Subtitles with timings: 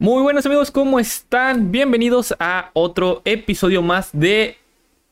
[0.00, 1.72] Muy buenos amigos, ¿cómo están?
[1.72, 4.56] Bienvenidos a otro episodio más de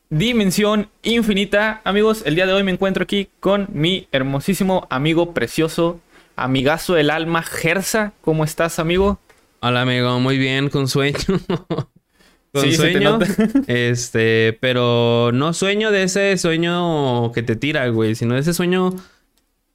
[0.09, 1.81] Dimensión Infinita.
[1.83, 5.99] Amigos, el día de hoy me encuentro aquí con mi hermosísimo amigo precioso,
[6.37, 8.13] amigazo del alma, Gersa.
[8.21, 9.19] ¿Cómo estás, amigo?
[9.59, 11.17] Hola, amigo, muy bien, con sueño.
[12.53, 13.19] con Sí, sueño.
[13.67, 18.95] Este, pero no sueño de ese sueño que te tira, güey, sino de ese sueño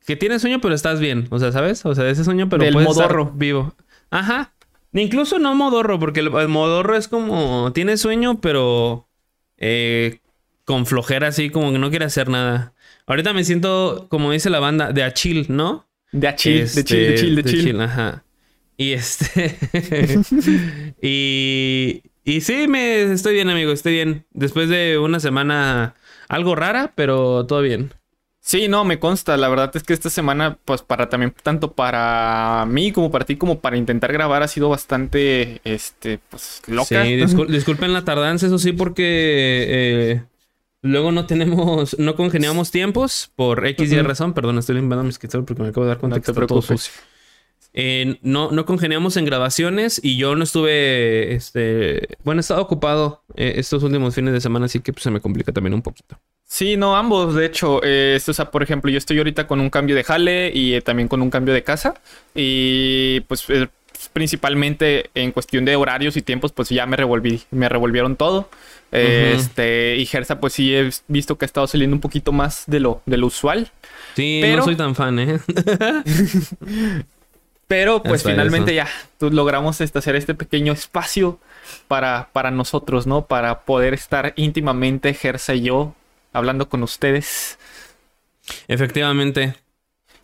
[0.07, 1.27] que tienes sueño, pero estás bien.
[1.29, 1.85] O sea, ¿sabes?
[1.85, 3.75] O sea, de ese sueño, pero Del puedes estar vivo.
[4.09, 4.55] Ajá.
[4.95, 9.09] Incluso no modorro, porque el, el modorro es como tienes sueño, pero
[9.57, 10.21] eh,
[10.65, 12.75] con flojera así, como que no quiere hacer nada.
[13.07, 15.89] Ahorita me siento, como dice la banda, de a chill, ¿no?
[16.13, 17.81] De a chill, de Este, chill, de chill, de chill.
[17.81, 18.25] ajá.
[18.77, 19.59] Y este.
[21.03, 22.03] y.
[22.25, 24.27] Y sí, me estoy bien, amigo, estoy bien.
[24.31, 25.95] Después de una semana
[26.29, 27.93] algo rara, pero todo bien.
[28.45, 29.37] Sí, no, me consta.
[29.37, 33.37] La verdad es que esta semana, pues para también, tanto para mí como para ti,
[33.37, 36.85] como para intentar grabar, ha sido bastante, este, pues, loca.
[36.87, 39.05] Sí, discul- disculpen la tardanza, eso sí, porque
[39.69, 40.25] eh,
[40.83, 44.09] luego no tenemos, no congeniamos tiempos por X y Ujú.
[44.09, 44.35] razón.
[44.35, 46.63] Perdón, estoy limpiando mi escritorio porque me acabo de dar cuenta No que está todo
[46.63, 46.93] sucio.
[47.75, 53.23] Eh, no, no congeniamos en grabaciones y yo no estuve, este, bueno, he estado ocupado
[53.37, 56.19] eh, estos últimos fines de semana, así que pues, se me complica también un poquito.
[56.55, 57.81] Sí, no, ambos, de hecho.
[57.83, 60.83] eh, o sea, por ejemplo, yo estoy ahorita con un cambio de jale y eh,
[60.83, 61.95] también con un cambio de casa.
[62.35, 63.69] Y pues eh,
[64.13, 68.51] principalmente en cuestión de horarios y tiempos, pues ya me revolví, me revolvieron todo.
[68.91, 72.81] Este, y Gersa, pues sí he visto que ha estado saliendo un poquito más de
[72.81, 73.71] lo, de lo usual.
[74.15, 75.39] Sí, Pero- no soy tan fan, ¿eh?
[77.67, 78.87] Pero pues Eso finalmente ya
[79.19, 81.39] tú- logramos este, hacer este pequeño espacio
[81.89, 83.25] para, para nosotros, ¿no?
[83.25, 85.95] Para poder estar íntimamente, Gersa y yo,
[86.33, 87.59] hablando con ustedes.
[88.69, 89.55] Efectivamente.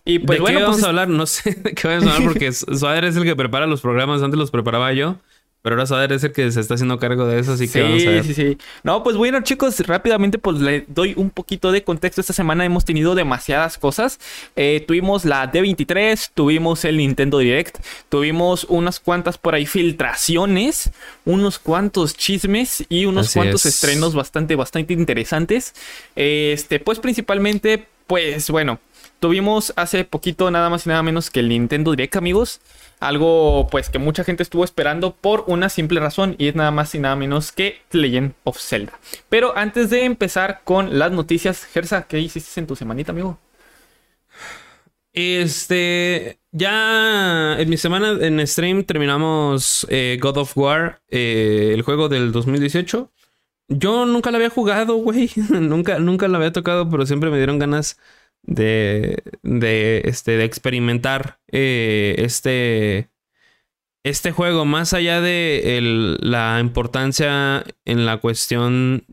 [0.05, 1.09] Y pues ¿De bueno, qué pues vamos a hablar?
[1.09, 4.23] No sé de qué vamos a hablar porque Suader es el que prepara los programas.
[4.23, 5.17] Antes los preparaba yo.
[5.61, 7.53] Pero ahora Suader es el que se está haciendo cargo de eso.
[7.53, 8.25] Así que vamos a ver.
[8.25, 8.59] Sí, sí, sí.
[8.85, 12.21] No, pues bueno, chicos, rápidamente pues le doy un poquito de contexto.
[12.21, 14.21] Esta semana hemos tenido demasiadas cosas.
[14.57, 17.79] Eh, tuvimos la D23, tuvimos el Nintendo Direct,
[18.09, 20.91] tuvimos unas cuantas por ahí filtraciones,
[21.25, 23.75] unos cuantos chismes y unos Así cuantos es.
[23.75, 25.75] estrenos bastante, bastante interesantes.
[26.17, 28.79] Este, pues principalmente, pues bueno,
[29.21, 32.61] tuvimos hace poquito nada más y nada menos que el Nintendo Direct, amigos.
[33.01, 36.95] Algo pues que mucha gente estuvo esperando por una simple razón y es nada más
[36.95, 38.99] y nada menos que Legend of Zelda.
[39.29, 43.39] Pero antes de empezar con las noticias, Gersa, ¿qué hiciste en tu semanita, amigo?
[45.13, 46.39] Este.
[46.53, 52.33] Ya en mi semana en stream terminamos eh, God of War, eh, el juego del
[52.33, 53.11] 2018.
[53.69, 55.31] Yo nunca lo había jugado, güey.
[55.51, 57.99] nunca, nunca lo había tocado, pero siempre me dieron ganas
[58.43, 63.09] de, de, este, de experimentar eh, este,
[64.05, 64.65] este juego.
[64.65, 69.05] Más allá de el- la importancia en la cuestión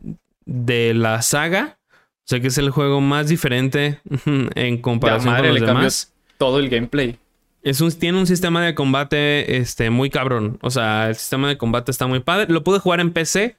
[0.44, 1.78] de la saga.
[2.24, 4.00] O sea que es el juego más diferente
[4.54, 6.12] en comparación madre, con los demás.
[6.38, 7.18] Todo el gameplay.
[7.62, 10.58] Es un, tiene un sistema de combate este, muy cabrón.
[10.62, 12.46] O sea, el sistema de combate está muy padre.
[12.52, 13.56] Lo pude jugar en PC.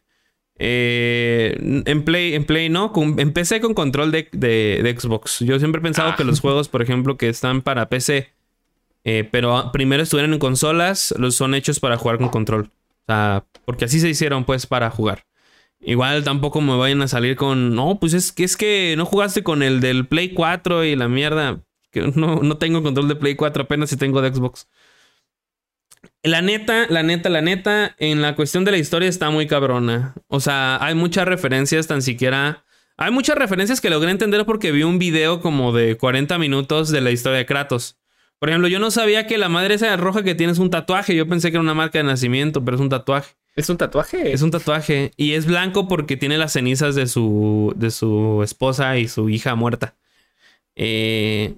[0.59, 2.91] Eh, en Play, en Play no.
[2.93, 5.39] Con, en PC con control de, de- de Xbox.
[5.39, 6.15] Yo siempre he pensado Ah.
[6.15, 8.33] que los juegos, por ejemplo, que están para PC,
[9.03, 12.69] eh, pero primero estuvieran en consolas, los son hechos para jugar con control.
[12.69, 15.25] O sea, porque así se hicieron, pues, para jugar.
[15.79, 17.75] Igual tampoco me vayan a salir con.
[17.75, 21.07] No, pues es que es que no jugaste con el del Play 4 y la
[21.07, 21.61] mierda.
[21.91, 24.67] Que no, no tengo control de Play 4, apenas si tengo de Xbox.
[26.23, 30.13] La neta, la neta, la neta, en la cuestión de la historia está muy cabrona.
[30.27, 32.65] O sea, hay muchas referencias, tan siquiera.
[32.97, 37.01] Hay muchas referencias que logré entender porque vi un video como de 40 minutos de
[37.01, 37.97] la historia de Kratos.
[38.39, 41.15] Por ejemplo, yo no sabía que la madre esa roja que tiene es un tatuaje.
[41.15, 43.35] Yo pensé que era una marca de nacimiento, pero es un tatuaje.
[43.55, 44.33] ¿Es un tatuaje?
[44.33, 45.11] Es un tatuaje.
[45.17, 49.55] Y es blanco porque tiene las cenizas de su, de su esposa y su hija
[49.55, 49.95] muerta.
[50.75, 51.55] Eh,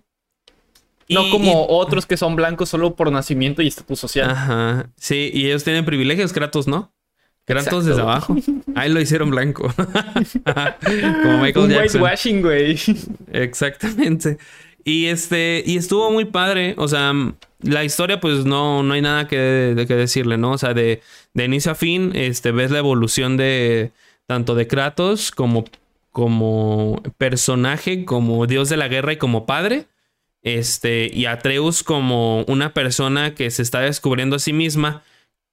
[1.10, 4.30] No como y- otros que son blancos solo por nacimiento y estatus social.
[4.30, 4.90] Ajá.
[4.96, 6.92] Sí, y ellos tienen privilegios, Kratos, ¿no?
[7.46, 7.82] Kratos Exacto.
[7.90, 8.36] desde abajo.
[8.76, 9.74] Ahí lo hicieron blanco.
[11.24, 12.02] como Michael un Jackson.
[12.02, 12.78] whitewashing, güey.
[13.32, 14.38] Exactamente.
[14.84, 16.76] Y este, y estuvo muy padre.
[16.78, 17.12] O sea,
[17.62, 20.52] la historia, pues no, no hay nada que, de que decirle, ¿no?
[20.52, 21.02] O sea, de,
[21.34, 23.92] de inicio a fin, este, ves la evolución de
[24.26, 25.66] tanto de Kratos como,
[26.12, 29.88] como personaje, como dios de la guerra y como padre.
[30.44, 35.04] Este, y Atreus como una persona que se está descubriendo a sí misma,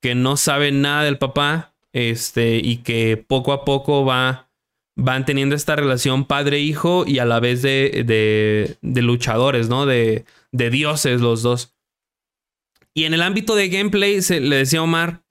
[0.00, 4.48] que no sabe nada del papá, este, y que poco a poco va,
[4.96, 9.86] van teniendo esta relación padre-hijo y a la vez de, de, de luchadores, ¿no?
[9.86, 11.74] De, de dioses los dos.
[12.94, 15.22] Y en el ámbito de gameplay, se, le decía a Omar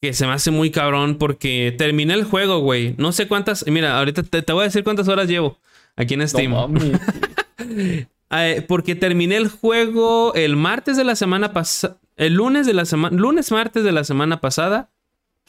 [0.00, 2.94] que se me hace muy cabrón porque terminé el juego, güey.
[2.98, 3.66] No sé cuántas.
[3.66, 5.58] Mira, ahorita te, voy a decir cuántas horas llevo
[5.96, 6.54] aquí en Steam.
[8.30, 11.98] Eh, porque terminé el juego el martes de la semana pasada.
[12.16, 13.16] El lunes de la semana.
[13.16, 14.90] Lunes, martes de la semana pasada.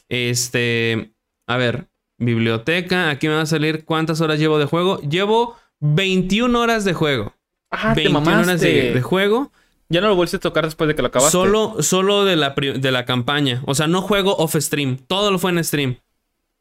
[0.07, 1.13] Este.
[1.47, 1.87] A ver.
[2.17, 3.09] Biblioteca.
[3.09, 4.99] Aquí me va a salir cuántas horas llevo de juego.
[5.01, 7.33] Llevo 21 horas de juego.
[7.71, 9.51] Ah, 21 horas de, juego.
[9.89, 11.31] Ya no lo volviste a tocar después de que lo acabaste.
[11.31, 13.63] Solo, solo de, la, de la campaña.
[13.65, 14.97] O sea, no juego off stream.
[15.07, 15.97] Todo lo fue en stream.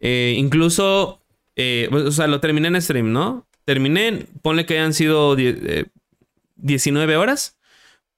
[0.01, 1.21] Eh, incluso.
[1.57, 3.47] Eh, o sea, lo terminé en stream, ¿no?
[3.65, 4.27] Terminé.
[4.43, 5.37] Ponle que hayan sido
[6.59, 7.59] 19 eh, horas.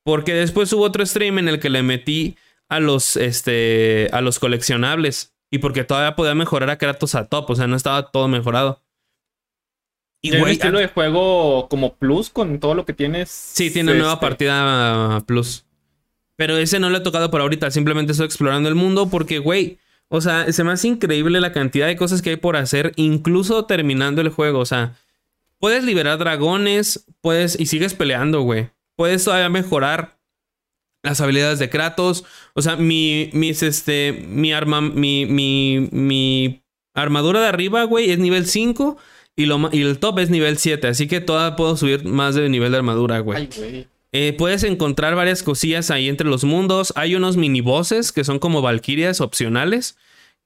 [0.03, 2.37] Porque después hubo otro stream en el que le metí
[2.69, 5.35] a los, este, a los coleccionables.
[5.51, 7.51] Y porque todavía podía mejorar a Kratos a top.
[7.51, 8.83] O sea, no estaba todo mejorado.
[10.23, 13.31] Y güey, estilo de juego como plus con todo lo que tienes.
[13.31, 15.65] Sí, tiene una nueva este, partida plus.
[16.37, 17.71] Pero ese no lo he tocado por ahorita.
[17.71, 19.79] Simplemente estoy explorando el mundo porque, güey.
[20.09, 23.65] O sea, se me hace increíble la cantidad de cosas que hay por hacer, incluso
[23.67, 24.59] terminando el juego.
[24.59, 24.97] O sea,
[25.61, 27.59] puedes liberar dragones, puedes.
[27.61, 28.71] Y sigues peleando, güey.
[28.97, 30.19] Puedes todavía mejorar
[31.03, 32.25] las habilidades de Kratos.
[32.55, 33.31] O sea, mi.
[33.33, 34.27] Mis, este.
[34.27, 34.81] Mi arma.
[34.81, 35.27] Mi.
[35.27, 35.89] Mi.
[35.93, 36.63] Mi
[36.95, 38.97] armadura de arriba, güey, es nivel 5.
[39.37, 39.45] Y,
[39.81, 43.21] el top es nivel 7, así que toda puedo subir más de nivel de armadura,
[43.21, 43.49] güey.
[44.13, 46.93] Eh, puedes encontrar varias cosillas ahí entre los mundos.
[46.97, 49.97] Hay unos mini bosses que son como valquirias opcionales.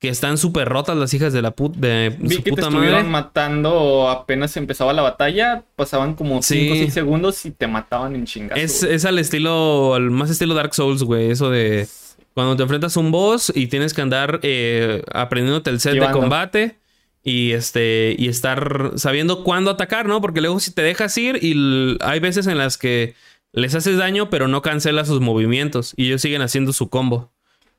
[0.05, 4.09] Que están súper rotas las hijas de la puta de Vi que te estuvieron matando
[4.09, 5.65] apenas empezaba la batalla.
[5.77, 8.61] Pasaban como 5 o 6 segundos y te mataban en chingazo.
[8.61, 11.31] Es, al estilo, al más estilo Dark Souls, güey.
[11.31, 11.89] Eso de
[12.35, 16.11] cuando te enfrentas a un boss y tienes que andar eh, aprendiéndote el set de
[16.11, 16.79] combate
[17.23, 20.21] y este y estar sabiendo cuándo atacar, ¿no?
[20.21, 23.15] Porque luego si te dejas ir y hay veces en las que
[23.53, 27.34] les haces daño pero no cancela sus movimientos y ellos siguen haciendo su combo.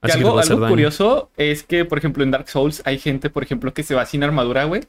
[0.06, 3.74] Así algo, algo curioso es que, por ejemplo, en Dark Souls hay gente, por ejemplo,
[3.74, 4.84] que se va sin armadura, güey.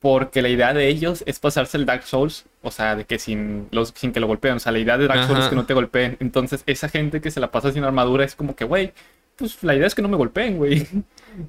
[0.00, 3.68] Porque la idea de ellos es pasarse el Dark Souls, o sea, de que sin,
[3.70, 4.56] los, sin que lo golpeen.
[4.56, 6.16] O sea, la idea de Dark Souls es que no te golpeen.
[6.18, 8.92] Entonces, esa gente que se la pasa sin armadura es como que, güey,
[9.36, 10.86] pues la idea es que no me golpeen, güey.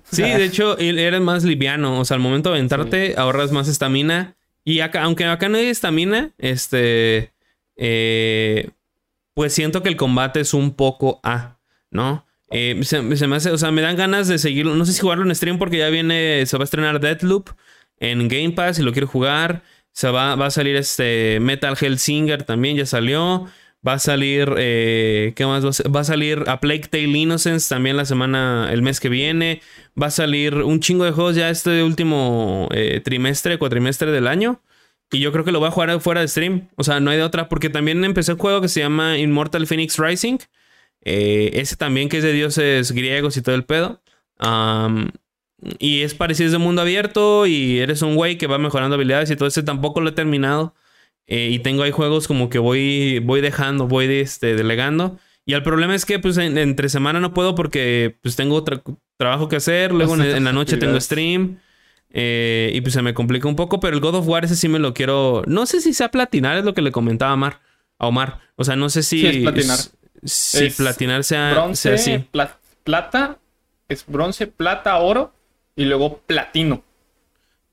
[0.04, 2.00] Sí, de hecho, eres más liviano.
[2.00, 4.38] O sea, al momento de aventarte, ahorras más estamina.
[4.64, 7.34] Y acá, aunque acá no hay estamina, este.
[7.76, 8.70] Eh,
[9.34, 11.58] pues siento que el combate es un poco A,
[11.92, 12.26] ¿no?
[12.54, 14.76] Eh, se, me hace, o sea, me dan ganas de seguirlo.
[14.76, 17.50] No sé si jugarlo en stream porque ya viene, se va a estrenar Deathloop
[18.00, 19.64] en Game Pass y lo quiero jugar.
[19.92, 23.48] Se va, va a salir este Metal Hellsinger también, ya salió.
[23.86, 25.66] Va a salir, eh, ¿qué más?
[25.66, 29.62] Va a salir a Plague Tale Innocence también la semana, el mes que viene.
[30.02, 34.62] Va a salir un chingo de juegos ya este último eh, trimestre, cuatrimestre del año.
[35.12, 36.70] Y yo creo que lo voy a jugar fuera de stream.
[36.78, 37.50] O sea, no hay de otra.
[37.50, 40.38] Porque también empecé un juego que se llama Immortal Phoenix Rising.
[41.06, 44.02] Eh, ese también que es de dioses griegos y todo el pedo.
[45.80, 47.46] y es parecido, es de mundo abierto.
[47.46, 50.74] Y eres un güey que va mejorando habilidades y todo ese tampoco lo he terminado.
[51.28, 55.18] Eh, y tengo ahí juegos como que voy, voy dejando, voy este, delegando.
[55.46, 58.82] Y el problema es que pues entre semana no puedo porque pues tengo otro
[59.18, 59.92] trabajo que hacer.
[59.94, 61.60] Luego en, la noche tengo stream.
[62.16, 63.80] Eh, y pues se me complica un poco.
[63.80, 65.44] Pero el God of War ese sí me lo quiero...
[65.48, 67.62] No sé si sea platinar, es lo que le comentaba a Omar.
[68.00, 68.40] A Omar.
[68.56, 69.26] O sea, no sé si...
[69.26, 69.80] es platinar.
[70.26, 72.26] Si platinar sea, bronce, así.
[72.84, 73.40] plata.
[73.90, 75.34] Es bronce, plata, oro.
[75.76, 76.84] Y luego platino.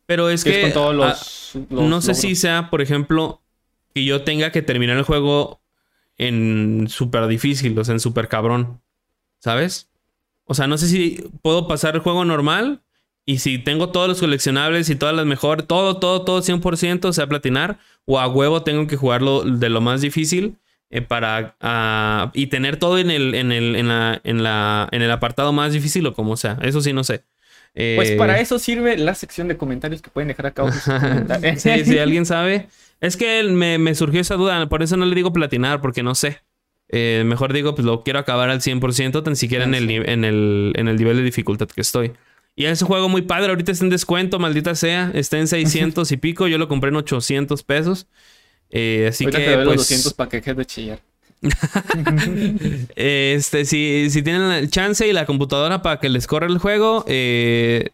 [0.07, 0.63] Pero es que...
[0.63, 3.43] con todos los, no sé si sea, por ejemplo,
[3.95, 5.61] que yo tenga que terminar el juego
[6.19, 8.81] en súper difícil, o sea, en súper cabrón.
[9.39, 9.89] ¿Sabes?
[10.45, 12.83] O sea, no sé si puedo pasar el juego normal
[13.25, 17.13] y si tengo todos los coleccionables y todas las mejores, todo, todo, todo 100%, o
[17.13, 20.57] sea, platinar, o a huevo tengo que jugarlo de lo más difícil
[20.91, 25.03] eh, para ah, y tener todo en el, en el, en la, en la, en
[25.03, 26.59] el apartado más difícil o como sea.
[26.63, 27.25] Eso sí, no sé.
[27.73, 30.71] Pues para eh, eso sirve la sección de comentarios que pueden dejar acá.
[31.57, 32.69] sí, si alguien sabe.
[33.01, 36.41] Es que me, surgió esa duda, por eso no le digo platinar, porque no sé.
[36.89, 40.73] Eh, mejor digo, pues lo quiero acabar al 100%, tan siquiera en, el, en, el,
[40.75, 42.13] en el nivel de dificultad que estoy.
[42.57, 45.13] Y ese juego muy padre, ahorita está en descuento, maldita sea.
[45.15, 48.09] Está en 600 y pico, yo lo compré en 800 pesos.
[48.71, 49.33] Eh, así que.
[49.33, 49.67] Te doy pues...
[49.67, 51.01] los 200 para que de chillar.
[52.97, 57.05] este, si, si tienen el chance y la computadora para que les corra el juego,
[57.09, 57.91] eh,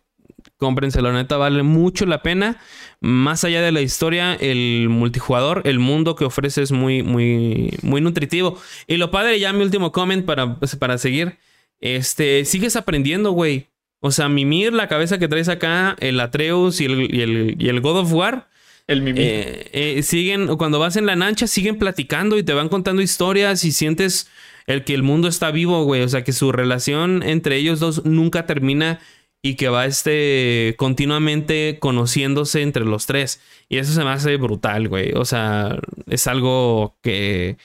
[0.56, 1.12] cómprenselo.
[1.12, 2.58] Neta, vale mucho la pena.
[3.00, 8.00] Más allá de la historia, el multijugador, el mundo que ofrece es muy, muy, muy
[8.00, 8.58] nutritivo.
[8.86, 11.38] Y lo padre, ya mi último comment para, para seguir.
[11.78, 13.68] Este, sigues aprendiendo, güey.
[14.00, 17.68] O sea, mimir la cabeza que traes acá, el Atreus y el, y el, y
[17.68, 18.48] el God of War
[18.86, 19.20] el mimí.
[19.20, 23.64] Eh, eh, siguen, cuando vas en la lancha, siguen platicando y te van contando historias
[23.64, 24.28] y sientes
[24.66, 26.02] el que el mundo está vivo, güey.
[26.02, 29.00] O sea, que su relación entre ellos dos nunca termina
[29.42, 33.40] y que va este continuamente conociéndose entre los tres.
[33.68, 35.12] Y eso se me hace brutal, güey.
[35.14, 37.56] O sea, es algo que...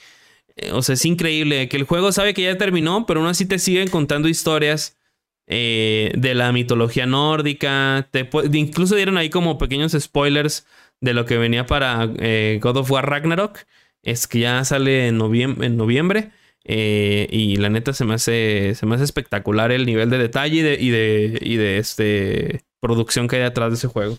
[0.72, 3.58] O sea, es increíble que el juego sabe que ya terminó, pero aún así te
[3.58, 4.96] siguen contando historias
[5.46, 8.08] eh, de la mitología nórdica.
[8.10, 10.66] Te, incluso dieron ahí como pequeños spoilers
[11.02, 13.58] de lo que venía para eh, God of War Ragnarok.
[14.02, 16.30] Es que ya sale en, en noviembre.
[16.64, 18.74] Eh, y la neta se me hace.
[18.74, 22.62] Se me hace espectacular el nivel de detalle y de, y de, y de este,
[22.80, 24.18] producción que hay detrás de ese juego.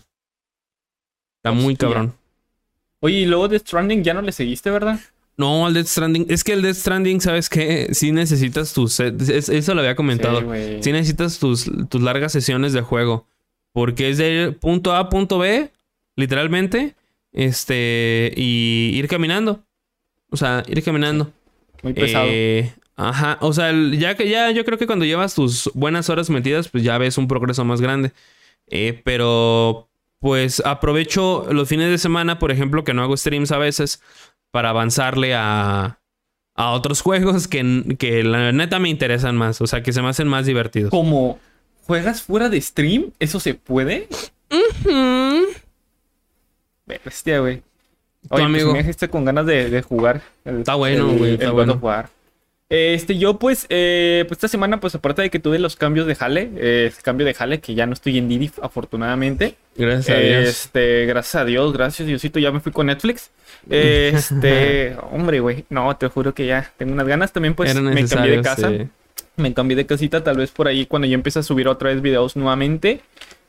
[1.38, 2.14] Está muy cabrón.
[3.00, 4.98] Oye, y luego de Stranding ya no le seguiste, ¿verdad?
[5.36, 6.26] No, al Death Stranding.
[6.28, 7.88] Es que el Death Stranding, ¿sabes qué?
[7.92, 9.00] Sí necesitas tus.
[9.00, 10.40] Eso lo había comentado.
[10.80, 13.26] Sí, necesitas tus, tus largas sesiones de juego.
[13.72, 15.70] Porque es de punto a punto B,
[16.16, 16.94] literalmente.
[17.32, 18.32] Este.
[18.36, 19.64] Y ir caminando.
[20.30, 21.32] O sea, ir caminando.
[21.82, 22.26] Muy pesado.
[22.28, 23.38] Eh, ajá.
[23.40, 26.82] O sea, ya que ya yo creo que cuando llevas tus buenas horas metidas, pues
[26.84, 28.12] ya ves un progreso más grande.
[28.66, 29.88] Eh, pero.
[30.20, 34.00] Pues aprovecho los fines de semana, por ejemplo, que no hago streams a veces
[34.50, 35.98] para avanzarle a,
[36.54, 40.08] a otros juegos que, que la neta me interesan más, o sea, que se me
[40.08, 40.90] hacen más divertidos.
[40.90, 41.38] Como
[41.82, 44.08] juegas fuera de stream, ¿eso se puede?
[44.50, 45.44] Uh
[46.86, 47.54] Bestia, güey.
[47.54, 47.62] Oye,
[48.28, 48.72] pues amigo.
[48.72, 50.22] me dejaste con ganas de, jugar.
[50.44, 51.34] está bueno, güey.
[51.34, 51.78] Está bueno.
[51.78, 52.08] Jugar.
[52.70, 56.14] Este, yo pues, eh, pues esta semana, pues aparte de que tuve los cambios de
[56.14, 59.56] jale, eh, cambio de jale, que ya no estoy en Didi, afortunadamente.
[59.76, 60.48] Gracias a Dios.
[60.48, 63.30] Este, gracias a Dios, gracias Diosito, ya me fui con Netflix.
[63.70, 67.32] Este, hombre, güey, no, te juro que ya tengo unas ganas.
[67.32, 68.72] También pues me cambié de casa.
[69.36, 72.02] Me cambié de casita, tal vez por ahí cuando yo empiece a subir otra vez
[72.02, 73.00] videos nuevamente.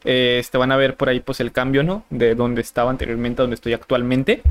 [0.05, 2.05] Este, van a ver por ahí pues el cambio, ¿no?
[2.09, 4.41] De donde estaba anteriormente a donde estoy actualmente.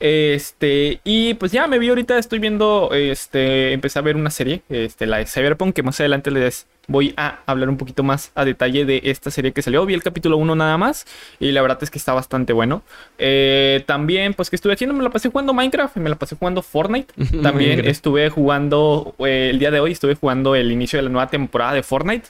[0.00, 4.62] Este, y pues ya me vi ahorita, estoy viendo, este, empecé a ver una serie,
[4.68, 8.44] este, la de Cyberpunk, que más adelante les voy a hablar un poquito más a
[8.44, 9.86] detalle de esta serie que salió.
[9.86, 11.06] Vi el capítulo 1 nada más
[11.38, 12.82] y la verdad es que está bastante bueno.
[13.18, 16.62] Eh, también, pues que estuve haciendo, me la pasé jugando Minecraft, me la pasé jugando
[16.62, 17.14] Fortnite.
[17.42, 21.28] También estuve jugando, eh, el día de hoy estuve jugando el inicio de la nueva
[21.28, 22.28] temporada de Fortnite.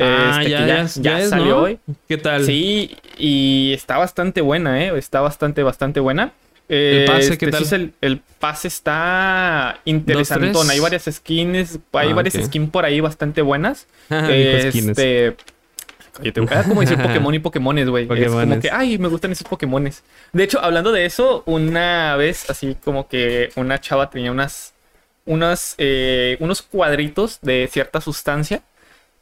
[0.00, 1.78] Ah, este, ya, ya, salió hoy.
[2.08, 2.44] ¿Qué tal?
[2.44, 4.96] Sí, y está bastante buena, ¿eh?
[4.96, 6.32] Está bastante, bastante buena.
[6.68, 7.92] ¿El pase qué este, tal?
[8.00, 10.52] el, pase está interesante.
[10.70, 13.86] Hay varias skins, hay ah, varias skins por ahí bastante buenas.
[14.08, 15.36] Ah, este,
[16.22, 18.08] que como decir Pokémon y Pokémones, güey.
[18.10, 20.04] Es como que, ay, me gustan esos Pokémones.
[20.32, 24.74] De hecho, hablando de eso, una vez, así como que una chava tenía unas,
[25.26, 28.62] unas, eh, unos cuadritos de cierta sustancia.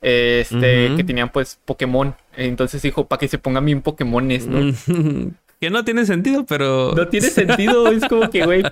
[0.02, 2.14] Este, que tenían pues Pokémon.
[2.36, 4.72] Entonces dijo, para que se pongan bien Pokémones, ¿no?
[5.62, 6.92] Que no tiene sentido, pero.
[6.96, 8.64] No tiene sentido, es como que, güey.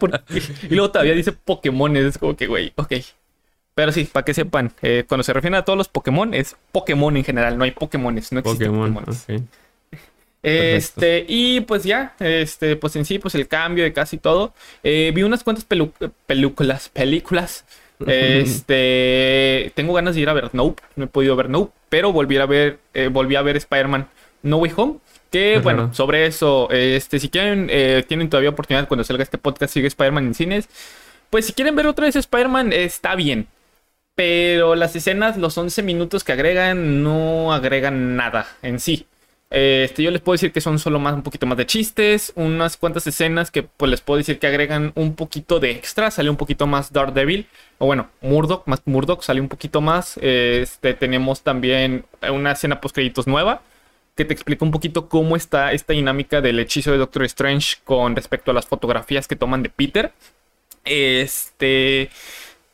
[0.68, 2.94] Y luego todavía dice Pokémon, es como que, güey, ok.
[3.76, 7.16] Pero sí, para que sepan, eh, cuando se refieren a todos los Pokémon, es Pokémon
[7.16, 9.06] en general, no hay Pokémones, no existen Pokémon.
[10.42, 14.52] Este, y pues ya, este, pues en sí, pues el cambio de casi todo.
[14.82, 15.64] Eh, vi unas cuantas
[16.26, 17.64] películas, películas.
[18.06, 22.36] Este, tengo ganas de ir a ver Nope, no he podido ver Nope, pero volví
[22.38, 24.08] a ver, eh, volví a ver Spider-Man
[24.42, 24.98] No Way Home.
[25.30, 29.72] Que bueno, sobre eso, este, si quieren, eh, tienen todavía oportunidad cuando salga este podcast,
[29.72, 30.68] sigue Spider-Man en cines.
[31.30, 33.46] Pues si quieren ver otra vez Spider-Man, está bien.
[34.16, 39.06] Pero las escenas, los 11 minutos que agregan, no agregan nada en sí.
[39.50, 42.76] Este, yo les puedo decir que son solo más, un poquito más de chistes, unas
[42.76, 46.36] cuantas escenas que pues les puedo decir que agregan un poquito de extra, sale un
[46.36, 47.46] poquito más Daredevil,
[47.78, 50.16] o bueno, Murdoch, más Murdoch sale un poquito más.
[50.22, 53.62] Este, tenemos también una escena post créditos nueva
[54.16, 58.14] que te explica un poquito cómo está esta dinámica del hechizo de Doctor Strange con
[58.14, 60.12] respecto a las fotografías que toman de Peter.
[60.84, 62.10] Este.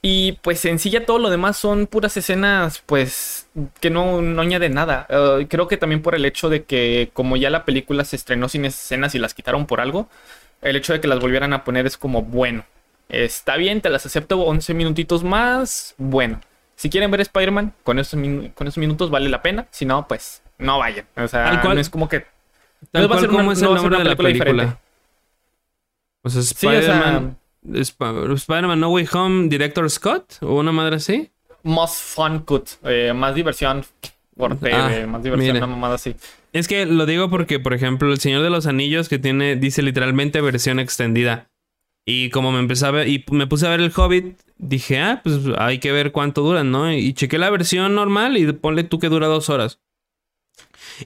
[0.03, 3.46] Y pues en sí todo lo demás son puras escenas, pues,
[3.81, 5.07] que no, no añaden nada.
[5.09, 8.49] Eh, creo que también por el hecho de que como ya la película se estrenó
[8.49, 10.09] sin escenas y las quitaron por algo,
[10.63, 12.65] el hecho de que las volvieran a poner es como, bueno,
[13.09, 16.41] está bien, te las acepto 11 minutitos más, bueno.
[16.75, 18.21] Si quieren ver Spider-Man, con esos,
[18.55, 19.67] con esos minutos vale la pena.
[19.71, 21.07] Si no, pues no vayan.
[21.17, 22.27] O sea, no es como que.
[22.93, 24.79] Tal cual, ¿cómo es el nombre de la película?
[26.23, 27.39] O sea, Spider-Man.
[27.73, 31.31] Spider-Man No Way Home, Director Scott, o una madre así.
[31.67, 33.85] Más fun cut, eh, más diversión
[34.37, 36.15] por ah, eh, más diversión, una mamada así.
[36.53, 39.83] Es que lo digo porque, por ejemplo, El Señor de los Anillos, que tiene, dice
[39.83, 41.49] literalmente versión extendida.
[42.07, 45.21] Y como me empecé a ver, y me puse a ver el Hobbit, dije, ah,
[45.23, 46.93] pues hay que ver cuánto duran, ¿no?
[46.93, 49.81] Y chequé la versión normal y ponle tú que dura dos horas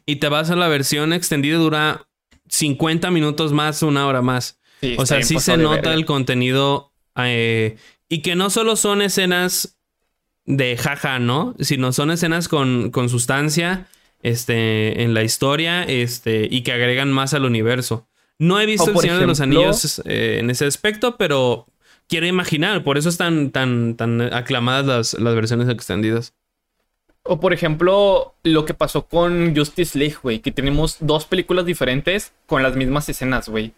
[0.07, 2.07] y te vas a la versión extendida, dura
[2.49, 4.59] 50 minutos más, una hora más.
[4.97, 7.77] o sea, sí se nota el contenido eh,
[8.09, 9.79] Y que no solo son escenas
[10.57, 11.55] de jaja, ¿no?
[11.61, 13.87] Sino son escenas con, con sustancia
[14.23, 18.07] este, en la historia este, y que agregan más al universo.
[18.39, 21.67] No he visto el Señor de los Anillos eh, en ese aspecto, pero
[22.09, 22.83] quiero imaginar.
[22.83, 26.35] Por eso están tan, tan aclamadas las, las versiones extendidas.
[27.23, 32.33] O por ejemplo, lo que pasó con Justice League, güey, que tenemos dos películas diferentes
[32.47, 33.75] con las mismas escenas, güey.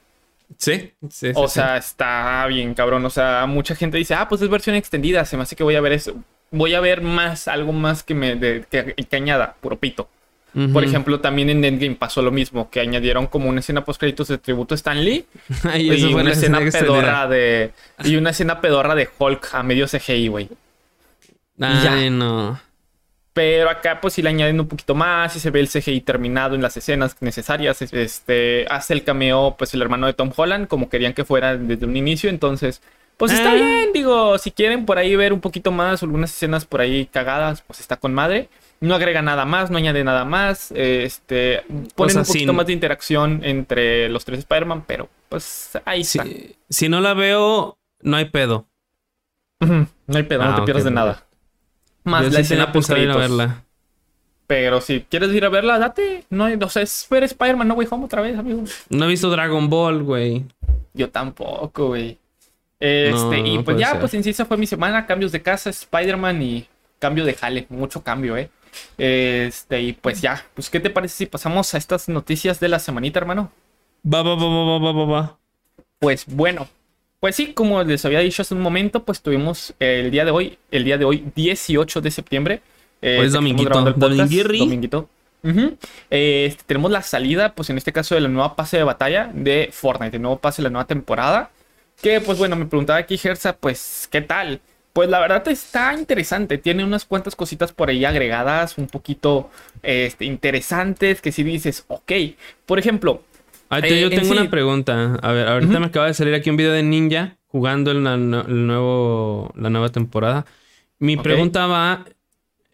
[0.58, 1.54] Sí, sí, sí, O sí.
[1.54, 3.04] sea, está bien, cabrón.
[3.04, 5.24] O sea, mucha gente dice, ah, pues es versión extendida.
[5.24, 6.14] Se me hace que voy a ver eso.
[6.52, 10.08] Voy a ver más, algo más que me de- que, que añada, puro pito.
[10.74, 14.28] Por ejemplo, también en Endgame pasó lo mismo, que añadieron como una escena post créditos
[14.28, 15.24] de tributo a Stan Lee
[15.78, 17.70] y una escena pedorra de
[18.04, 20.48] y una escena pedorra de Hulk a medio CGI, güey.
[21.56, 21.94] ya.
[21.94, 22.60] Ay, no.
[23.32, 26.54] Pero acá pues si le añaden un poquito más y se ve el CGI terminado
[26.54, 27.80] en las escenas necesarias.
[27.80, 31.56] es- Este hace el cameo pues el hermano de Tom Holland como querían que fuera
[31.56, 32.82] desde un inicio, entonces
[33.16, 33.54] pues está Ah.
[33.54, 37.62] bien, digo, si quieren por ahí ver un poquito más, algunas escenas por ahí cagadas,
[37.62, 38.48] pues está con madre.
[38.80, 40.72] No agrega nada más, no añade nada más.
[40.72, 41.62] Este
[41.94, 46.24] ponen un poquito más de interacción entre los tres Spider-Man, pero pues ahí está.
[46.24, 48.66] Si, si no la veo, no hay pedo.
[49.60, 51.24] No hay pedo, Ah, no te ok, pierdes de nada.
[52.02, 53.62] Más Yo la sí escena pensado ir a post verla.
[54.48, 56.24] Pero si quieres ir a verla, date.
[56.28, 58.64] No, hay- o sea, es ver Spider-Man No Way Home otra vez, amigo.
[58.90, 60.44] No he visto Dragon Ball, güey.
[60.92, 62.18] Yo tampoco, güey.
[62.84, 64.00] Este, No, y pues ya, ser.
[64.00, 65.06] pues en sí esa fue mi semana.
[65.06, 66.66] Cambios de casa, Spider-Man y
[66.98, 67.66] cambio de jale.
[67.68, 68.50] Mucho cambio, eh.
[68.98, 70.44] Este, y pues ya.
[70.54, 73.52] Pues, ¿qué te parece si pasamos a estas noticias de la semanita, hermano?
[74.04, 75.38] Va, va, va, va, va, va, va, va.
[76.00, 76.66] Pues bueno.
[77.20, 80.58] Pues sí, como les había dicho hace un momento, pues tuvimos el día de hoy,
[80.72, 82.62] el día de hoy, 18 de septiembre.
[83.00, 83.70] eh, Hoy es dominguito.
[83.70, 84.58] podcast, Dominguirri.
[84.58, 85.08] Dominguito.
[86.10, 89.30] Eh, este, tenemos la salida, pues en este caso, de la nueva pase de batalla
[89.32, 91.50] de Fortnite, el nuevo pase de la nueva temporada.
[92.02, 94.60] Que pues bueno, me preguntaba aquí Gersa, pues, ¿qué tal?
[94.92, 99.50] Pues la verdad está interesante, tiene unas cuantas cositas por ahí agregadas, un poquito
[99.82, 102.12] este, interesantes, que si dices, ok,
[102.66, 103.22] por ejemplo,
[103.70, 105.14] Ay, Eh, te- yo en tengo sí- una pregunta.
[105.22, 108.18] A ver, ahorita me acaba de salir aquí un video de Ninja jugando en la,
[108.18, 110.44] no- el nuevo, la nueva temporada.
[110.98, 112.04] Mi pregunta va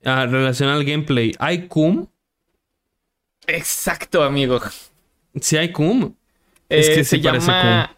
[0.05, 1.33] a relacionada al gameplay.
[1.39, 2.09] ¿Hay cum?
[3.47, 4.61] exacto, amigo.
[5.41, 6.15] Si hay cum.
[6.69, 7.95] Es Eh, que se sí parece llama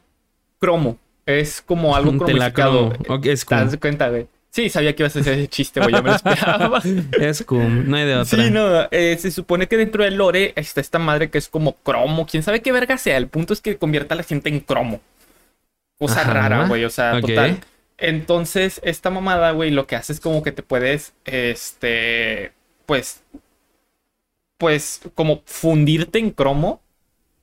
[0.59, 0.99] cromo.
[1.39, 2.91] Es como algo Un cromificado.
[2.91, 3.15] telacromo.
[3.19, 4.27] Ok, es ¿Te das cuenta, güey?
[4.51, 5.93] Sí, sabía que ibas a hacer ese chiste, güey.
[5.93, 6.83] Ya me lo esperaba.
[7.21, 7.89] Es cum.
[7.89, 8.25] No hay de otra.
[8.45, 8.89] sí, no.
[8.91, 12.27] eh, se supone que dentro del lore está esta madre que es como cromo.
[12.27, 13.17] Quién sabe qué verga sea.
[13.17, 15.01] El punto es que convierta a la gente en cromo.
[15.99, 16.33] Cosa Ajá.
[16.33, 16.85] rara, güey.
[16.85, 17.61] O sea, total.
[17.99, 22.51] Entonces, esta mamada, güey, lo que hace es como que te puedes, este,
[22.87, 23.23] pues,
[24.59, 26.81] pues, como fundirte en cromo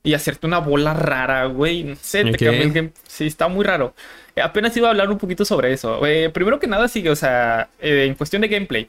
[0.02, 1.84] y hacerte una bola rara, güey.
[1.84, 2.92] No sé, te el game.
[3.06, 3.94] Sí, está muy raro.
[4.36, 6.04] Eh, apenas iba a hablar un poquito sobre eso.
[6.06, 8.88] Eh, primero que nada, sigue, o sea, eh, en cuestión de gameplay.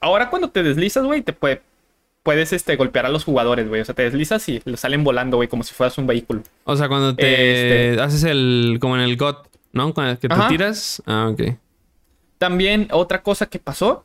[0.00, 1.60] Ahora cuando te deslizas, güey, te puede,
[2.22, 3.80] puedes, este, golpear a los jugadores, güey.
[3.80, 6.42] O sea, te deslizas y los salen volando, güey, como si fueras un vehículo.
[6.64, 8.00] O sea, cuando te Este.
[8.02, 8.78] haces el.
[8.80, 9.92] como en el GOT, ¿no?
[9.92, 10.48] Cuando que te Ajá.
[10.48, 11.02] tiras.
[11.06, 11.42] Ah, ok.
[12.38, 14.04] También otra cosa que pasó,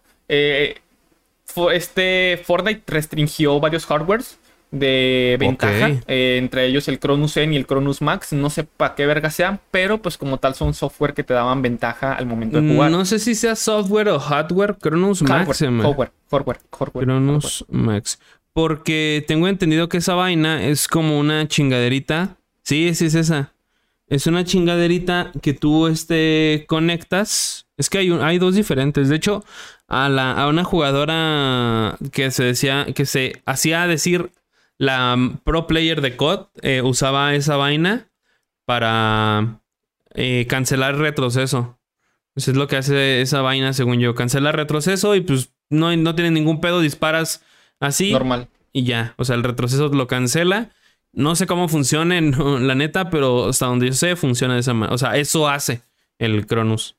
[1.71, 4.37] este Fortnite restringió varios hardwares
[4.71, 8.93] de ventaja, eh, entre ellos el Cronus N y el Cronus Max, no sé para
[8.95, 12.61] qué verga sean, pero pues como tal son software que te daban ventaja al momento
[12.61, 12.91] de jugar.
[12.91, 14.75] No sé si sea software o hardware.
[14.79, 15.85] Cronus hardware, Max.
[15.87, 18.19] hardware, hardware, hardware, Cronus Max.
[18.53, 22.37] Porque tengo entendido que esa vaina es como una chingaderita.
[22.63, 23.53] Sí, sí es esa.
[24.07, 27.67] Es una chingaderita que tú este, conectas.
[27.77, 29.07] Es que hay, un- hay dos diferentes.
[29.09, 29.43] De hecho,
[29.87, 34.31] a, la, a una jugadora que se decía, que se hacía decir
[34.79, 38.09] la mm, pro player de COD, eh, usaba esa vaina
[38.65, 39.61] para
[40.15, 41.79] eh, cancelar retroceso.
[42.35, 44.15] Eso es lo que hace esa vaina, según yo.
[44.15, 47.43] Cancela retroceso y pues no, no tiene ningún pedo, disparas
[47.79, 48.47] así normal.
[48.71, 49.13] y ya.
[49.17, 50.71] O sea, el retroceso lo cancela.
[51.11, 54.73] No sé cómo funcione, no, la neta, pero hasta donde yo sé, funciona de esa
[54.73, 54.95] manera.
[54.95, 55.81] O sea, eso hace
[56.17, 56.95] el Cronus.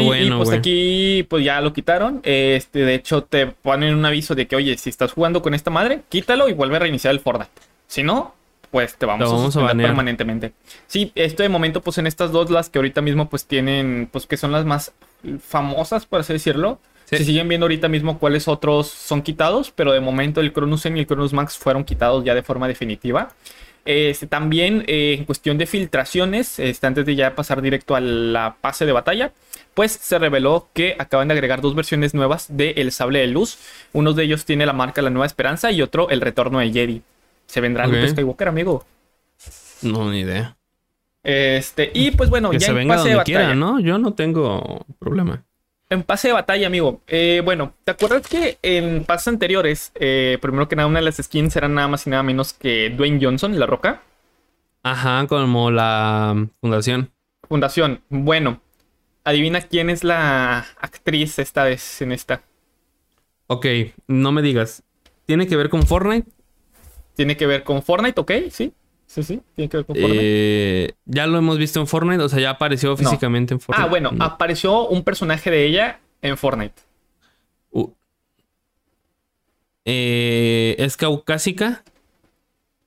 [0.00, 2.20] Sí, y pues aquí pues ya lo quitaron.
[2.22, 5.70] Este, de hecho, te ponen un aviso de que, oye, si estás jugando con esta
[5.70, 7.50] madre, quítalo y vuelve a reiniciar el Fortnite.
[7.86, 8.34] Si no,
[8.70, 10.52] pues te vamos, a suspender permanentemente.
[10.86, 14.26] Sí, esto de momento, pues en estas dos, las que ahorita mismo pues tienen, pues
[14.26, 14.92] que son las más
[15.40, 16.78] famosas, por así decirlo.
[17.06, 17.18] Sí.
[17.18, 20.96] Se siguen viendo ahorita mismo cuáles otros son quitados, pero de momento el Cronus N
[20.96, 23.30] y el Cronus Max fueron quitados ya de forma definitiva.
[23.86, 28.56] Este, también eh, en cuestión de filtraciones, este, antes de ya pasar directo a la
[28.60, 29.32] pase de batalla,
[29.76, 33.58] pues se reveló que acaban de agregar dos versiones nuevas de El Sable de Luz.
[33.92, 37.02] Uno de ellos tiene la marca La Nueva Esperanza y otro El Retorno de Jedi.
[37.46, 37.92] Se vendrá Ok.
[37.92, 38.86] Luke Skywalker, amigo.
[39.82, 40.56] No, ni idea.
[41.22, 43.38] Este, y pues bueno, Que ya se en venga pase de donde batalla.
[43.38, 43.78] quiera, ¿no?
[43.78, 45.42] Yo no tengo problema.
[45.90, 47.02] En pase de batalla, amigo.
[47.06, 51.16] Eh, bueno, ¿te acuerdas que en pases anteriores, eh, primero que nada, una de las
[51.18, 54.00] skins eran nada más y nada menos que Dwayne Johnson, La Roca?
[54.82, 57.10] Ajá, como la fundación.
[57.46, 58.00] Fundación.
[58.08, 58.60] Bueno,
[59.26, 62.42] adivina quién es la actriz esta vez en esta.
[63.48, 63.66] Ok,
[64.06, 64.82] no me digas.
[65.26, 66.30] ¿Tiene que ver con Fortnite?
[67.14, 68.32] Tiene que ver con Fortnite, ¿ok?
[68.50, 68.72] Sí,
[69.06, 70.20] sí, sí, tiene que ver con Fortnite.
[70.22, 73.84] Eh, ya lo hemos visto en Fortnite, o sea, ya apareció físicamente en Fortnite.
[73.86, 74.24] ah, bueno, No.
[74.24, 76.74] apareció un personaje de ella en Fortnite.
[77.72, 77.90] Uh.
[79.84, 81.82] Eh, ¿Es caucásica?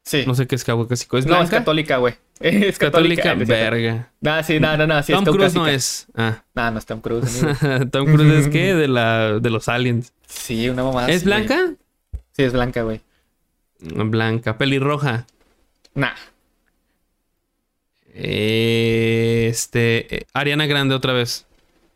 [0.03, 0.23] Sí.
[0.25, 1.17] No sé qué es caucásico.
[1.17, 2.15] ¿Es No, es católica, güey.
[2.39, 3.23] Es católica.
[3.23, 4.11] católica, verga.
[4.21, 6.07] No, sí, no, no, no, sí Tom Cruise no es.
[6.15, 6.41] Ah.
[6.55, 7.87] No, no es Tom Cruise, amigo.
[7.91, 8.73] Tom Cruise es qué?
[8.75, 10.13] De la de los aliens.
[10.25, 11.09] Sí, una mamada.
[11.09, 11.35] ¿Es güey.
[11.35, 11.73] blanca?
[12.31, 13.01] Sí, es blanca, güey.
[13.79, 15.25] Blanca, pelirroja.
[15.95, 16.13] Nah.
[18.13, 21.45] Este, Ariana Grande otra vez.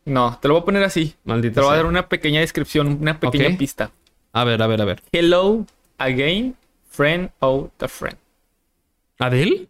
[0.06, 1.16] No, te lo voy a poner así.
[1.24, 3.92] Maldita Te voy a dar una pequeña descripción, una pequeña pista.
[4.34, 5.02] A ver, a ver, a ver.
[5.14, 5.66] Hello
[5.98, 6.56] again,
[6.90, 8.18] friend of the friend.
[9.20, 9.68] ¿Adele?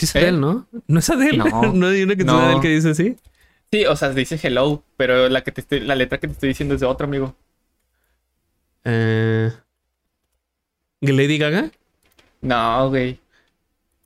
[0.00, 0.18] Sí es ¿Eh?
[0.20, 0.66] Adele, ¿no?
[0.86, 1.36] ¿No es Adele?
[1.38, 1.72] No.
[1.74, 2.38] ¿No hay una que No.
[2.38, 3.16] es Adele que dice así?
[3.70, 6.48] Sí, o sea, dice hello, pero la que te estoy- la letra que te estoy
[6.48, 7.36] diciendo es de otro amigo.
[8.84, 9.50] Eh,
[11.00, 11.70] ¿Lady Gaga?
[12.40, 13.18] No, güey.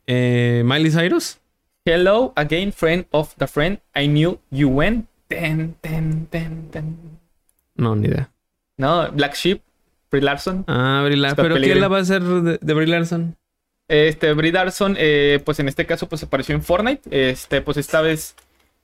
[0.07, 1.39] Eh, ¿Miley Cyrus?
[1.85, 3.79] Hello again, friend of the friend.
[3.95, 5.07] I knew you went.
[5.29, 6.97] Ten, ten, ten, ten.
[7.77, 8.31] No, ni idea.
[8.77, 9.63] No, Black Sheep,
[10.11, 10.65] Brie Larson.
[10.67, 11.43] Ah, Brie Larson.
[11.45, 11.81] ¿Pero Pilgrim.
[11.81, 13.37] la va a hacer de, de Brie Larson?
[13.89, 17.31] Este, Brie Larson, eh, pues en este caso, pues apareció en Fortnite.
[17.31, 18.35] Este, pues esta vez,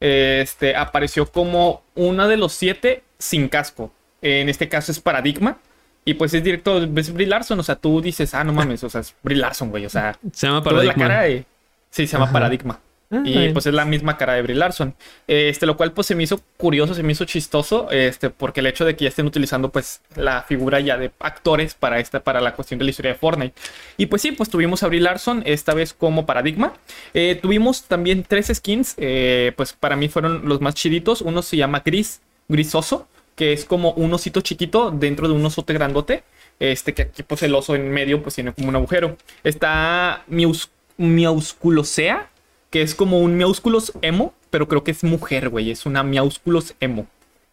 [0.01, 3.93] este, apareció como una de los siete sin casco.
[4.23, 5.59] En este caso es Paradigma.
[6.05, 8.89] Y pues es directo, ves Brie Larson, o sea, tú dices, ah, no mames, o
[8.89, 11.09] sea, es Brie Larson, güey, o sea, Se llama toda la Paradigma.
[11.09, 11.45] cara.
[11.91, 12.33] Sí, se llama Ajá.
[12.33, 12.81] Paradigma.
[13.13, 14.95] Ah, Y pues es la misma cara de Brie Larson.
[15.27, 18.67] Este, lo cual pues se me hizo curioso, se me hizo chistoso, este, porque el
[18.67, 22.41] hecho de que ya estén utilizando pues la figura ya de actores para esta, para
[22.41, 23.55] la cuestión de la historia de Fortnite.
[23.97, 26.75] Y pues sí, pues tuvimos a Brie Larson, esta vez como paradigma.
[27.13, 31.21] Eh, tuvimos también tres skins, eh, pues para mí fueron los más chiditos.
[31.21, 35.73] Uno se llama Gris, Grisoso, que es como un osito chiquito dentro de un osote
[35.73, 36.23] grandote.
[36.61, 39.17] Este, que aquí pues el oso en medio pues tiene como un agujero.
[39.43, 42.30] Está Mius, Miausculosea,
[42.71, 45.71] que es como un Miausculos emo, pero creo que es mujer, güey.
[45.71, 47.07] Es una Miausculos emo.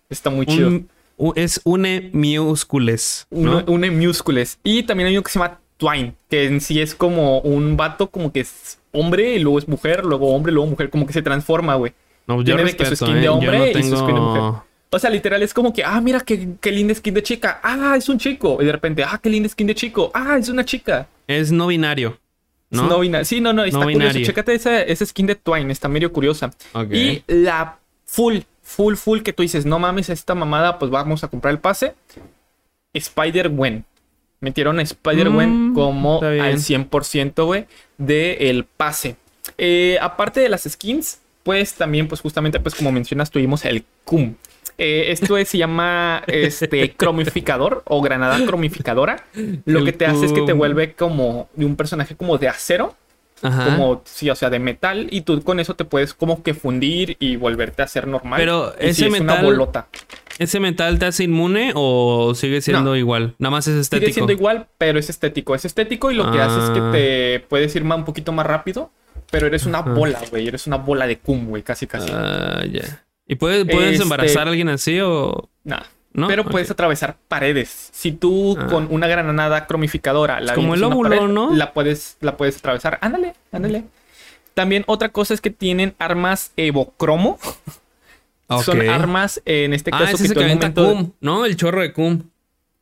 [0.09, 0.69] Está muy chido.
[0.69, 3.25] Un- es une miúscules.
[3.31, 3.63] ¿no?
[3.67, 4.59] Un, un Miauscules.
[4.63, 8.09] Y también hay uno que se llama Twine, que en sí es como un vato
[8.11, 11.21] como que es hombre y luego es mujer, luego hombre, luego mujer, como que se
[11.21, 11.93] transforma, güey.
[12.27, 13.23] No, yo Tiene de que su respeto, skin de ¿eh?
[13.25, 14.41] Yo hombre y su skin de mujer.
[14.89, 17.59] O sea, literal es como que, ah, mira qué, qué linda skin de chica.
[17.63, 18.57] Ah, es un chico.
[18.61, 20.11] Y de repente, ah, qué linda skin de chico.
[20.13, 21.07] Ah, es una chica.
[21.27, 22.17] Es no binario.
[22.69, 22.87] ¿No?
[22.87, 23.25] no binario.
[23.25, 23.99] Sí, no, no, está No curioso.
[23.99, 24.25] binario.
[24.25, 26.51] Chécate esa, esa skin de Twine, está medio curiosa.
[26.91, 31.27] Y la full, full, full que tú dices, no mames, esta mamada, pues vamos a
[31.29, 31.95] comprar el pase.
[32.93, 33.85] Spider-Gwen.
[34.39, 37.65] Metieron a Spider-Gwen Mm, como al 100%, güey,
[37.97, 39.15] del pase.
[39.57, 44.35] Eh, aparte de las skins, pues también, pues justamente, pues como mencionas, tuvimos el CUM.
[44.77, 49.23] Eh, esto es- se llama este cromificador o granada cromificadora.
[49.65, 52.47] Lo El que te hace es que te vuelve como de un personaje como de
[52.47, 52.95] acero
[53.41, 53.65] Ajá.
[53.65, 57.17] como, sí, o sea, de metal y tú con eso te puedes como que fundir
[57.19, 58.37] y volverte a hacer normal.
[58.39, 59.87] Pero Y ese sí, es una metal- bolota.
[60.39, 62.95] ¿Ese metal te hace inmune o sigue siendo No.
[62.95, 63.33] igual?
[63.39, 64.13] Nada más es Sigue estético.
[64.13, 65.55] siendo igual, pero es estético.
[65.55, 66.91] Es estético y lo que hace es que Ah.
[66.91, 68.91] te puedes ir ma- un poquito más rápido,
[69.31, 70.47] pero eres una bola, güey.
[70.47, 72.11] Eres una bola de cum, güey, casi, casi.
[72.13, 73.03] Ah, ya.
[73.27, 75.49] ¿Y puede- puedes Este- embarazar a alguien así o...?
[76.13, 76.27] ¿No?
[76.27, 77.89] Pero puedes atravesar paredes.
[77.91, 78.65] Si tú Ah.
[78.67, 81.53] con una granada cromificadora la como el óvulo, ¿no?
[81.53, 82.97] La puedes, la puedes atravesar.
[83.01, 83.83] Ándale, ándale.
[84.55, 87.37] También otra cosa es que tienen armas evocromo.
[88.63, 88.87] Son Ok.
[88.87, 91.45] armas, en este Ah, caso, es ese que al avienta momento- cum, ¿no?
[91.45, 92.23] El chorro de cum.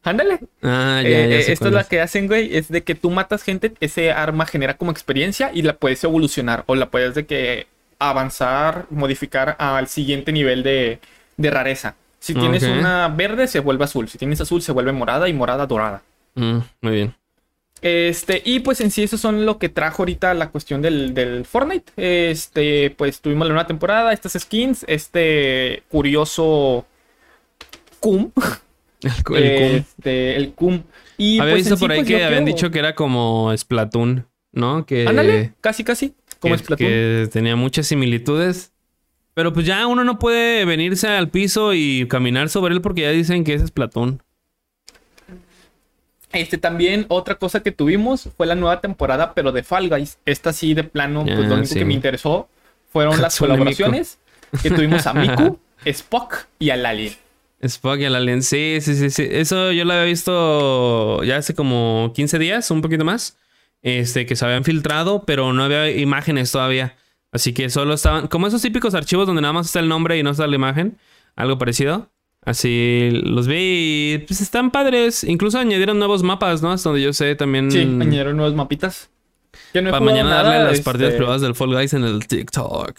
[0.04, 0.40] Ándale.
[0.62, 3.10] Ah, ya, Eh, ya eh, sé es la que hacen, güey, es de que tú
[3.10, 7.26] matas gente, ese arma genera como experiencia y la puedes evolucionar o la puedes de
[7.26, 7.66] que
[8.00, 11.00] avanzar, modificar al siguiente nivel de,
[11.38, 11.96] de rareza.
[12.20, 14.10] Si tienes una verde, se vuelve azul.
[14.10, 16.02] Si tienes azul, se vuelve morada y morada dorada.
[16.34, 17.16] Mm, muy bien.
[17.82, 21.46] Este, y pues en sí, eso son lo que trajo ahorita la cuestión del, del
[21.46, 21.92] Fortnite.
[21.98, 26.86] Este, pues tuvimos la nueva temporada, estas skins, este curioso
[28.00, 28.32] cum.
[29.02, 29.36] El, cum.
[29.38, 30.82] Este, el cum.
[31.18, 34.26] Y Había pues, visto sí, por ahí pues, que habían dicho que era como Splatoon,
[34.52, 34.86] ¿no?
[34.88, 36.16] Que, Ándale, casi, casi.
[36.40, 36.90] Como que, Splatoon.
[36.90, 38.72] que tenía muchas similitudes.
[39.34, 43.12] Pero pues ya uno no puede venirse al piso y caminar sobre él porque ya
[43.12, 44.22] dicen que es Splatoon.
[46.32, 50.18] Este también, otra cosa que tuvimos fue la nueva temporada, pero de Fall Guys.
[50.26, 51.80] Esta sí, de plano, pues Ah, lo único sí.
[51.80, 52.50] que me interesó
[52.92, 54.20] fueron las Hatsune colaboraciones
[54.62, 57.14] que tuvimos a Miku, Spock y al Alien.
[57.62, 58.44] Spock y el Alien.
[58.44, 59.28] Sí, sí, sí, sí.
[59.30, 63.38] Eso yo lo había visto ya hace como 15 días, un poquito más.
[63.86, 66.96] Este, que se habían filtrado, pero no había imágenes todavía.
[67.32, 68.28] Así que solo estaban.
[68.28, 70.98] Como esos típicos archivos donde nada más está el nombre y no está la imagen.
[71.36, 72.10] Algo parecido.
[72.42, 75.24] Así los vi y pues están padres.
[75.24, 76.72] Incluso añadieron nuevos mapas, ¿no?
[76.72, 77.70] Hasta donde yo sé también.
[77.70, 79.12] Sí, añadieron nuevos mapitas.
[79.72, 82.26] Yo no he Para mañana darle las este, partidas privadas del Fall Guys en el
[82.26, 82.98] TikTok.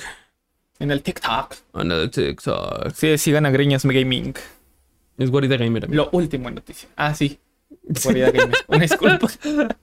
[0.79, 1.55] En el TikTok.
[1.75, 2.93] En el TikTok.
[2.95, 4.35] Sí, sigan a Griñas Gaming.
[5.19, 5.91] Es Guarida Gamer.
[5.91, 6.89] Lo último en noticia.
[6.95, 7.41] Ah, sí.
[7.87, 8.51] Gamer.
[8.67, 9.29] Una disculpa.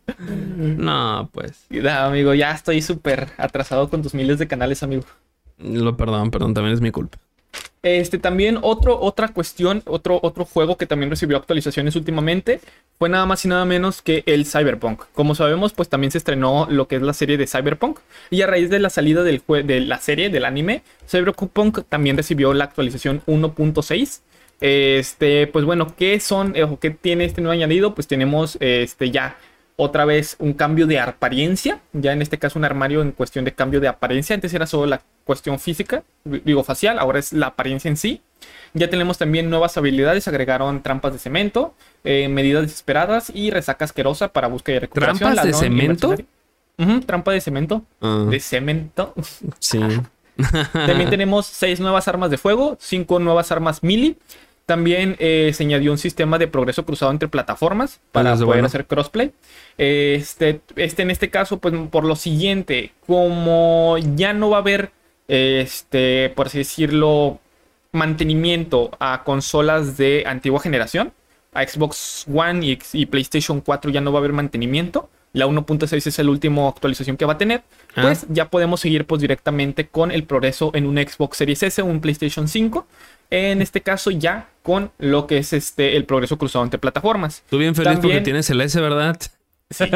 [0.55, 1.65] No, pues.
[1.69, 5.03] Da, amigo, ya estoy súper atrasado con tus miles de canales, amigo.
[5.57, 7.17] Lo perdón, perdón, también es mi culpa.
[7.81, 12.61] Este también otro, otra cuestión, otro, otro juego que también recibió actualizaciones últimamente
[12.97, 15.03] fue nada más y nada menos que el Cyberpunk.
[15.13, 18.47] Como sabemos, pues también se estrenó lo que es la serie de Cyberpunk y a
[18.47, 23.21] raíz de la salida del de la serie del anime, Cyberpunk también recibió la actualización
[23.27, 24.21] 1.6.
[24.65, 27.93] Este, pues bueno, ¿qué son eh, o qué tiene este nuevo añadido?
[27.93, 29.35] Pues tenemos este ya
[29.75, 33.53] otra vez un cambio de apariencia, ya en este caso un armario en cuestión de
[33.53, 37.89] cambio de apariencia, antes era solo la cuestión física, digo facial, ahora es la apariencia
[37.89, 38.21] en sí.
[38.73, 41.73] Ya tenemos también nuevas habilidades, agregaron trampas de cemento,
[42.05, 45.33] eh, medidas desesperadas y resaca asquerosa para búsqueda y recuperación.
[45.33, 46.15] ¿Trampas de cemento?
[47.05, 49.13] trampa de cemento, Ah, de cemento.
[49.59, 49.79] sí.
[50.73, 54.15] También tenemos seis nuevas armas de fuego, cinco nuevas armas melee.
[54.65, 58.65] También eh, se añadió un sistema de progreso cruzado entre plataformas para poder bueno.
[58.67, 59.33] hacer crossplay.
[59.77, 64.91] Este, este, en este caso, pues por lo siguiente, como ya no va a haber,
[65.27, 67.39] este, por así decirlo,
[67.91, 71.11] mantenimiento a consolas de antigua generación,
[71.53, 75.09] a Xbox One y, y PlayStation 4 ya no va a haber mantenimiento.
[75.33, 77.63] La 1.6 es la última actualización que va a tener.
[77.95, 78.03] Ah.
[78.03, 81.85] Pues ya podemos seguir pues directamente con el progreso en un Xbox Series S o
[81.85, 82.87] un PlayStation 5.
[83.35, 87.41] En este caso ya con lo que es este el progreso cruzado entre plataformas.
[87.49, 89.19] Tú bien feliz porque tienes el S, ¿verdad?
[89.71, 89.89] Sí,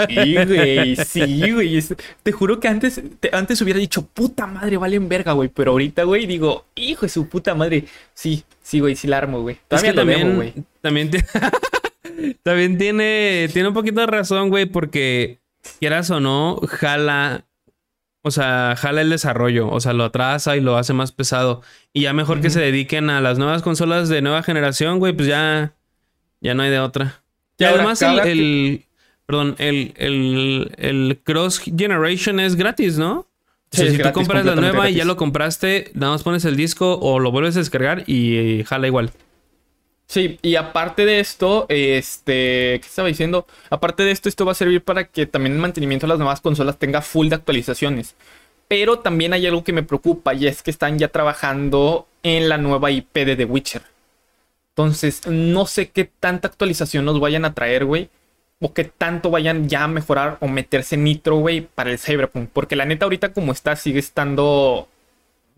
[0.47, 1.77] güey, sí, güey.
[1.77, 5.49] Es- Te juro que antes, te- antes hubiera dicho, puta madre, valen verga, güey.
[5.49, 7.85] Pero ahorita, güey, digo, hijo de su puta madre.
[8.15, 9.57] Sí, sí, güey, sí la armo, güey.
[9.57, 10.53] Es Todavía que lo debo, también, güey.
[10.81, 11.11] también,
[12.43, 15.37] también tiene, tiene un poquito de razón, güey, porque
[15.79, 17.43] quieras o no, jala,
[18.27, 21.61] o sea, jala el desarrollo, o sea, lo atrasa y lo hace más pesado.
[21.93, 25.27] Y ya mejor que se dediquen a las nuevas consolas de nueva generación, güey, pues
[25.27, 25.73] ya,
[26.41, 27.21] ya no hay de otra.
[27.57, 28.85] Y ahora, además el, cada que- el-
[29.25, 33.19] perdón, el, el, el Cross Generation es gratis, ¿no?
[33.19, 33.27] O
[33.75, 36.55] sea, es si tú compras la nueva y ya lo compraste, nada más pones el
[36.55, 39.11] disco o lo vuelves a descargar y, eh, jala igual.
[40.07, 43.45] Sí, y aparte de esto, este, ¿qué estaba diciendo?
[43.69, 46.39] Aparte de esto, esto va a servir para que también el mantenimiento de las nuevas
[46.39, 48.15] consolas tenga full de actualizaciones.
[48.69, 52.57] Pero también hay algo que me preocupa y es que están ya trabajando en la
[52.57, 53.81] nueva IP de The Witcher.
[54.69, 58.09] Entonces, no sé qué tanta actualización nos vayan a traer, güey.
[58.59, 62.49] O qué tanto vayan ya a mejorar o meterse nitro, güey, para el Cyberpunk.
[62.53, 64.87] Porque la neta ahorita como está sigue estando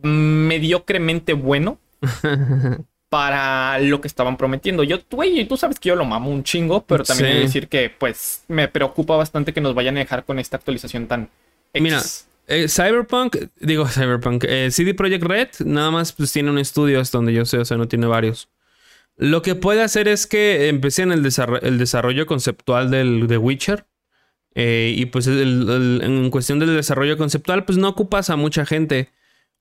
[0.02, 1.78] mediocremente bueno
[3.10, 4.84] para lo que estaban prometiendo.
[4.84, 7.40] Yo, güey, tú sabes que yo lo mamo un chingo, pero también Sí.
[7.40, 11.30] decir que, pues, me preocupa bastante que nos vayan a dejar con esta actualización tan
[11.74, 11.82] X.
[11.84, 12.02] Mira,
[12.52, 17.20] Eh, Cyberpunk, digo Cyberpunk, eh, CD Projekt Red nada más pues tiene un estudio hasta
[17.20, 18.50] donde yo sé, o sea, no tiene varios.
[19.18, 21.28] Lo que puede hacer es que empiecen el,
[21.62, 23.86] el desarrollo conceptual del de Witcher.
[24.56, 28.66] eh, y pues el- el- en cuestión del desarrollo conceptual, pues no ocupas a mucha
[28.66, 29.10] gente.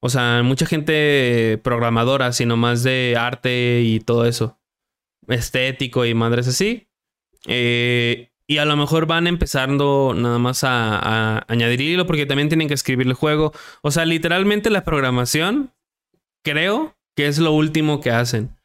[0.01, 4.59] O sea, mucha gente programadora, sino más de arte y todo eso.
[5.27, 6.89] Estético y madres así.
[7.47, 12.49] Eh, y a lo mejor van empezando nada más a, a añadir hilo porque también
[12.49, 13.53] tienen que escribir el juego.
[13.83, 15.73] O sea, literalmente la programación,
[16.43, 18.57] creo que es lo último que hacen.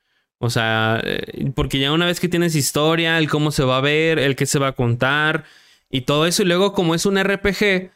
[0.43, 3.82] O sea, eh, porque ya una vez que tienes historia, el cómo se va a
[3.82, 5.46] ver, el qué se va a contar
[5.89, 7.91] y todo eso, y luego como es un RPG,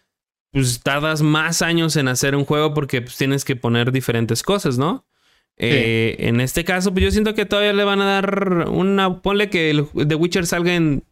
[0.58, 4.80] pues tardas más años en hacer un juego porque pues, tienes que poner diferentes cosas,
[4.80, 5.06] ¿no?
[5.56, 9.22] Eh, en este caso, pues yo siento que todavía le van a dar una.
[9.22, 11.04] Ponle que el The Witcher salga en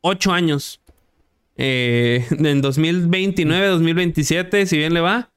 [0.00, 0.80] 8 años.
[1.56, 5.30] Eh, en 2029, 2027, si bien le va.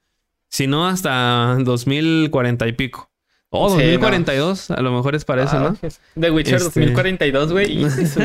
[0.48, 3.11] Si no, hasta 2040 y pico.
[3.54, 5.76] O Sí, 2042, a lo mejor es para eso, ¿no?
[6.18, 7.80] The Witcher Este- 2042, güey.
[7.80, 8.20] y eso.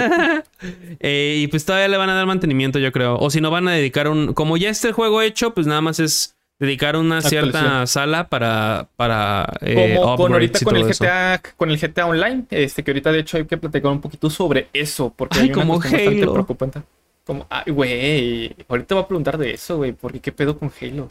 [0.99, 3.17] Eh, y pues todavía le van a dar mantenimiento, yo creo.
[3.17, 4.33] O si no, van a dedicar un.
[4.33, 8.87] Como ya está el juego hecho, pues nada más es dedicar una cierta sala para,
[8.95, 11.03] para eh, Como con ahorita con el eso.
[11.03, 14.29] GTA, con el GTA Online, este que ahorita de hecho hay que platicar un poquito
[14.29, 16.33] sobre eso, porque Ay, hay una como bastante Halo.
[16.33, 16.81] preocupante.
[17.25, 21.09] Como, ay, güey, ahorita voy a preguntar de eso, güey, porque qué pedo con Halo.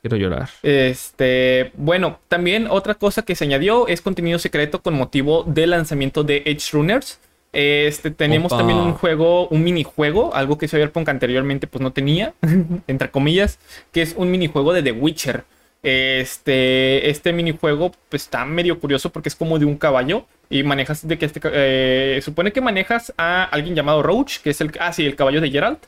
[0.00, 0.48] Quiero llorar.
[0.62, 6.24] Este, bueno, también otra cosa que se añadió es contenido secreto con motivo del lanzamiento
[6.24, 7.18] de Edge Runners.
[7.52, 8.58] Este, tenemos Opa.
[8.58, 12.34] también un juego, un minijuego, algo que Cyberpunk anteriormente pues no tenía,
[12.86, 13.58] entre comillas,
[13.92, 15.44] que es un minijuego de The Witcher.
[15.82, 21.06] Este, este minijuego pues está medio curioso porque es como de un caballo y manejas
[21.06, 24.92] de que este, eh, supone que manejas a alguien llamado Roach, que es el, ah
[24.92, 25.78] sí, el caballo de Geralt.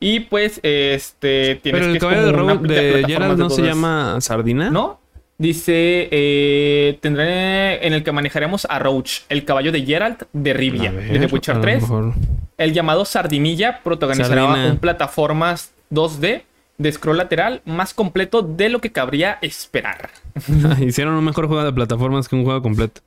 [0.00, 3.50] Y pues, este, tienes Pero que el es caballo de, pla- de Gerald de no
[3.50, 4.70] se llama Sardina.
[4.70, 5.00] ¿no?
[5.38, 10.90] Dice, eh, tendré en el que manejaremos a Roach, el caballo de Geralt de Rivia,
[10.90, 11.82] ver, de The Witcher lo 3.
[11.82, 12.14] mejor.
[12.56, 14.70] El llamado Sardinilla protagonizará Sardina.
[14.72, 16.42] un plataformas 2D
[16.78, 20.10] de scroll lateral más completo de lo que cabría esperar.
[20.80, 23.00] Hicieron un mejor juego de plataformas que un juego completo.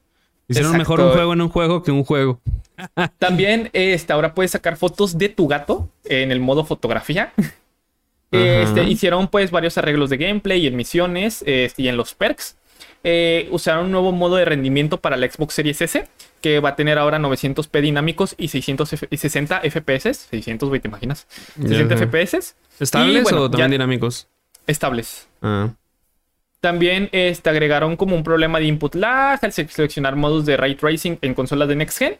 [0.51, 0.77] Hicieron Exacto.
[0.77, 2.41] mejor un juego en un juego que un juego.
[3.19, 7.33] También este, ahora puedes sacar fotos de tu gato en el modo fotografía.
[8.31, 12.55] Este, hicieron pues varios arreglos de gameplay en misiones este, y en los perks.
[13.03, 16.07] Eh, usaron un nuevo modo de rendimiento para la Xbox Series S
[16.39, 20.27] que va a tener ahora 900p dinámicos y 660 FPS.
[20.29, 21.27] 600, güey, ¿te imaginas?
[21.61, 22.07] 60 sé.
[22.07, 24.27] FPS ¿Estables bueno, o también dinámicos?
[24.67, 25.27] estables.
[25.41, 25.69] Ah.
[26.61, 30.75] También este, agregaron como un problema de input lag al se- seleccionar modos de ray
[30.75, 32.17] tracing en consolas de Next Gen.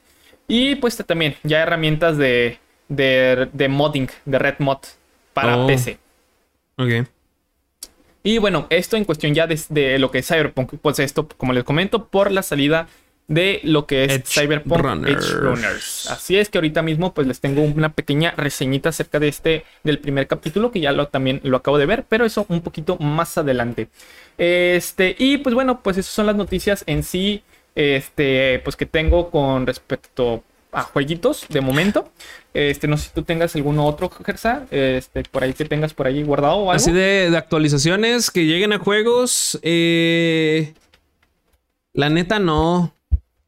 [0.48, 2.58] Y pues también ya herramientas de,
[2.90, 4.80] de, de modding, de Red Mod
[5.34, 5.68] para Oh.
[5.68, 5.98] PC.
[6.78, 7.08] Ok.
[8.24, 10.74] Y bueno, esto en cuestión ya de, de lo que es Cyberpunk.
[10.82, 12.88] Pues esto, como les comento, por la salida
[13.28, 15.26] de lo que es Edge Cyberpunk Runners.
[15.26, 16.10] Edge Runners.
[16.12, 20.00] Así es que ahorita mismo pues les tengo una pequeña reseñita acerca de este, del
[20.00, 23.38] primer capítulo, que ya lo, también lo acabo de ver, pero eso un poquito más
[23.38, 23.88] adelante.
[24.44, 27.44] Este, y pues bueno, pues esas son las noticias en sí,
[27.76, 32.12] este, pues que tengo con respecto a jueguitos de momento.
[32.52, 36.08] Este, no sé si tú tengas alguno otro, Gersa, este, por ahí que tengas por
[36.08, 36.72] ahí guardado o algo.
[36.72, 39.60] Así de, de actualizaciones que lleguen a juegos.
[39.62, 40.74] eh,
[41.94, 42.96] la neta no.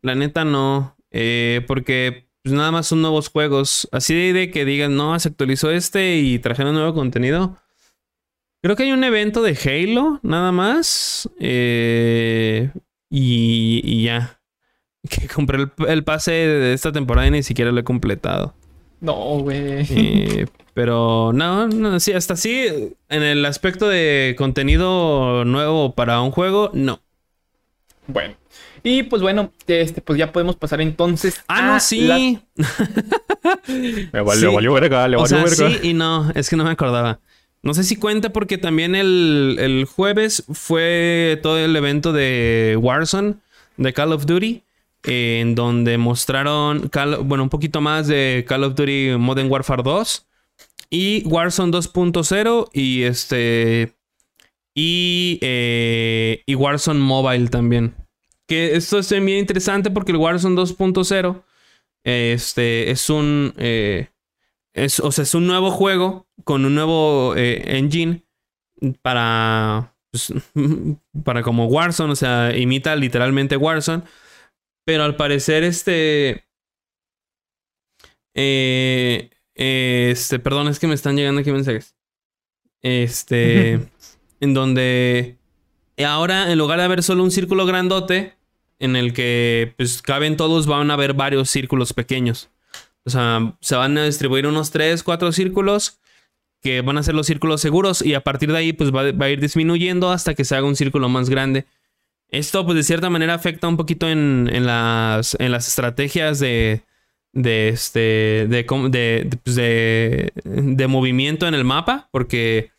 [0.04, 0.96] La neta no.
[1.10, 3.90] eh, porque pues, nada más son nuevos juegos.
[3.92, 7.58] Así de que digan, no, se actualizó este y trajeron nuevo contenido.
[8.64, 11.30] Creo que hay un evento de Halo, nada más.
[11.40, 12.72] eh,
[13.10, 14.40] y, y ya.
[15.10, 18.54] Que compré el, el pase de esta temporada y ni siquiera lo he completado.
[19.02, 19.86] No, güey.
[19.90, 22.66] Eh, pero no, no, sí, hasta así,
[23.10, 27.02] en el aspecto de contenido nuevo para un juego, no.
[28.08, 28.34] Bueno.
[28.82, 31.42] Y pues bueno, este, pues ya podemos pasar entonces.
[31.50, 32.40] Ah, no, a sí.
[32.56, 32.68] las-
[33.68, 34.46] Le valió, Sí.
[34.46, 35.80] le valió verga, le O valió sea, verga.
[35.82, 37.20] sí y no, es que no me acordaba.
[37.64, 43.36] No sé si cuenta porque también el, el jueves fue todo el evento de Warzone,
[43.78, 44.64] de Call of Duty,
[45.04, 46.92] en donde mostraron,
[47.24, 50.28] bueno, un poquito más de Call of Duty Modern Warfare 2
[50.90, 53.94] y Warzone 2.0 y este...
[54.76, 57.96] Y, eh, y Warzone Mobile también.
[58.48, 61.44] Que esto es bien interesante porque el Warzone 2.0
[62.04, 63.54] este, es un...
[63.58, 64.08] eh,
[64.74, 68.26] es, o sea, es un nuevo juego con un nuevo eh, engine
[69.02, 69.96] para...
[70.12, 70.34] pues,
[71.24, 74.04] para como Warzone, o sea, imita literalmente Warzone.
[74.86, 76.46] Pero al parecer este...
[78.36, 81.96] eh, eh, este, perdón, es que me están llegando aquí mensajes.
[82.82, 83.80] Este,
[84.40, 85.38] en donde
[86.06, 88.36] ahora en lugar de haber solo un círculo grandote
[88.80, 92.50] en el que pues caben todos, van a haber varios círculos pequeños.
[93.06, 96.00] O sea, se van a distribuir unos 3, 4 círculos
[96.62, 99.30] que van a ser los círculos seguros y a partir de ahí pues va, a
[99.30, 101.66] ir disminuyendo hasta que se haga un círculo más grande.
[102.30, 106.84] Esto pues de cierta manera afecta un poquito en, en las, estrategias de,
[107.34, 108.48] de, este,
[109.44, 112.72] pues, de- de movimiento en el mapa porque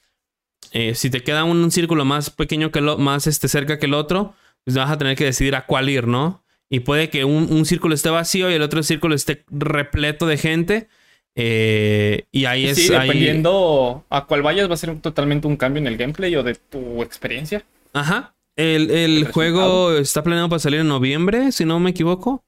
[0.73, 3.95] eh, si te queda un, círculo más pequeño que lo más este, cerca que el
[3.95, 4.35] otro,
[4.65, 6.44] pues vas a tener que decidir a cuál ir, ¿no?
[6.71, 10.37] Y puede que un, un círculo esté vacío y el otro círculo esté repleto de
[10.39, 10.89] gente.
[11.37, 12.77] eh, y ahí es.
[12.77, 16.35] sí, ahí- dependiendo a cuál vayas, va a ser totalmente un cambio en el gameplay
[16.37, 17.65] o de tu experiencia.
[17.93, 18.35] Ajá.
[18.57, 22.45] El, el juego está planeado para salir en noviembre, si no me equivoco.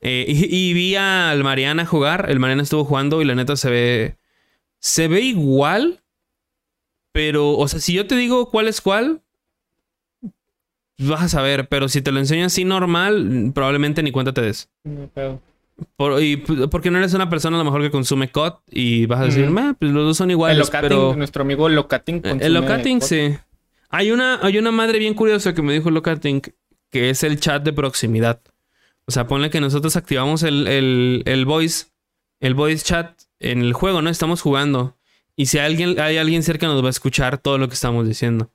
[0.00, 2.26] Eh, y, y vi al Mariana jugar.
[2.28, 4.16] El Mariana estuvo jugando y la neta se ve.
[4.80, 6.00] Se ve igual.
[7.12, 9.22] Pero, o sea, si yo te digo cuál es cuál,
[10.98, 11.68] vas a saber.
[11.68, 14.68] Pero si te lo enseño así normal, probablemente ni cuenta te des.
[14.84, 15.40] No.
[15.96, 19.20] Por- y, porque no eres una persona a lo mejor que consume COD y vas
[19.20, 19.50] a decir.
[19.50, 20.58] "Meh, pues los dos son El iguales.
[20.58, 22.16] locating, pero nuestro amigo Locating.
[22.16, 23.08] el consume locating, cosas.
[23.08, 23.36] sí.
[23.90, 26.48] Hay una, hay una madre bien curiosa que me dijo Locatink,
[26.90, 28.40] que es el chat de proximidad.
[29.06, 31.86] O sea, ponle que nosotros activamos el, el, el voice,
[32.40, 34.10] el voice chat en el juego, ¿no?
[34.10, 34.96] Estamos jugando.
[35.36, 38.50] Y si alguien, hay alguien cerca nos va a escuchar todo lo que estamos diciendo.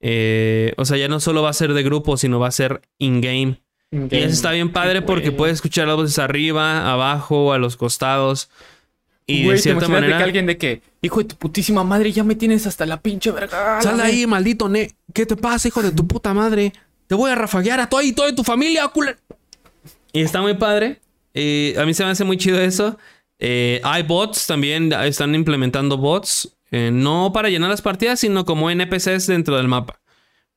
[0.00, 2.82] Eh, o sea, ya no solo va a ser de grupo, sino va a ser
[2.98, 3.60] in-game.
[3.92, 8.48] Y eso está bien padre porque puedes escuchar las voces arriba, abajo, a los costados.
[9.26, 10.18] Y Güey, de cierta ¿te manera.
[10.18, 13.30] que alguien de que, hijo de tu putísima madre, ya me tienes hasta la pinche
[13.30, 13.80] verga.
[13.82, 14.90] Sal de ahí, maldito ne.
[15.12, 16.72] ¿Qué te pasa, hijo de tu puta madre?
[17.06, 19.18] Te voy a rafaguear a todo y toda tu familia, culero.
[20.12, 21.00] Y está muy padre.
[21.34, 22.96] Eh, a mí se me hace muy chido eso.
[23.38, 26.56] Eh, hay bots también, están implementando bots.
[26.70, 30.00] Eh, no para llenar las partidas, sino como NPCs dentro del mapa.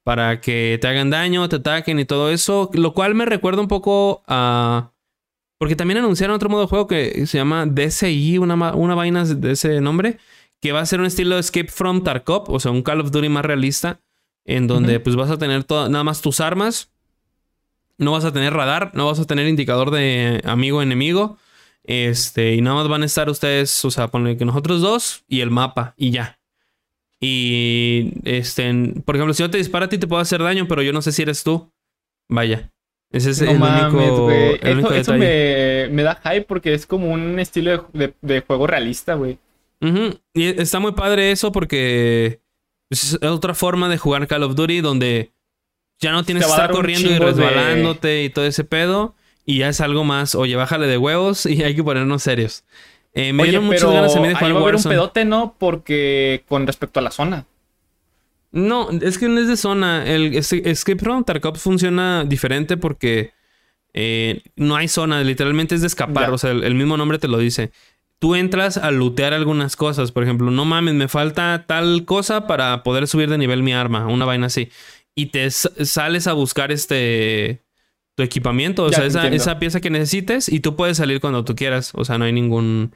[0.04, 2.70] Para que te hagan daño, te ataquen y todo eso.
[2.74, 4.92] Lo cual me recuerda un poco a.
[5.58, 9.52] Porque también anunciaron otro modo de juego que se llama DCI, una, una vaina de
[9.52, 10.18] ese nombre.
[10.60, 13.30] Que va a ser un estilo Escape from Tarkov, o sea, un Call of Duty
[13.30, 14.00] más realista.
[14.46, 16.90] En donde pues vas a tener toda- nada más tus armas.
[17.98, 21.38] No vas a tener radar, no vas a tener indicador de amigo-enemigo.
[21.86, 25.42] Este, y nada más van a estar ustedes, o sea, ponle que nosotros dos y
[25.42, 26.40] el mapa, y ya.
[27.20, 30.82] Y, este, por ejemplo, si yo te disparo a ti, te puedo hacer daño, pero
[30.82, 31.72] yo no sé si eres tú.
[32.30, 32.70] Vaya.
[33.12, 36.74] Ese es No el mames, único, el único Eso, eso me, me da hype porque
[36.74, 39.38] es como un estilo de, de- de juego realista, güey.
[40.34, 42.40] Y está muy padre eso porque
[42.90, 45.32] es otra forma de jugar Call of Duty donde
[46.00, 49.16] ya no tienes que estar corriendo y de- resbalándote y todo ese pedo.
[49.46, 52.64] Y ya es algo más, oye, bájale de huevos y hay que ponernos serios.
[53.14, 54.84] Eh, me Oye, dieron muchas ganas a mí de ahí jugar va a haber un
[54.84, 55.56] pedote, ¿no?
[55.60, 57.46] Porque con respecto a la zona.
[58.52, 60.06] No, es que no es de zona.
[60.06, 63.32] El es- Escape from Tarkov funciona diferente porque
[63.94, 65.24] eh, no hay zona.
[65.24, 66.28] Literalmente es de escapar.
[66.28, 66.34] Ya.
[66.34, 67.72] O sea, el, el mismo nombre te lo dice.
[68.20, 70.12] Tú entras a lootear algunas cosas.
[70.12, 74.08] Por ejemplo, no mames, me falta tal cosa para poder subir de nivel mi arma.
[74.08, 74.70] Una vaina así.
[75.16, 77.60] Y te sales a buscar este...
[78.16, 81.44] Tu equipamiento, o Ya, sea, esa, esa pieza que necesites y tú puedes salir cuando
[81.44, 81.92] tú quieras.
[81.96, 82.94] O sea, no hay ningún,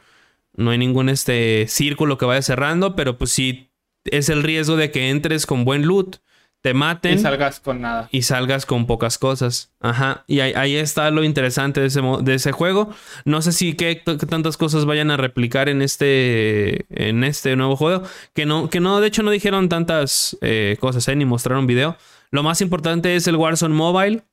[0.56, 3.72] no hay ningún este círculo que vaya cerrando, pero pues sí
[4.06, 6.18] es el riesgo de que entres con buen loot,
[6.62, 8.10] te maten Y salgas con nada.
[8.12, 9.72] y salgas con pocas cosas.
[9.80, 10.24] Ajá.
[10.28, 12.90] Y ahí, ahí está lo interesante de ese, de ese juego.
[13.26, 17.76] No sé si qué, qué tantas cosas vayan a replicar en este, en este nuevo
[17.76, 18.04] juego.
[18.34, 21.96] Que no, que no, de hecho no dijeron tantas eh, cosas, eh, ni mostraron video.
[22.32, 24.24] Lo más importante es el Warzone Mobile.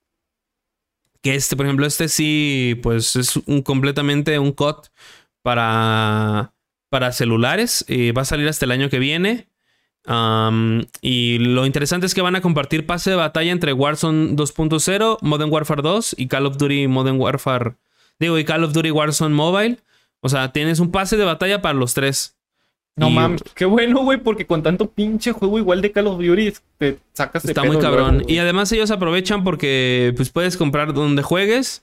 [1.24, 4.88] Que este, por ejemplo, este sí, pues es un, completamente un COD
[5.40, 6.52] para,
[6.90, 7.82] para celulares.
[7.88, 9.48] Y va a salir hasta el año que viene.
[11.00, 15.50] Y lo interesante es que van a compartir pase de batalla entre Warzone 2.0, Modern
[15.50, 17.76] Warfare 2 y Call of Duty Modern Warfare.
[18.18, 19.78] Digo, y Call of Duty Warzone Mobile.
[20.20, 22.36] O sea, tienes un pase de batalla para los tres.
[22.96, 26.52] No mames, qué bueno, güey, porque con tanto pinche juego igual de Call of Duty
[26.78, 28.14] te sacas de Está pedo muy cabrón.
[28.18, 31.82] luego, y además ellos aprovechan porque pues puedes comprar donde juegues.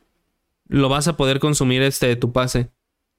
[0.69, 2.69] Lo vas a poder consumir este tu pase.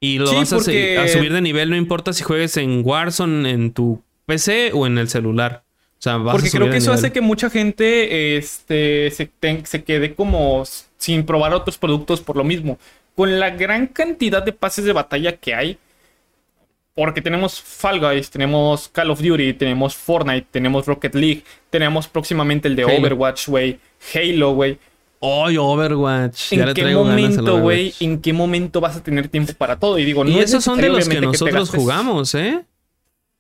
[0.00, 2.56] Y lo Sí, vas a, se- porque- a subir de nivel, no importa si juegues
[2.56, 5.62] en Warzone, en tu PC o en el celular.
[5.98, 7.04] O sea, vas Porque a subir creo que de eso nivel.
[7.04, 9.30] hace que mucha gente este, se,
[9.64, 10.64] se quede como
[10.96, 12.78] sin probar otros productos por lo mismo.
[13.14, 15.76] Con la gran cantidad de pases de batalla que hay,
[16.94, 22.68] porque tenemos Fall Guys, tenemos Call of Duty, tenemos Fortnite, tenemos Rocket League, tenemos próximamente
[22.68, 22.98] el de Halo.
[22.98, 23.78] Overwatch, güey,
[24.14, 24.78] Halo, güey.
[25.20, 26.50] ¡Ay, Overwatch!
[26.50, 27.94] Ya ¿En le qué traigo momento, güey?
[28.00, 29.98] ¿En qué momento vas a tener tiempo para todo?
[29.98, 32.64] Y digo, no Y es esos son de los que nosotros jugamos, ¿eh?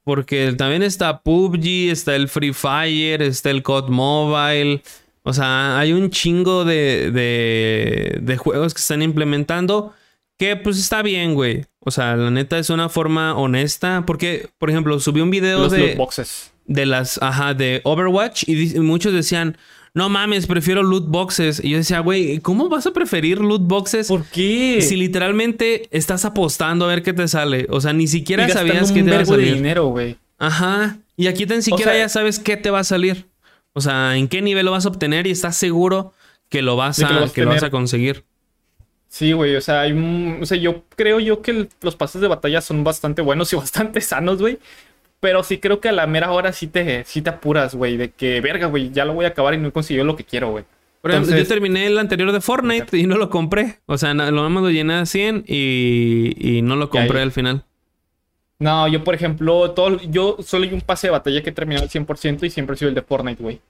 [0.04, 4.82] Porque también está PUBG, está el Free Fire, está el COD Mobile.
[5.24, 9.92] O sea, hay un chingo de, de, de juegos que están implementando
[10.38, 11.64] que pues está bien, güey.
[11.84, 14.04] O sea, la neta es una forma honesta.
[14.06, 16.52] Porque, por ejemplo, subí un video Los de, boxes.
[16.66, 19.56] de las, ajá, de Overwatch y muchos decían,
[19.94, 21.60] no mames, prefiero loot boxes.
[21.62, 24.08] Y yo decía, güey, ¿cómo vas a preferir loot boxes?
[24.08, 24.80] ¿Por qué?
[24.80, 27.66] Si literalmente estás apostando a ver qué te sale.
[27.68, 29.54] O sea, ni siquiera sabías qué te va a vergo de salir.
[29.54, 30.16] dinero, güey.
[30.38, 30.98] Ajá.
[31.16, 33.26] Y aquí tan siquiera sea- ya sabes qué te va a salir.
[33.74, 36.12] O sea, en qué nivel lo vas a obtener y estás seguro
[36.48, 37.68] que lo vas a, que lo vas a que lo vas tener.
[37.68, 38.24] a conseguir.
[39.12, 42.22] Sí, güey, o sea, hay un- o sea, yo creo yo que el- los pases
[42.22, 43.56] de batalla son bastante buenos y
[43.90, 44.58] bastante sanos, güey.
[45.20, 48.10] Pero sí creo que a la mera hora sí te, sí te apuras, güey, de
[48.10, 50.50] que, verga, güey, ya lo voy a acabar y no he conseguido lo que quiero,
[50.52, 50.64] güey.
[51.04, 53.80] Ejemplo, Entonces- yo terminé el anterior de Fortnite y no lo compré.
[53.84, 57.64] O sea, lo más lo llené a 100 y, y no lo compré al final.
[58.58, 61.84] No, yo, por ejemplo, todo, yo solo hay un pase de batalla que he terminado
[61.84, 63.60] al 100% y siempre ha sido el de Fortnite, güey.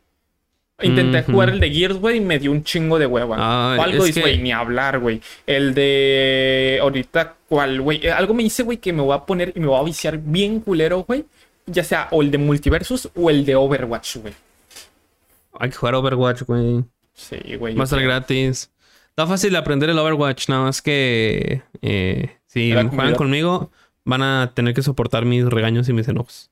[0.82, 3.36] Intenté jugar el de Gears, güey, y me dio un chingo de hueva.
[3.76, 5.20] Fall es Guys, que- güey, ni hablar, güey.
[5.46, 8.04] El de ahorita, ¿cuál, güey?
[8.06, 10.18] Eh, Algo me dice, güey, que me voy a poner y me voy a viciar
[10.18, 11.24] bien culero, güey.
[11.66, 14.34] Ya sea o el de Multiversus o el de Overwatch, güey.
[15.58, 16.84] Hay que jugar Overwatch, güey.
[17.14, 17.74] Sí, güey.
[17.74, 18.70] Va a estar gratis.
[19.10, 23.70] Está fácil de aprender el Overwatch, nada más que eh, si juegan conmigo
[24.04, 26.50] van a tener que soportar mis regaños y mis enojos.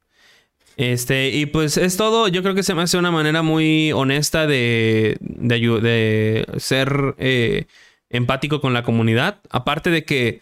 [0.77, 2.29] Este, y pues es todo.
[2.29, 7.67] Yo creo que se me hace una manera muy honesta de, de, ser eh,
[8.09, 9.41] empático con la comunidad.
[9.51, 10.41] Aparte de que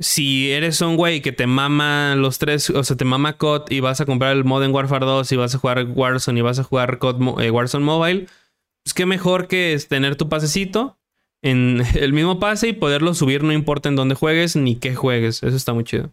[0.00, 3.80] si eres un güey que te mama los tres, o sea, te mama COD y
[3.80, 6.64] vas a comprar el Modern Warfare 2 y vas a jugar Warzone y vas a
[6.64, 8.26] jugar COD eh, Warzone Mobile,
[8.82, 10.98] pues qué mejor que es tener tu pasecito
[11.42, 15.42] en el mismo pase y poderlo subir no importa en dónde juegues ni qué juegues.
[15.42, 16.12] Eso está muy chido.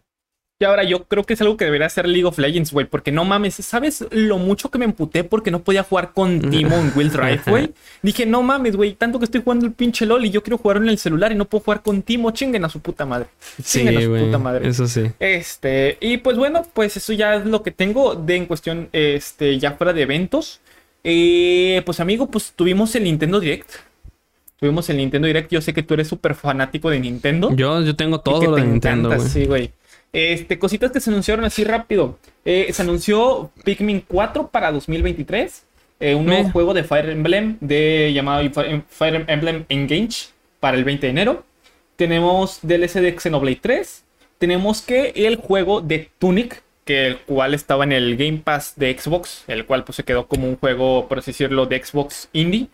[0.60, 2.84] Y ahora yo creo que es algo que debería hacer League of Legends, güey.
[2.84, 6.74] Porque no mames, ¿sabes lo mucho que me emputé porque no podía jugar con Timo
[6.74, 7.72] en Will Drive, güey?
[8.02, 10.78] Dije, no mames, güey, tanto que estoy jugando el pinche LOL y yo quiero jugar
[10.78, 12.32] en el celular y no puedo jugar con Timo.
[12.32, 13.28] Chinguen a su puta madre.
[13.62, 14.68] Sí, Chinguen a su puta madre.
[14.68, 15.04] Eso sí.
[15.20, 19.60] Este, y pues bueno, pues eso ya es lo que tengo de en cuestión, este,
[19.60, 20.60] ya fuera de eventos.
[21.04, 23.70] Eh, pues amigo, pues tuvimos el Nintendo Direct.
[24.58, 25.52] Tuvimos el Nintendo Direct.
[25.52, 27.54] Yo sé que tú eres súper fanático de Nintendo.
[27.54, 29.28] Yo, yo tengo todo lo de Nintendo, encanta.
[29.28, 29.70] Sí, güey.
[30.12, 32.18] Este, cositas que se anunciaron así rápido.
[32.44, 35.64] Eh, se anunció Pikmin 4 para 2023.
[36.00, 38.48] eh, un nuevo juego de Fire Emblem de llamado
[38.88, 40.28] Fire Emblem Engage
[40.60, 41.44] para el 20 de enero.
[41.96, 44.04] Tenemos DLC de Xenoblade 3.
[44.38, 48.96] Tenemos que el juego de Tunic, que el cual estaba en el Game Pass de
[48.96, 52.68] Xbox, el cual pues se quedó como un juego, por así decirlo, de Xbox Indie.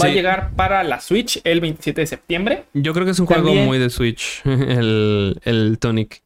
[0.00, 2.64] Va a llegar para la Switch el 27 de septiembre.
[2.72, 6.22] Yo creo que es un juego muy de Switch, el, el Tonic.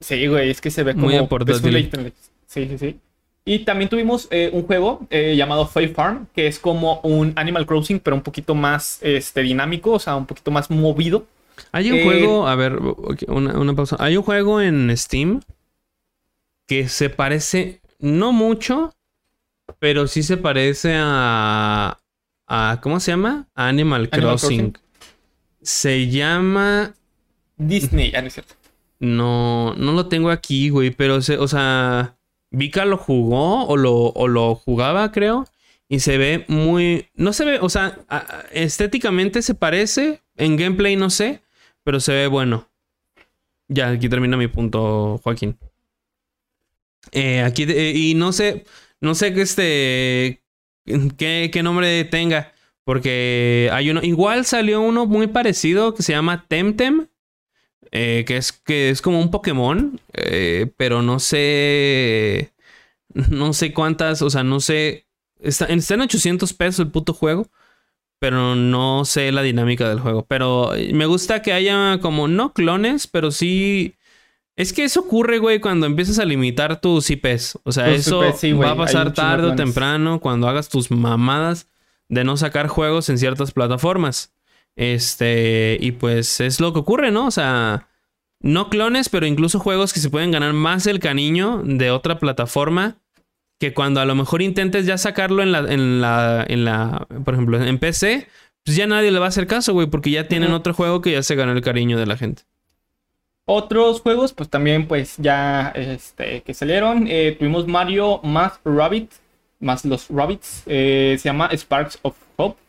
[0.00, 2.12] Sí, güey, es que se ve como Muy Layton.
[2.46, 3.00] Sí, sí, sí.
[3.44, 7.64] Y también tuvimos eh, un juego eh, llamado Fae Farm, que es como un Animal
[7.64, 11.26] Crossing, pero un poquito más este, dinámico, o sea, un poquito más movido.
[11.72, 12.78] Hay un Eh, juego, a ver,
[13.28, 13.96] una, una pausa.
[14.00, 15.40] Hay un juego en Steam
[16.66, 18.92] que se parece, no mucho,
[19.78, 21.98] pero sí se parece a,
[22.48, 23.48] a ¿cómo se llama?
[23.54, 24.72] A Animal Crossing.
[24.72, 24.78] Crossing.
[25.62, 26.94] Se llama,
[27.58, 28.55] Disney, ya no es cierto.
[28.98, 32.16] No, no lo tengo aquí, güey, pero se, o sea,
[32.50, 35.46] Vika lo jugó o lo, o lo jugaba, creo.
[35.88, 37.08] Y se ve muy.
[37.14, 37.98] No se ve, o sea,
[38.52, 40.22] estéticamente se parece.
[40.36, 41.42] En gameplay no sé,
[41.84, 42.68] pero se ve bueno.
[43.68, 45.58] Ya, aquí termina mi punto, Joaquín.
[47.12, 48.64] Eh, aquí, eh, y no sé,
[49.00, 50.42] no sé este.
[51.16, 52.52] Qué, qué nombre tenga.
[52.84, 54.00] Porque hay uno.
[54.02, 57.08] Igual salió uno muy parecido que se llama Temtem.
[57.92, 60.00] Eh, que, es, que es como un Pokémon.
[60.12, 62.52] eh, pero no sé.
[63.14, 64.22] No sé cuántas.
[64.22, 65.06] O sea, no sé.
[65.40, 67.48] Está, está en 800 pesos el puto juego.
[68.18, 70.24] Pero no sé la dinámica del juego.
[70.26, 73.96] Pero me gusta que haya como no clones, pero sí.
[74.56, 77.58] Es que eso ocurre, güey, cuando empiezas a limitar tus IPs.
[77.62, 80.70] O sea, Tus eso IPs, sí, güey, va a pasar tarde o temprano cuando hagas
[80.70, 81.68] tus mamadas
[82.08, 84.32] de no sacar juegos en ciertas plataformas.
[84.76, 87.26] Este, y pues es lo que ocurre, ¿no?
[87.26, 87.88] O sea,
[88.40, 92.98] no clones, pero incluso juegos que se pueden ganar más el cariño de otra plataforma
[93.58, 97.34] que cuando a lo mejor intentes ya sacarlo en la, en la, en la, por
[97.34, 98.28] ejemplo, en PC,
[98.64, 101.12] pues ya nadie le va a hacer caso, güey, porque ya tienen otro juego que
[101.12, 102.42] ya se ganó el cariño de la gente.
[103.46, 107.06] Otros juegos, pues también, pues ya este, que salieron.
[107.08, 109.10] Eh, tuvimos Mario más Rabbit,
[109.60, 110.64] más los Rabbits.
[110.66, 112.16] eh, se llama Sparks of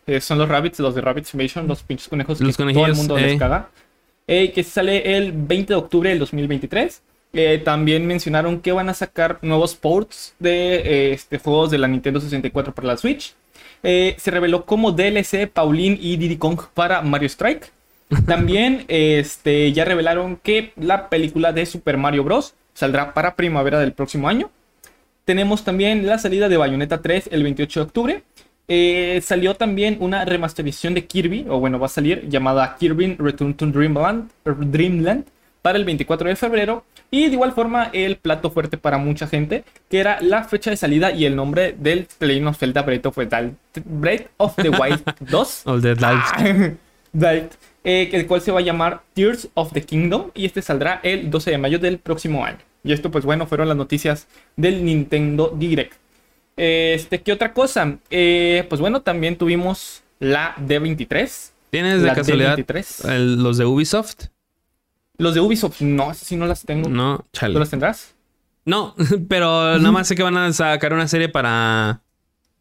[0.05, 2.95] Eh, son los Rabbits, los de Rabbit Simulation, los pinches conejos Los que todo el
[2.95, 3.69] mundo les caga.
[4.25, 7.01] Que sale el 20 de octubre del 2023.
[7.33, 11.87] Eh, también mencionaron que van a sacar nuevos ports de eh, este, juegos de la
[11.87, 13.35] Nintendo 64 para la Switch.
[13.83, 17.71] Eh, se reveló como DLC Pauline y Diddy Kong para Mario Strike.
[18.25, 22.55] También este, ya revelaron que la película de Super Mario Bros.
[22.73, 24.49] saldrá para primavera del próximo año.
[25.25, 28.23] Tenemos también la salida de Bayonetta 3 el 28 de octubre.
[28.67, 33.53] Eh, salió también una remasterización de Kirby, o bueno, va a salir, llamada Kirby Return
[33.53, 35.25] to Dreamland, Dreamland
[35.61, 36.83] para el 24 de febrero.
[37.09, 40.77] Y de igual forma, el plato fuerte para mucha gente, que era la fecha de
[40.77, 43.17] salida y el nombre del Legend of Zelda Breath of
[43.85, 45.61] Breath of the Wild 2.
[45.65, 45.95] All the.
[47.13, 47.51] Right.
[47.89, 50.99] Eh, que el cual se va a llamar Tears of the Kingdom y este saldrá
[51.03, 52.57] el 12 de mayo del próximo año.
[52.83, 55.93] Y esto pues bueno, fueron las noticias del Nintendo Direct.
[56.57, 57.97] Este, ¿qué otra cosa?
[58.09, 61.51] Eh, pues bueno, también tuvimos la D23.
[61.69, 63.09] ¿Tienes de La casualidad D23.
[63.13, 64.25] el- los de Ubisoft?
[65.17, 66.89] Los de Ubisoft, no, sí no las tengo.
[66.89, 67.59] No, ¿Tú chale.
[67.59, 68.13] las tendrás?
[68.65, 68.95] No,
[69.29, 72.01] pero nada más sé que van a sacar una serie para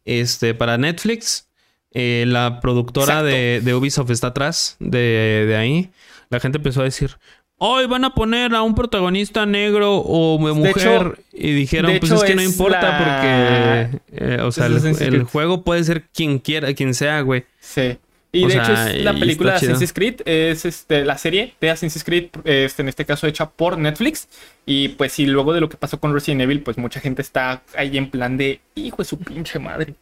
[0.05, 1.47] este para Netflix.
[1.91, 5.89] Eh, la productora de, de Ubisoft está atrás de, de ahí.
[6.29, 7.17] La gente empezó a decir,
[7.57, 10.73] hoy van a poner a un protagonista negro o mujer.
[10.77, 13.99] hecho- y dijeron, pues hecho, es que no es importa la- porque.
[14.11, 17.45] eh, o sea, el, juego puede ser quien quiera, quien sea, güey.
[17.59, 17.97] Sí.
[18.31, 19.57] Y O de hecho es la película de.
[19.57, 23.77] Assassin's Creed, es este, la serie de Assassin's Creed, este, en este caso hecha por
[23.77, 24.27] Netflix.
[24.65, 27.61] Y pues sí, luego de lo que pasó con Resident Evil, pues mucha gente está
[27.75, 29.95] ahí en plan de, hijo de su pinche madre.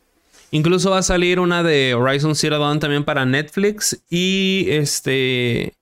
[0.51, 5.73] Incluso va a salir una de Horizon Zero Dawn también para Netflix y este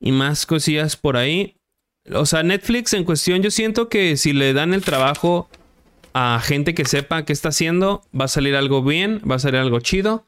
[0.00, 1.56] y más cosillas por ahí.
[2.12, 5.48] O sea, Netflix en cuestión, yo siento que si le dan el trabajo
[6.14, 9.60] a gente que sepa qué está haciendo, va a salir algo bien, va a salir
[9.60, 10.26] algo chido.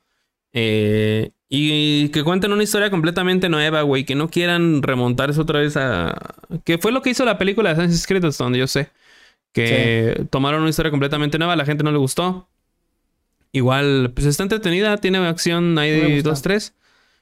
[0.52, 4.04] Eh, y que cuenten una historia completamente nueva, güey.
[4.04, 6.34] Que no quieran remontarse otra vez a.
[6.64, 8.90] Que fue lo que hizo la película de Assassin's Creed, hasta donde yo sé.
[9.52, 12.48] Que tomaron una historia completamente nueva, a la gente no le gustó.
[13.52, 16.28] Igual, pues está entretenida, tiene acción ahí gusta.
[16.28, 16.74] dos, tres.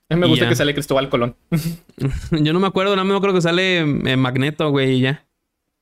[0.09, 0.49] A mí me gusta ya.
[0.49, 1.37] que sale Cristóbal Colón.
[2.31, 5.27] Yo no me acuerdo, no me acuerdo que sale eh, Magneto, güey, y ya.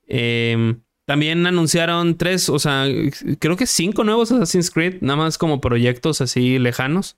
[0.07, 2.87] Eh, también anunciaron tres, o sea,
[3.37, 7.15] creo que cinco nuevos Assassin's Creed, nada más como proyectos así lejanos.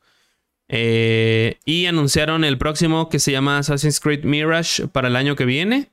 [0.69, 5.45] Eh, y anunciaron el próximo que se llama Assassin's Creed Mirage para el año que
[5.45, 5.89] viene.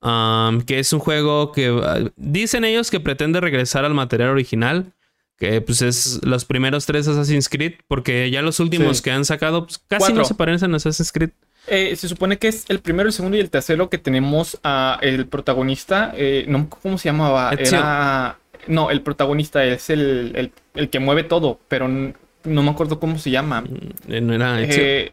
[0.00, 4.92] Um, que es un juego que uh, dicen ellos que pretende regresar al material original.
[5.38, 7.74] Que pues es los primeros tres Assassin's Creed.
[7.86, 9.02] Porque ya los últimos Sí.
[9.04, 10.16] que han sacado pues, casi Cuatro.
[10.16, 11.30] no se parecen a Assassin's Creed.
[11.68, 14.98] Eh, se supone que es el primero, el segundo y el tercero que tenemos a
[15.02, 16.12] el protagonista.
[16.16, 17.52] eh, no, ¿Cómo se llamaba?
[17.58, 18.38] Era.
[18.66, 23.18] No, el protagonista es el, el- el que mueve todo, pero no me acuerdo cómo
[23.18, 23.64] se llama.
[24.08, 24.60] Eh, No era.
[24.62, 25.12] Eh,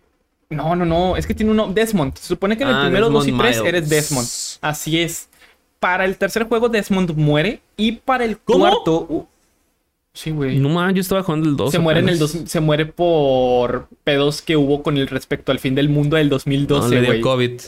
[0.49, 1.17] no, no, no.
[1.17, 1.71] Es que tiene uno.
[1.71, 2.15] Desmond.
[2.17, 3.67] Se supone que en el Ah, primero, dos y tres Miles.
[3.67, 4.27] eres Desmond.
[4.61, 5.27] Así es.
[5.79, 7.61] Para el tercer juego, Desmond muere.
[7.77, 8.59] Y para el ¿Cómo?
[8.59, 9.27] cuarto.
[10.15, 10.57] Sí, güey.
[10.57, 11.71] No mames, yo estaba jugando el 2.
[11.71, 15.59] se muere en el dos, se muere por pedos que hubo con el respecto al
[15.59, 17.21] fin del mundo del 2012, le dio.
[17.21, 17.61] COVID.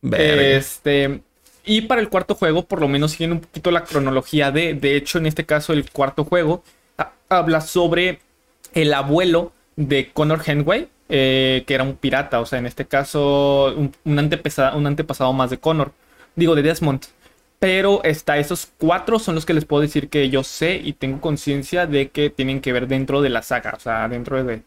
[0.00, 0.42] Verga.
[0.42, 1.20] Este.
[1.66, 4.72] Y para el cuarto juego, por lo menos siguen un poquito la cronología de.
[4.74, 6.62] De hecho, en este caso, el cuarto juego
[6.96, 8.20] ha- habla sobre
[8.72, 12.40] el abuelo de Connor Henway, eh, que era un pirata.
[12.40, 15.92] O sea, en este caso, un, un antepasa- un antepasado más de Connor.
[16.36, 17.02] Digo, de Desmond.
[17.58, 21.20] Pero está, esos cuatro son los que les puedo decir que yo sé y tengo
[21.20, 23.74] conciencia de que tienen que ver dentro de la saga.
[23.76, 24.62] O sea, dentro de.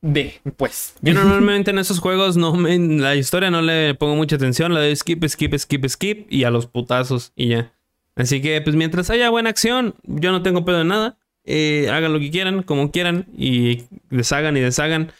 [0.00, 0.94] De, pues.
[1.02, 4.80] Yo normalmente en esos juegos no me, la historia no le pongo mucha atención, le
[4.80, 7.72] doy skip, skip, skip, skip y a los putazos y ya.
[8.14, 11.18] Así que pues mientras haya buena acción, yo no tengo pedo de nada.
[11.44, 15.12] Eh, hagan lo que quieran, como quieran y deshagan y deshagan.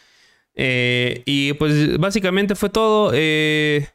[0.55, 3.13] Eh, y pues básicamente fue todo.
[3.15, 3.87] Eh,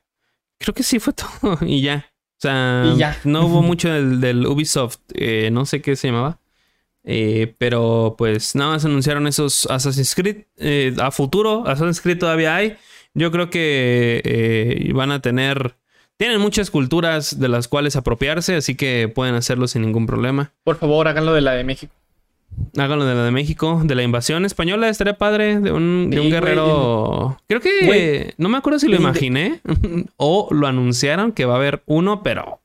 [0.60, 2.11] creo que sí fue todo y ya.
[2.42, 3.16] O sea, Y ya.
[3.24, 6.40] no hubo mucho del, del Ubisoft, eh, no sé qué se llamaba.
[7.04, 11.64] Eh, pero pues nada más anunciaron esos Assassin's Creed eh, a futuro.
[11.68, 12.78] Assassin's Creed todavía hay.
[13.14, 15.76] Yo creo que van a tener.
[16.18, 20.52] Tienen muchas culturas de las cuales apropiarse, así que pueden hacerlo sin ningún problema.
[20.64, 21.94] Por favor, háganlo de la de México.
[22.78, 26.24] Háganlo de la de México, de la invasión española, estaría padre, de un, de un
[26.26, 27.38] Sí, güey, guerrero.
[27.48, 28.34] Creo que Güey.
[28.38, 29.60] no me acuerdo si lo imaginé
[30.18, 32.60] o lo anunciaron que va a haber uno, pero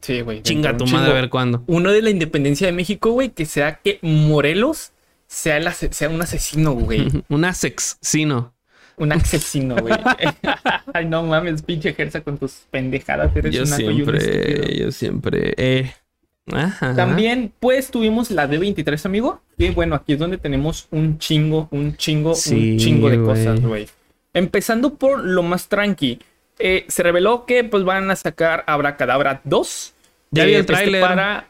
[0.00, 0.42] Sí, güey.
[0.42, 1.62] chinga tu madre a ver cuándo.
[1.66, 4.92] Uno de la independencia de México, güey, que sea que Morelos
[5.26, 7.08] sea, el sea un asesino, güey.
[7.28, 8.52] un asexino.
[8.98, 9.94] Un asesino, güey.
[10.94, 13.34] Ay, no mames, pinche Gersa con tus pendejadas.
[13.36, 15.54] Eres Yo un naco y un siempre, yo siempre.
[15.56, 15.92] Eh.
[16.52, 16.94] Ajá.
[16.94, 19.40] También, pues, tuvimos la D23, amigo.
[19.58, 23.60] Que bueno, aquí es donde tenemos un chingo, un chingo, Sí, un chingo de cosas,
[23.60, 23.88] güey.
[24.32, 26.20] Empezando por lo más tranqui.
[26.58, 29.94] Eh, se reveló que pues van a sacar Abracadabra 2.
[30.30, 31.00] Ya vi el tráiler.
[31.00, 31.46] para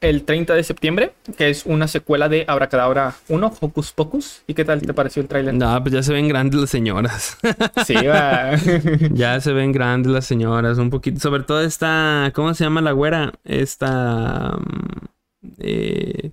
[0.00, 4.42] el 30 de septiembre, que es una secuela de Abracadabra 1, Hocus Pocus.
[4.46, 5.54] ¿Y qué tal te pareció el tráiler?
[5.54, 7.36] No, pues ya se ven grandes las señoras.
[7.86, 8.52] Sí, va.
[9.12, 10.78] ya se ven grandes las señoras.
[10.78, 11.20] Un poquito.
[11.20, 12.30] Sobre todo esta.
[12.34, 13.32] ¿Cómo se llama la güera?
[13.44, 14.56] Esta.
[14.58, 15.06] mm,
[15.58, 16.32] eh,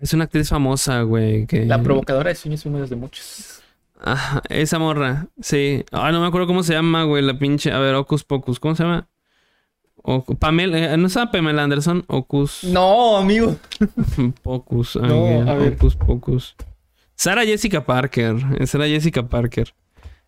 [0.00, 1.46] es una actriz famosa, güey.
[1.46, 1.66] Que...
[1.66, 3.62] La provocadora de sueños húmedos de muchos.
[3.98, 5.26] Ajá, esa morra.
[5.40, 5.84] Sí.
[5.92, 7.22] Ah, no me acuerdo cómo se llama, güey.
[7.22, 7.72] La pinche.
[7.72, 8.58] A ver, Ocus Pocus.
[8.60, 9.09] ¿Cómo se llama?
[10.02, 10.94] O, Pamela.
[10.94, 12.04] eh, ¿No llama Pamela Anderson?
[12.08, 12.64] Ocus.
[12.64, 13.56] No, amigo.
[14.42, 14.96] Pocus.
[14.96, 15.72] No, Ángel, a ver.
[15.74, 16.56] Hocus Pocus.
[17.16, 18.36] Sara Jessica Parker.
[18.66, 19.74] Sara Jessica Parker.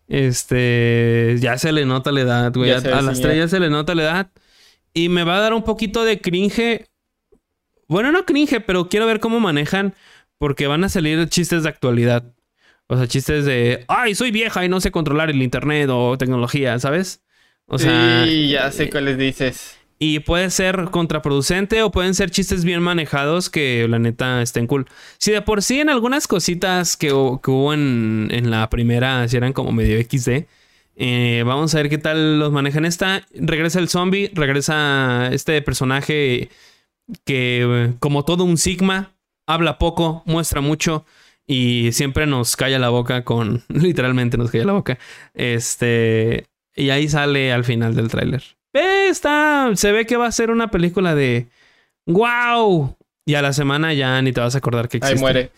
[0.07, 1.37] Este.
[1.39, 2.71] Ya se le nota la edad, güey.
[2.71, 4.31] A, a las tres ya se le nota la edad.
[4.93, 6.85] Y me va a dar un poquito de cringe.
[7.87, 9.95] Bueno, no cringe, pero quiero ver cómo manejan.
[10.37, 12.23] Porque van a salir chistes de actualidad.
[12.87, 13.85] O sea, chistes de.
[13.87, 17.23] Ay, soy vieja y no sé controlar el internet o tecnología, ¿sabes?
[17.67, 18.25] O sea.
[18.25, 19.77] sí, ya sé cuáles dices.
[19.99, 24.85] Y puede ser contraproducente o pueden ser chistes bien manejados que la neta estén cool.
[25.17, 29.53] Si de por sí en algunas cositas que hubo en, en la primera si eran
[29.53, 30.45] como medio XD,
[30.95, 33.25] Eh, vamos a ver qué tal los manejan esta.
[33.33, 36.49] Regresa el zombie, regresa este personaje
[37.25, 39.15] que, como todo un Sigma,
[39.47, 41.05] habla poco, muestra mucho
[41.47, 43.63] y siempre nos calla la boca con.
[43.69, 44.99] Literalmente nos calla la boca.
[45.33, 46.45] Este.
[46.75, 48.43] Y ahí sale al final del tráiler.
[48.73, 49.71] Está.
[49.75, 51.47] Se ve que va a ser una película de.
[52.05, 52.95] ¡Wow!
[53.25, 55.15] Y a la semana ya ni te vas a acordar que existe.
[55.17, 55.51] Ahí muere.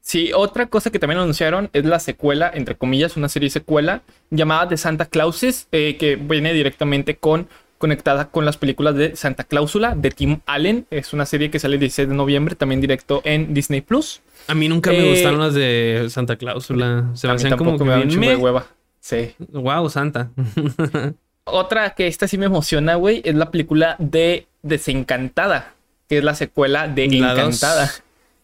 [0.00, 4.68] Sí, otra cosa que también anunciaron es la secuela, entre comillas, una serie secuela llamada
[4.68, 9.94] The Santa Clauses, eh, que viene directamente con conectada con las películas de Santa Cláusula
[9.94, 10.86] de Tim Allen.
[10.90, 14.20] Es una serie que sale el 16 de noviembre, también directo en Disney Plus.
[14.48, 17.10] A mí nunca me Eh, gustaron las de Santa Cláusula.
[17.14, 18.66] Se me hacían como que me bien de hueva.
[19.08, 19.34] Sí.
[19.52, 20.28] Wow, Santa.
[21.44, 25.72] Otra que esta sí me emociona, güey, es la película de Desencantada,
[26.08, 27.38] que es la secuela de La dos.
[27.38, 27.84] Encantada.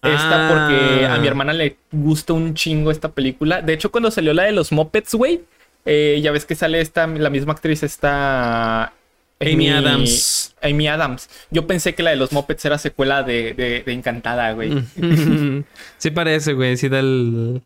[0.02, 1.14] Esta porque Ah.
[1.14, 3.60] a mi hermana le gusta un chingo esta película.
[3.62, 5.42] De hecho, cuando salió la de los Muppets, güey,
[5.84, 8.92] eh, ya ves que sale esta, la misma actriz, esta...
[9.40, 10.54] Amy Adams.
[10.62, 11.28] Amy Adams.
[11.50, 14.72] Yo pensé que la de los Muppets era secuela de, de- de Encantada, güey.
[15.98, 16.76] sí parece, güey.
[16.78, 17.60] Sí da el...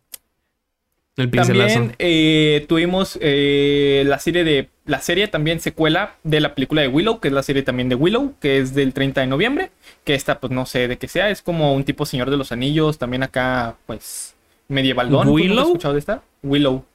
[1.19, 1.73] El pincelazo.
[1.73, 4.69] También eh, tuvimos eh, la serie de.
[4.85, 7.95] La serie también secuela de la película de Willow, que es la serie también de
[7.95, 9.71] Willow, que es del 30 de noviembre.
[10.05, 12.51] Que esta, pues no sé de qué sea, es como un tipo Señor de los
[12.51, 14.33] Anillos, también acá, pues,
[14.69, 15.27] medievaldón.
[15.27, 15.65] ¿Tú nunca has ¿Willow?
[15.67, 16.23] escuchado de esta?
[16.41, 16.85] Willow.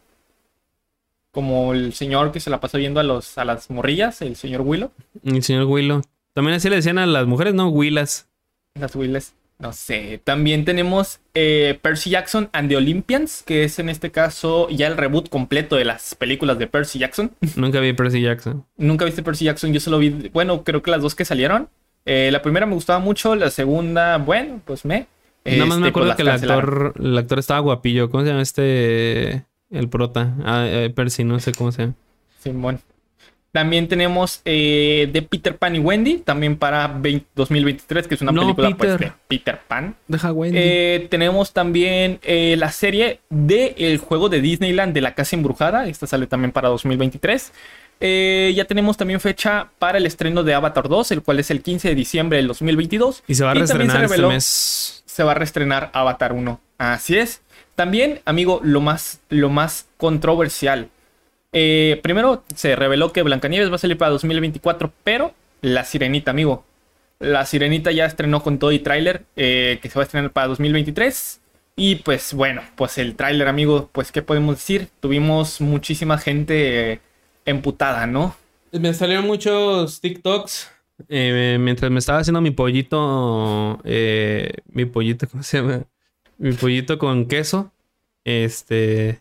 [1.31, 4.63] Como el señor que se la pasó viendo a, los, a las morrillas, el señor
[4.63, 4.91] Willow.
[5.23, 6.01] El señor Willow.
[6.33, 7.69] También así le decían a las mujeres, ¿no?
[7.69, 8.29] Willas.
[8.75, 9.35] Las Willes.
[9.65, 10.21] No sé.
[10.23, 14.99] También tenemos eh, Percy Jackson and the Olympians, que es en este caso ya el
[14.99, 17.33] reboot completo de las películas de Percy Jackson.
[17.57, 18.67] Nunca vi Percy Jackson.
[18.77, 21.71] Nunca viste Percy Jackson, yo solo vi, bueno, creo que las dos que salieron.
[22.05, 25.07] Eh, la primera me gustaba mucho, la segunda, bueno, pues me.
[25.47, 28.11] Nada más me Este, pues acuerdo que el actor, el actor estaba guapillo.
[28.11, 29.45] ¿Cómo se llama este?
[29.71, 30.35] El prota.
[30.45, 31.95] Ah, eh, Percy, no sé cómo se llama.
[32.39, 32.81] Simón.
[33.55, 38.33] También tenemos eh, de Peter Pan y Wendy, también para 20 2023, que es una
[38.33, 39.95] No, película pues, de Peter Pan.
[40.09, 40.59] Deja Wendy.
[40.61, 45.87] Eh, tenemos también eh, la serie de el juego de Disneyland de la Casa Embrujada.
[45.87, 47.53] Esta sale también para 2023.
[48.01, 51.63] Eh, ya tenemos también fecha para el estreno de Avatar 2, el cual es el
[51.63, 53.23] 15 de diciembre del 2022.
[53.29, 55.05] y se va a reestrenar este mes.
[55.07, 56.61] se va a reestrenar Avatar 1.
[56.79, 57.41] Así es.
[57.77, 60.89] También, amigo, lo más, lo más controversial.
[61.55, 65.33] Eh, primero se reveló que Blancanieves va a salir para 2024, pero
[65.63, 66.65] La Sirenita, amigo.
[67.21, 70.49] La Sirenita ya estrenó con todo y tráiler eh, que se va a estrenar para
[70.49, 71.41] 2023.
[71.77, 74.89] Y pues bueno, pues el tráiler, amigo, pues qué podemos decir.
[75.01, 77.01] Tuvimos muchísima gente eh,
[77.47, 78.37] emputada, ¿no?
[78.73, 80.71] Me salieron muchos TikToks.
[81.09, 83.81] eh, mientras me estaba haciendo mi pollito.
[83.85, 85.85] eh, mi pollito, ¿cómo se llama?
[86.39, 87.73] Mi pollito con queso.
[88.25, 89.21] Este.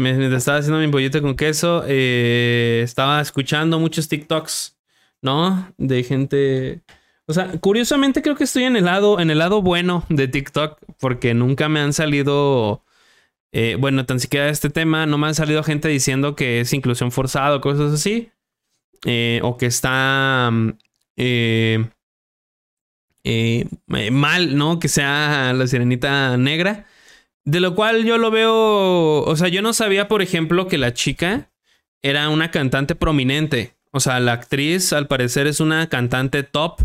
[0.00, 1.84] Mientras estaba haciendo mi pollito con queso.
[1.86, 4.76] eh, estaba escuchando muchos TikToks.
[5.22, 5.72] ¿No?
[5.78, 6.80] De gente.
[7.26, 10.78] O sea, curiosamente creo que estoy en el lado, en el lado bueno de TikTok.
[10.98, 12.84] Porque nunca me han salido.
[13.52, 17.12] eh, bueno, tan siquiera este tema, no me han salido gente diciendo que es inclusión
[17.12, 18.30] forzada o cosas así.
[19.06, 20.70] eh, o que está mm,
[24.10, 24.78] mal, ¿no?
[24.78, 26.86] Que sea la sirenita negra.
[27.44, 29.22] De lo cual yo lo veo.
[29.22, 31.50] O sea, yo no sabía, por ejemplo, que la chica
[32.02, 33.74] era una cantante prominente.
[33.92, 36.82] O sea, la actriz, al parecer, es una cantante top.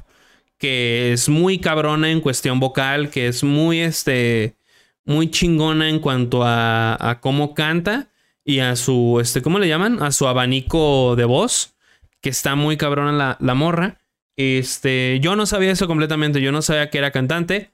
[0.58, 3.10] Que es muy cabrona en cuestión vocal.
[3.10, 4.56] Que es muy este.
[5.04, 8.10] Muy chingona en cuanto a, a cómo canta.
[8.44, 9.20] Y a su.
[9.22, 10.02] Este, ¿Cómo le llaman?
[10.02, 11.76] A su abanico de voz.
[12.22, 14.00] Que está muy cabrona la, la morra.
[14.38, 15.20] Este.
[15.22, 16.42] Yo no sabía eso completamente.
[16.42, 17.72] Yo no sabía que era cantante.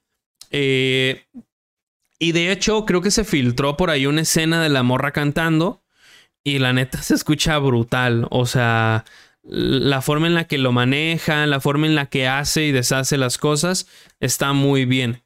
[0.50, 1.26] Eh,
[2.22, 5.82] y de hecho, creo que se filtró por ahí una escena de la morra cantando.
[6.44, 8.28] Y la neta se escucha brutal.
[8.30, 9.06] O sea,
[9.42, 13.18] la forma en la que lo maneja, la forma en la que hace y deshace
[13.18, 13.88] las cosas,
[14.20, 15.24] está muy bien.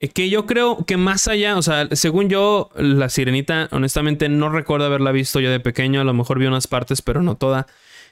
[0.00, 4.50] Eh, Que yo creo que más allá, o sea, según yo, la sirenita, honestamente no
[4.50, 6.02] recuerdo haberla visto yo de pequeño.
[6.02, 7.66] A lo mejor vi unas partes, pero no toda.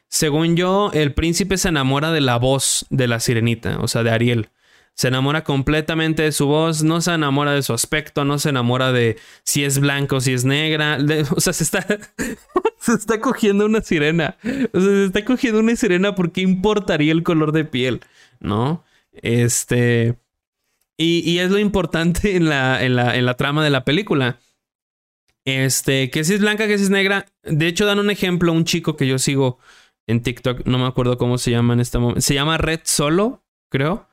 [0.09, 4.11] Según yo, el príncipe se enamora de la voz de la sirenita, o sea, de
[4.11, 4.49] Ariel.
[4.95, 8.93] Se enamora completamente de su voz, no se enamora de su aspecto, no se enamora
[8.93, 10.99] de si es blanco, si es negra.
[11.37, 11.87] o sea, se está,
[12.79, 14.37] se está cogiendo una sirena.
[14.73, 18.01] O sea, se está cogiendo una sirena porque importaría el color de piel,
[18.41, 18.85] ¿no?
[19.13, 20.17] Este.
[20.99, 24.39] Y, y es lo importante en la, en, la, en la trama de la película.
[25.45, 27.27] Este, que si es blanca, que si es negra.
[27.43, 29.59] De hecho, dan un ejemplo, un chico que yo sigo
[30.07, 32.21] en TikTok, no me acuerdo cómo se llama en este momento.
[32.21, 34.09] Se llama Red Solo, creo.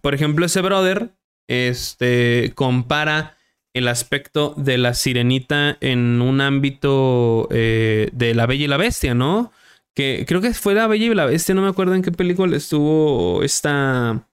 [0.00, 1.14] Por ejemplo, ese brother,
[1.48, 3.36] este, compara
[3.74, 9.14] el aspecto de la sirenita en un ámbito eh, de la Bella y la Bestia,
[9.14, 9.52] ¿no?
[9.94, 12.56] Que creo que fue la Bella y la Bestia, no me acuerdo en qué película
[12.56, 14.28] estuvo esta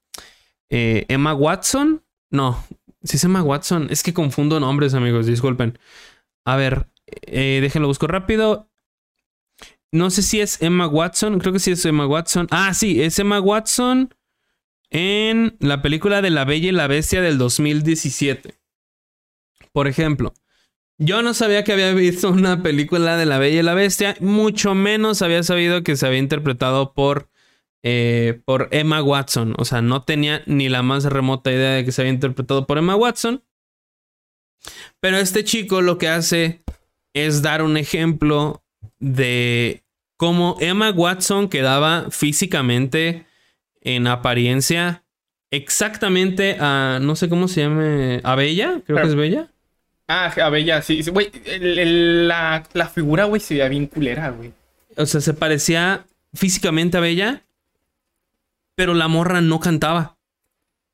[0.70, 2.04] eh, Emma Watson.
[2.32, 2.64] No,
[3.04, 5.80] si es Emma Watson, es que confundo nombres, amigos, disculpen.
[6.46, 8.70] A ver, eh, déjenlo busco rápido.
[9.92, 12.48] No sé si es Emma Watson, creo que sí es Emma Watson.
[12.52, 14.14] Ah, sí, es Emma Watson
[14.92, 18.60] en la película de La Bella y la Bestia del 2017.
[19.72, 20.34] Por ejemplo,
[20.98, 24.76] yo no sabía que había visto una película de La Bella y la Bestia, mucho
[24.76, 27.30] menos había sabido que se había interpretado por,
[27.84, 29.56] eh, por Emma Watson.
[29.58, 32.78] O sea, no tenía ni la más remota idea de que se había interpretado por
[32.78, 33.44] Emma Watson.
[35.00, 36.64] Pero este chico lo que hace
[37.14, 38.64] es dar un ejemplo
[39.00, 39.86] de
[40.18, 43.26] cómo Emma Watson quedaba físicamente
[43.82, 45.04] en apariencia
[45.52, 49.52] exactamente a, no sé cómo se llame, a Bella, creo que es Bella.
[50.08, 51.04] Ah, a Bella, sí.
[51.04, 54.52] Güey, la, la, figura, güey, se veía bien culera, güey.
[54.98, 57.44] O sea, se parecía físicamente a Bella,
[58.76, 60.18] pero la morra no cantaba.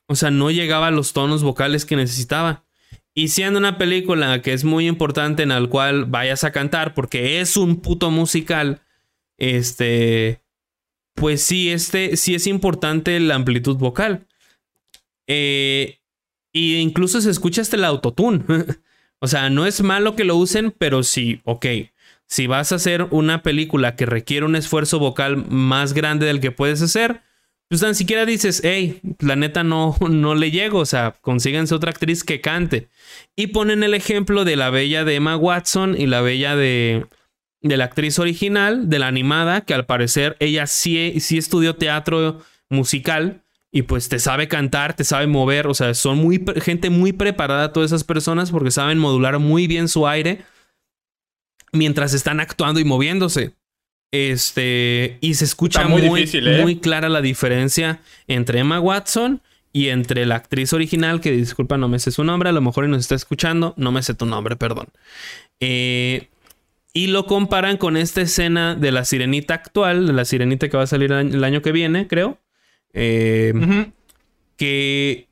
[0.07, 2.65] O sea, no llegaba a los tonos vocales que necesitaba.
[3.13, 7.39] Y siendo una película que es muy importante en la cual vayas a cantar, porque
[7.39, 8.81] es un puto musical,
[9.37, 10.41] este,
[11.15, 14.27] pues sí, este, sí es importante la amplitud vocal.
[15.27, 15.99] Eh,
[16.51, 18.43] y incluso se escucha hasta el autotune.
[19.19, 21.65] o sea, no es malo que lo usen, pero sí, ok.
[22.27, 26.51] Si vas a hacer una película que requiere un esfuerzo vocal más grande del que
[26.51, 27.21] puedes hacer,
[27.69, 31.91] pues tan siquiera dices, hey, la neta no, no le llego, o sea, consíganse otra
[31.91, 32.89] actriz que cante.
[33.35, 37.05] Y ponen el ejemplo de la bella de Emma Watson y la bella de,
[37.67, 42.41] de la actriz original, de la animada, que al parecer ella sí, sí estudió teatro
[42.69, 43.41] musical
[43.71, 47.73] y pues te sabe cantar, te sabe mover, o sea, son muy, gente muy preparada
[47.73, 50.43] todas esas personas porque saben modular muy bien su aire
[51.71, 53.53] mientras están actuando y moviéndose.
[54.11, 56.61] Este, y se escucha muy, ¿eh?
[56.61, 59.41] muy, clara la diferencia entre Emma Watson
[59.73, 62.87] y entre la actriz original, que disculpa, no me sé su nombre, a lo mejor
[62.87, 64.87] nos está escuchando, no me sé tu nombre, perdón.
[65.59, 66.29] Eh,
[66.95, 70.83] y lo comparan con esta escena de la sirenita actual, de la sirenita que va
[70.83, 72.39] a salir el año que viene, creo.
[72.93, 73.53] Eh,
[74.55, 75.27] que,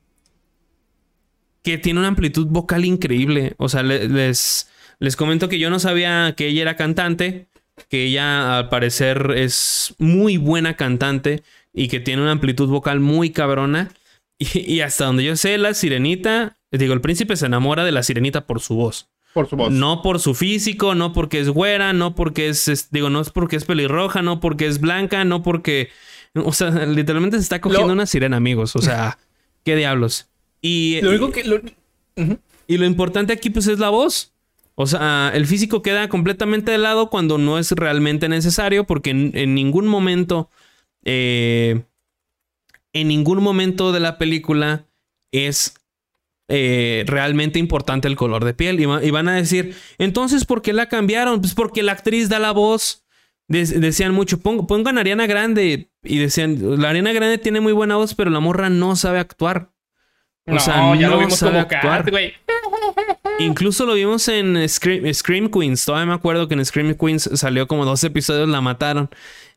[1.62, 3.54] que tiene una amplitud vocal increíble.
[3.56, 7.48] O sea, les, les comento que yo no sabía que ella era cantante
[7.88, 11.42] que ella al parecer es muy buena cantante
[11.72, 13.92] y que tiene una amplitud vocal muy cabrona.
[14.38, 18.46] Y, hasta donde yo sé, la sirenita, digo, el príncipe se enamora de la sirenita
[18.46, 19.08] por su voz.
[19.34, 19.72] Por su voz.
[19.72, 23.56] No por su físico, no porque es güera, no porque es, digo, no es porque
[23.56, 25.90] es pelirroja, no porque es blanca, no porque,
[26.34, 28.76] o sea, literalmente se está cogiendo una sirena, amigos.
[28.76, 29.18] O sea,
[29.64, 30.28] qué diablos.
[30.62, 31.74] Y, lo único que...
[32.68, 34.32] Y lo importante aquí, pues, es la voz.
[34.76, 39.54] O sea, el físico queda completamente de lado cuando no es realmente necesario, porque en,
[39.54, 40.48] ningún momento,
[41.04, 41.82] eh,
[42.92, 44.86] en ningún momento de la película
[45.32, 45.74] es
[46.48, 48.80] eh, realmente importante el color de piel.
[48.80, 51.40] Y, van a decir, entonces, ¿por qué la cambiaron?
[51.40, 53.04] Pues porque la actriz da la voz.
[53.48, 55.90] decían mucho, pongan Ariana Grande.
[56.02, 59.70] Y decían, la Ariana Grande tiene muy buena voz, pero la morra no sabe actuar.
[60.46, 62.10] O sea, ya no lo vimos como actuar.
[62.10, 62.34] güey.
[63.38, 65.84] Incluso lo vimos en Scream, Queens.
[65.84, 69.08] Todavía me acuerdo que en Scream Queens salió como dos episodios, la mataron.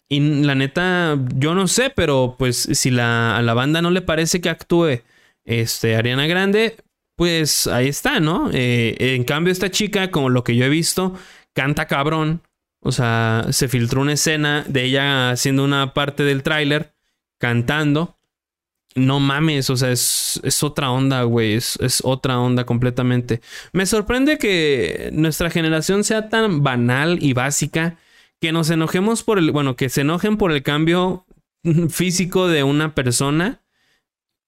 [0.09, 4.01] Y la neta, yo no sé, pero pues si la, a la banda no le
[4.01, 5.01] parece que actúe
[5.47, 6.75] este, Ariana Grande,
[7.15, 8.51] pues ahí está, ¿no?
[8.53, 11.15] Eh, en cambio, esta chica, como lo que yo he visto,
[11.53, 12.43] canta cabrón.
[12.81, 16.93] O sea, se filtró una escena de ella haciendo una parte del tráiler,
[17.39, 18.17] cantando.
[18.95, 21.53] No mames, o sea, es, otra onda, güey.
[21.55, 23.41] Es, otra onda completamente.
[23.71, 27.97] Me sorprende que nuestra generación sea tan banal y básica
[28.39, 29.51] que nos enojemos por el.
[29.51, 31.25] Bueno, que se enojen por el cambio
[31.89, 33.61] físico de una persona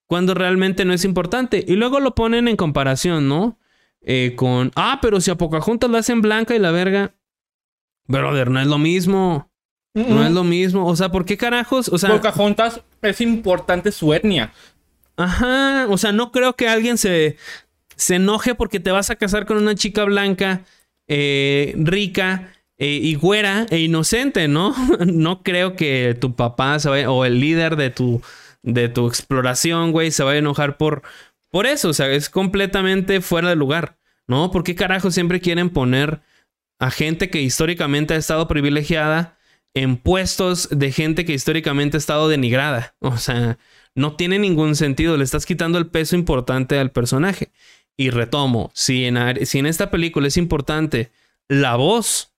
[0.09, 1.63] cuando realmente no es importante.
[1.67, 3.59] Y luego lo ponen en comparación, ¿no?
[4.01, 4.71] Eh, con.
[4.75, 7.13] Ah, pero si a Pocahontas la hacen blanca y la verga.
[8.07, 9.51] Brother, no es lo mismo.
[9.93, 10.87] No es lo mismo.
[10.87, 11.89] O sea, ¿por qué carajos?
[11.89, 12.09] O sea.
[12.09, 14.51] Pocahontas es importante su etnia.
[15.15, 15.85] Ajá.
[15.89, 17.37] O sea, no creo que alguien se,
[17.95, 20.63] se enoje porque te vas a casar con una chica blanca,
[21.07, 22.51] eh, rica.
[22.81, 24.73] Eh, y güera e inocente, ¿no?
[25.05, 28.21] no creo que tu papá se vaya, o el líder de tu,
[28.63, 31.03] de tu exploración, güey, se vaya a enojar por,
[31.49, 31.89] por eso.
[31.89, 33.97] O sea, es completamente fuera de lugar,
[34.27, 34.51] ¿no?
[34.51, 36.21] ¿Por qué carajo siempre quieren poner
[36.79, 39.37] a gente que históricamente ha estado privilegiada
[39.73, 42.95] en puestos de gente que históricamente ha estado denigrada.
[42.99, 43.57] O sea,
[43.95, 45.17] no tiene ningún sentido.
[45.17, 47.51] Le estás quitando el peso importante al personaje.
[47.97, 51.11] Y retomo, si en, si en esta película es importante
[51.49, 52.28] la voz,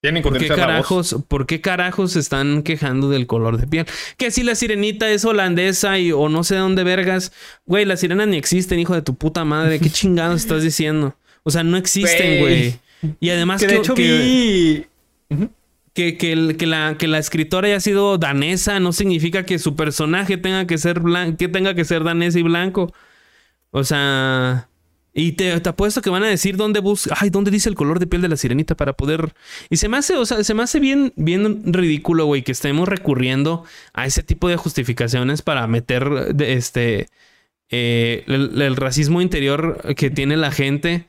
[0.00, 0.72] Tienen que ¿por qué utilizar la voz.
[0.74, 3.86] carajos, ¿por qué carajos se están quejando del color de piel?
[4.16, 7.32] Que si la sirenita es holandesa y, o no sé de dónde vergas.
[7.66, 9.80] Güey, las sirenas ni existen, hijo de tu puta madre.
[9.80, 11.16] ¿Qué chingados estás diciendo?
[11.42, 12.78] O sea, no existen, Güey.
[13.20, 14.86] Y además Que de hecho vi...
[15.94, 19.74] que, que el- que la, que la escritora haya sido danesa no significa que su
[19.76, 22.92] personaje tenga que ser blan- que tenga que ser danés y blanco.
[23.70, 24.68] O sea,
[25.18, 27.98] y te, te apuesto que van a decir dónde busca, ay, dónde dice el color
[27.98, 29.32] de piel de la sirenita para poder.
[29.68, 32.88] Y se me hace, o sea, se me hace bien, bien ridículo, güey, que estemos
[32.88, 37.08] recurriendo a ese tipo de justificaciones para meter de- este
[37.70, 41.06] eh, el, el racismo interior que tiene la gente.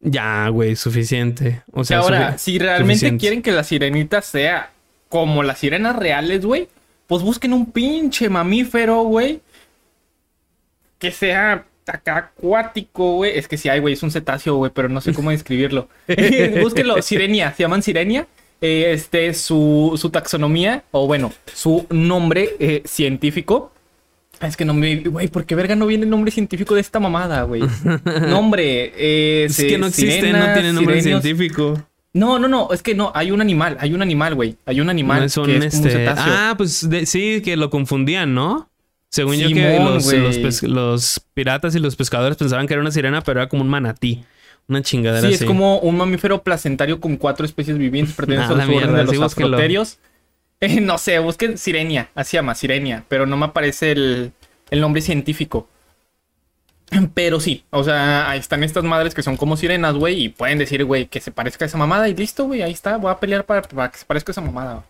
[0.00, 1.62] Ya, güey, suficiente.
[1.70, 3.20] O sea, ahora, si realmente suficiente.
[3.20, 4.72] quieren que la sirenita sea
[5.08, 6.68] como las sirenas reales, güey,
[7.06, 9.40] pues busquen un pinche mamífero, güey,
[10.98, 13.36] que sea acá acuático, güey.
[13.38, 15.88] Es que sí hay, güey, es un cetáceo, güey, pero no sé cómo describirlo.
[16.62, 18.26] Búsquenlo, sirenia, se llaman sirenia.
[18.60, 23.72] Eh, este, su, su taxonomía, o bueno, su nombre eh, científico.
[24.40, 24.96] Es que no me.
[24.96, 27.62] Güey, ¿por qué verga no viene el nombre científico de esta mamada, güey?
[28.28, 28.92] Nombre.
[28.96, 31.22] eh, Es se- que no existe, no tiene nombre sirenios.
[31.22, 31.80] científico.
[32.14, 34.56] No, no, no, es que no, hay un animal, hay un animal, güey.
[34.66, 36.24] Hay un animal No es un, que es como un este, cetáceo.
[36.36, 38.68] Ah, pues de- sí, que lo confundían, ¿no?
[39.12, 43.20] Según yo que los, los, los piratas y los pescadores pensaban que era una sirena,
[43.20, 44.24] pero era como un manatí.
[44.68, 45.44] Una chingadera sí, así.
[45.44, 49.20] es como un mamífero placentario con cuatro especies vivientes pertenecientes Ah, a mierda, de los
[49.20, 49.98] astroterios.
[50.64, 54.30] Eh, no sé, busquen sirenia, así llama, sirenia, pero no me aparece el,
[54.70, 55.68] el nombre científico.
[57.14, 60.58] Pero sí, o sea, ahí están estas madres que son como sirenas, güey, y pueden
[60.58, 63.18] decir, güey, que se parezca a esa mamada y listo, güey, ahí está, voy a
[63.18, 64.84] pelear para, para que se parezca a esa mamada.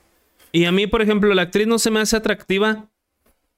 [0.53, 2.91] Y a mí, por ejemplo, la actriz no se me hace atractiva,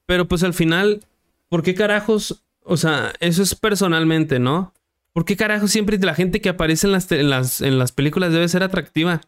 [0.06, 1.04] pero pues al final,
[1.48, 2.42] ¿por qué carajos?
[2.62, 4.72] O sea, eso es personalmente, ¿no?
[5.12, 8.32] ¿Por qué carajos siempre la gente que aparece en las, en las, en las películas
[8.32, 9.20] debe ser atractiva?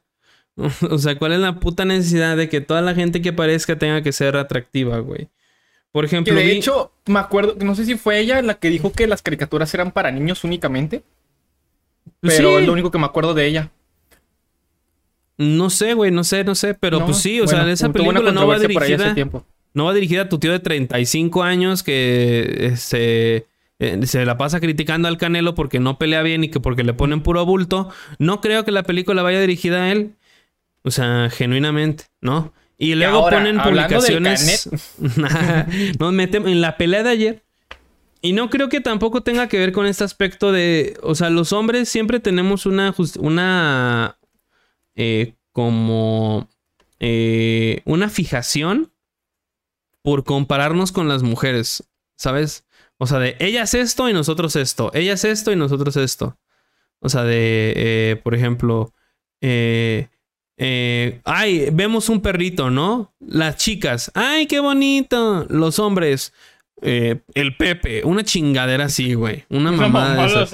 [0.91, 4.03] O sea, ¿cuál es la puta necesidad de que toda la gente que aparezca tenga
[4.03, 5.29] que ser atractiva, güey?
[5.93, 8.69] Por Que ejemplo, de vi- hecho, me acuerdo, no sé si fue ella la que
[8.71, 11.03] dijo que las caricaturas eran para niños únicamente.
[12.21, 12.61] Pues Pero sí.
[12.63, 13.71] es lo único que me acuerdo de ella.
[15.39, 17.93] no sé, güey, no sé, no sé, pero No, pues sí, o bueno, sea, esa
[17.93, 19.47] película no va controversia por ahí hace dirigida, tiempo.
[19.77, 23.47] No va dirigida a tu tío de 35 años que este,
[23.79, 26.95] eh, se la pasa criticando al Canelo porque no pelea bien y que porque le
[26.95, 27.91] ponen puro bulto.
[28.19, 30.15] No creo que la película vaya dirigida a él.
[30.83, 32.55] O sea, genuinamente, ¿no?
[32.79, 34.71] Y luego ahora, ponen publicaciones.
[35.99, 37.43] Nos meten en la pelea de ayer.
[38.23, 40.97] Y no creo que tampoco tenga que ver con este aspecto de.
[41.03, 42.95] O sea, los hombres siempre tenemos una.
[43.19, 44.17] una
[44.95, 46.49] eh, como.
[46.99, 48.91] eh, una fijación
[50.07, 51.83] por compararnos con las mujeres.
[52.17, 52.65] ¿Sabes?
[52.97, 54.93] O sea, de ella es esto y nosotros esto.
[54.95, 56.39] Ella es esto y nosotros esto.
[57.01, 57.73] O sea, de.
[57.75, 58.93] eh, por ejemplo.
[59.41, 60.07] eh,
[60.59, 63.13] eh, ay, vemos un perrito, ¿no?
[63.19, 65.45] Las chicas, ay, qué bonito.
[65.51, 66.33] Los hombres,
[66.83, 69.45] eh, el Pepe, una chingadera así, güey.
[69.51, 70.51] Una mamada de esas.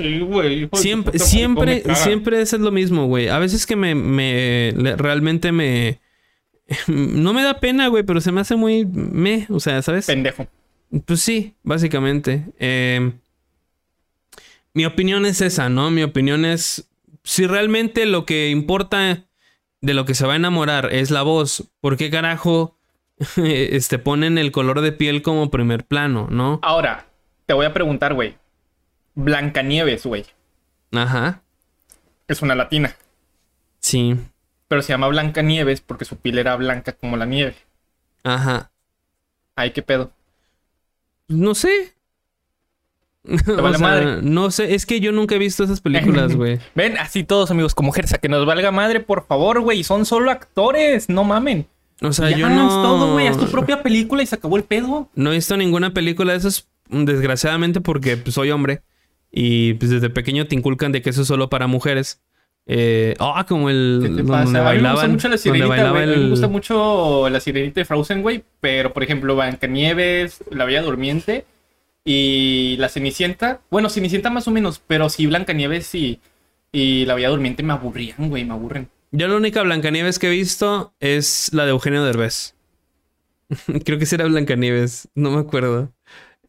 [0.80, 3.28] Siempre, siempre, siempre eso es lo mismo, güey.
[3.28, 6.00] A veces que me, me realmente me.
[6.88, 10.06] No me da pena, güey, pero se me hace muy me, o sea, ¿sabes?
[10.06, 10.46] Pendejo.
[11.04, 12.44] Pues sí, básicamente.
[12.58, 13.12] Eh,
[14.74, 15.90] mi opinión es esa, ¿no?
[15.90, 16.88] Mi opinión es,
[17.24, 19.24] si realmente lo que importa
[19.80, 22.76] de lo que se va a enamorar es la voz, ¿por qué carajo
[23.36, 26.60] este, ponen el color de piel como primer plano, no?
[26.62, 27.06] Ahora,
[27.46, 28.36] te voy a preguntar, güey.
[29.14, 30.24] Blancanieves, güey.
[30.92, 31.42] Ajá,
[32.28, 32.94] Es una latina.
[33.80, 34.14] sí,
[34.72, 37.54] Pero se llama Blancanieves porque su piel era blanca como la nieve.
[38.24, 38.70] ajá.
[39.54, 40.10] Ay, qué pedo.
[41.28, 41.92] No sé.
[43.28, 44.22] O vale sea, madre.
[44.22, 46.58] no sé, es que yo nunca he visto esas películas, güey.
[46.74, 49.84] Ven, así todos, amigos, como Gersa, que nos valga madre, por favor, güey.
[49.84, 51.66] Son solo actores, no mamen.
[52.00, 52.68] O sea, ya, yo no.
[52.68, 53.26] todo, güey.
[53.26, 55.10] Haz tu propia película y se acabó el pedo.
[55.14, 58.80] No he visto ninguna película de esas, desgraciadamente, porque pues, soy hombre.
[59.30, 62.22] Y pues desde pequeño te inculcan de que eso es solo para mujeres.
[62.66, 64.70] Eh, ah, como el ¿Qué te donde pasa?
[64.70, 66.06] A mí me gusta mucho la sirenita, güey.
[66.06, 68.44] Mí me el- gusta mucho la sirenita de Frozen, güey.
[68.60, 71.44] Pero, por ejemplo, Blancanieves, La Bella Durmiente
[72.04, 73.60] y La Cenicienta.
[73.70, 76.20] Bueno, Cenicienta más o menos, pero sí Blancanieves y,
[76.70, 78.88] y La Bella Durmiente me aburrían, güey, me aburren.
[79.10, 82.54] Yo la única Blancanieves que he visto es la de Eugenio Derbez.
[83.84, 85.92] Creo que sí era Blancanieves, no me acuerdo.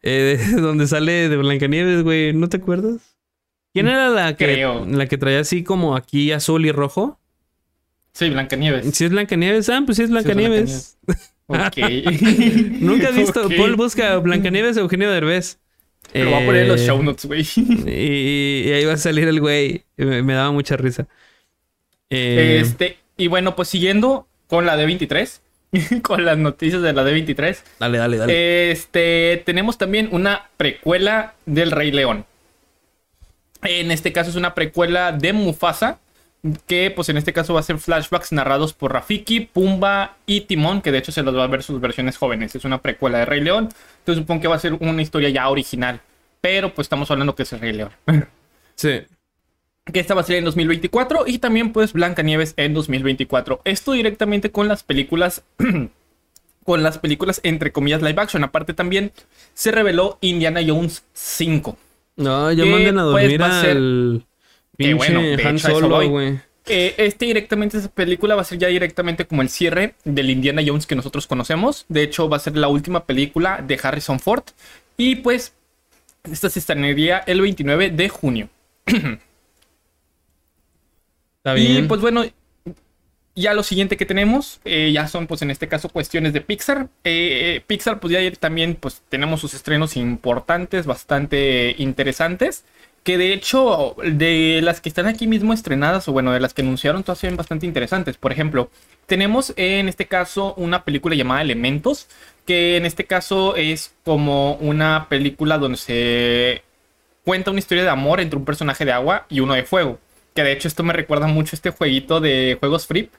[0.01, 3.12] Eh, donde sale de Blancanieves, güey, ¿no te acuerdas?
[3.73, 4.85] ¿Quién era la que, Creo.
[4.85, 7.19] la que traía así como aquí azul y rojo?
[8.13, 8.95] Sí, Blancanieves.
[8.95, 10.97] Si es Blancanieves, ah, pues sí es Blancanieves.
[11.47, 11.77] Ok.
[12.79, 13.49] Nunca has visto.
[13.49, 15.57] Paul busca Blancanieves Eugenio Derbez.
[16.13, 17.43] Lo voy a poner los Eh, show notes, güey.
[17.87, 19.83] Y, y ahí va a salir el güey.
[19.97, 21.07] Me, me daba mucha risa.
[22.11, 25.39] Eh, Este, y bueno, pues siguiendo con la D23,
[26.03, 28.71] con las noticias de la D23, Dale, dale, dale.
[28.71, 32.25] este, tenemos también una precuela del Rey León.
[33.63, 35.99] En este caso es una precuela de Mufasa,
[36.67, 40.81] que pues en este caso va a ser flashbacks narrados por Rafiki, Pumba y Timón,
[40.81, 42.55] que de hecho se los va a ver sus versiones jóvenes.
[42.55, 45.49] Es una precuela de Rey León, entonces supongo que va a ser una historia ya
[45.49, 46.01] original.
[46.41, 47.91] Pero pues estamos hablando que es el Rey León.
[48.75, 49.03] sí.
[49.85, 53.61] que esta va a salir en 2024 y también pues Blancanieves en 2024.
[53.63, 55.43] Esto directamente con las películas
[56.65, 58.43] con las películas entre comillas live action.
[58.43, 59.13] Aparte también
[59.53, 61.77] se reveló Indiana Jones 5.
[62.15, 64.25] No, ya manden a pues, dormir ser- al
[64.77, 66.39] Que, pinche bueno, Han Solo, güey.
[66.65, 70.61] Eh, este directamente, esa película va a ser ya directamente como el cierre del Indiana
[70.65, 71.85] Jones que nosotros conocemos.
[71.89, 74.43] De hecho, va a ser la última película de Harrison Ford.
[74.95, 75.53] Y pues,
[76.23, 78.49] esta se estrenaría el 29 de junio.
[81.37, 81.87] Está Y bien.
[81.87, 82.23] pues bueno,
[83.35, 86.89] ya lo siguiente que tenemos, eh, ya son pues en este caso cuestiones de Pixar.
[87.03, 92.63] Eh, eh, Pixar pues ya también pues tenemos sus estrenos importantes, bastante interesantes.
[93.03, 96.61] Que de hecho, de las que están aquí mismo estrenadas, o bueno, de las que
[96.61, 98.15] anunciaron, todas ven bastante interesantes.
[98.15, 98.69] Por ejemplo,
[99.07, 102.07] tenemos en este caso una película llamada Elementos,
[102.45, 106.63] que en este caso es como una película donde se
[107.25, 109.99] cuenta una historia de amor entre un personaje de agua y uno de fuego.
[110.33, 113.09] Que de hecho esto me recuerda mucho a este jueguito de juegos free.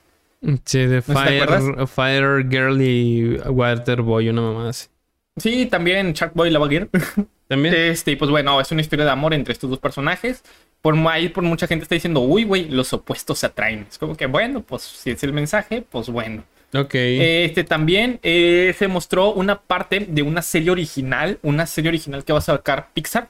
[0.64, 1.87] Sí, de Fire?
[1.87, 4.89] Fire Girl y Water Boy, una mamá así.
[5.37, 6.89] Sí, también Shark Boy Lava Gear.
[7.49, 7.74] También.
[7.74, 10.43] Este, y pues bueno, es una historia de amor entre estos dos personajes.
[10.80, 13.87] Por ahí, por mucha gente está diciendo, uy, güey, los opuestos se atraen.
[13.89, 16.45] Es como que, bueno, pues si es el mensaje, pues bueno.
[16.74, 16.95] ok.
[16.95, 22.32] Este también eh, se mostró una parte de una serie original, una serie original que
[22.32, 23.28] va a sacar Pixar,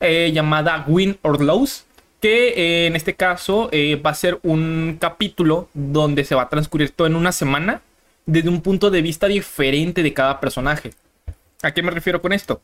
[0.00, 1.82] eh, llamada Win or Lose,
[2.22, 6.48] que eh, en este caso eh, va a ser un capítulo donde se va a
[6.48, 7.82] transcurrir todo en una semana
[8.26, 10.92] desde un punto de vista diferente de cada personaje.
[11.62, 12.62] ¿A qué me refiero con esto?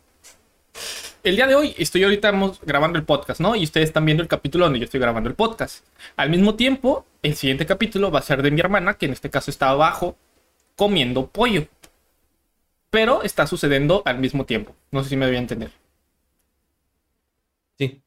[1.24, 2.32] El día de hoy estoy ahorita
[2.62, 3.56] grabando el podcast, ¿no?
[3.56, 5.84] Y ustedes están viendo el capítulo donde yo estoy grabando el podcast.
[6.16, 9.28] Al mismo tiempo, el siguiente capítulo va a ser de mi hermana, que en este
[9.28, 10.16] caso está abajo
[10.76, 11.66] comiendo pollo.
[12.90, 14.76] Pero está sucediendo al mismo tiempo.
[14.92, 15.72] No sé si me voy a entender.
[17.76, 18.00] Sí.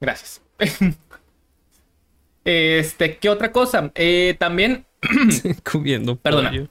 [0.00, 0.40] Gracias.
[2.44, 3.90] este, ¿qué otra cosa?
[3.94, 4.84] Eh, también,
[5.70, 6.16] Comiendo.
[6.16, 6.50] Perdona.
[6.50, 6.68] pollo.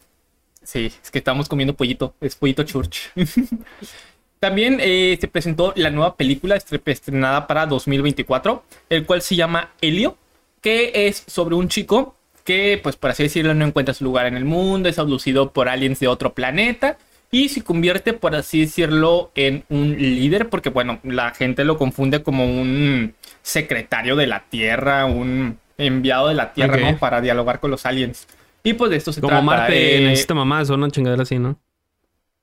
[0.64, 2.16] sí, es que estamos comiendo pollito.
[2.22, 3.10] Es pollito church.
[4.40, 9.72] También eh, se presentó la nueva película estre- estrenada para 2024, el cual se llama
[9.82, 10.18] Helio,
[10.62, 12.16] que es sobre un chico
[12.46, 15.68] que, pues por así decirlo, no encuentra su lugar en el mundo, es abducido por
[15.68, 16.98] aliens de otro planeta
[17.32, 22.24] y se convierte, por así decirlo, en un líder, porque bueno, la gente lo confunde
[22.24, 26.78] como un secretario de la Tierra, un enviado de la Tierra.
[26.78, 26.98] ¿no?
[26.98, 28.28] Para dialogar con los aliens.
[28.64, 29.44] Y pues de esto se Como trata.
[29.44, 31.60] Marte eh, necesita mamás o una chingadera así, ¿no?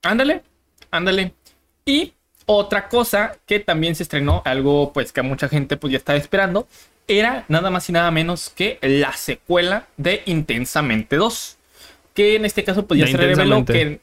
[0.02, 0.42] Ándale,
[0.90, 1.34] ándale.
[1.84, 2.12] Y
[2.46, 6.68] otra cosa que también se estrenó, algo pues que mucha gente pues ya estaba esperando,
[7.08, 11.56] era nada más y nada menos que la secuela de Intensamente 2.
[12.14, 14.00] Que en este caso pues ya De se reveló que...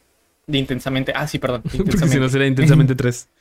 [0.48, 1.14] De Intensamente...
[1.16, 1.62] Ah, sí, perdón.
[1.78, 3.28] Porque si no sería intensamente tres.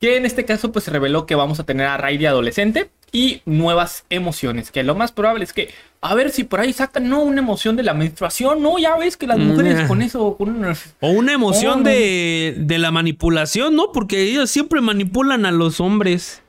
[0.00, 3.40] Que en este caso pues se reveló que vamos a tener a Riley adolescente y
[3.46, 4.70] nuevas emociones.
[4.70, 5.70] Que lo más probable es que,
[6.02, 9.16] a ver si por ahí sacan, no, una emoción de la menstruación, no, ya ves
[9.16, 9.86] que las mujeres Nah.
[9.88, 10.74] con eso, con una...
[11.00, 13.92] O una emoción Oh, de, de la manipulación, ¿no?
[13.92, 16.42] Porque ellos siempre manipulan a los hombres.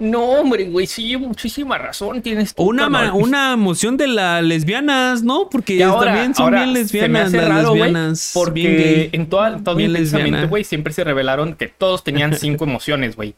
[0.00, 5.22] No, hombre, güey, sí, muchísima razón tienes tú, una, ma- una emoción de las lesbianas,
[5.22, 5.48] ¿no?
[5.50, 8.30] Porque ahora- también son ahora bien lesbianas, las raro, lesbianas.
[8.34, 9.10] porque gay.
[9.12, 10.48] en toda, todo bien intensamente, lesbiana.
[10.48, 13.34] güey, siempre se revelaron que todos tenían cinco emociones, güey.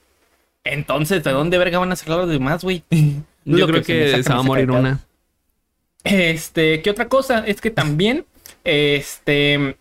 [0.64, 2.84] Entonces, ¿de dónde verga van a sacar los demás, güey?
[3.44, 5.00] Yo Lo creo que, saca, se va a morir una.
[6.04, 7.44] Este, ¿qué otra cosa?
[7.46, 8.24] Es que también,
[8.64, 9.76] este,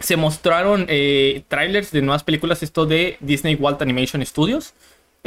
[0.00, 4.74] se mostraron eh, trailers de nuevas películas, esto de Disney Walt Animation Studios.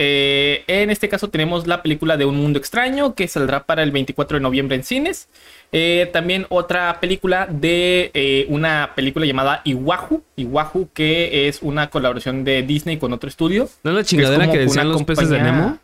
[0.03, 3.91] Eh, en este caso tenemos la película de Un Mundo Extraño, que saldrá para el
[3.91, 5.29] 24 de noviembre en cines.
[5.71, 12.43] Eh, también otra película de eh, una película llamada Iwahu, Iwahu, que es una colaboración
[12.43, 13.69] de Disney con otro estudio.
[13.83, 15.77] ¿No es la chingadera como que decían los peces de compañía- Nemo?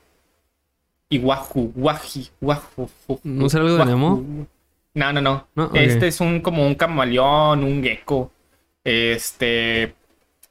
[1.12, 2.90] Iwahu, Wahi, Wahu.
[3.24, 3.86] ¿No será algo de.
[3.86, 4.48] Nemo?
[4.96, 5.72] No, no, no.
[5.76, 8.32] Este es un como un camaleón, un gecko.
[8.84, 9.94] Este.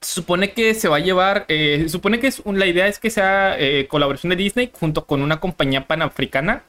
[0.01, 1.44] Se supone que se va a llevar.
[1.48, 4.70] eh, se supone que es un- la idea es que sea eh, colaboración de Disney
[4.73, 6.62] junto con una compañía panafricana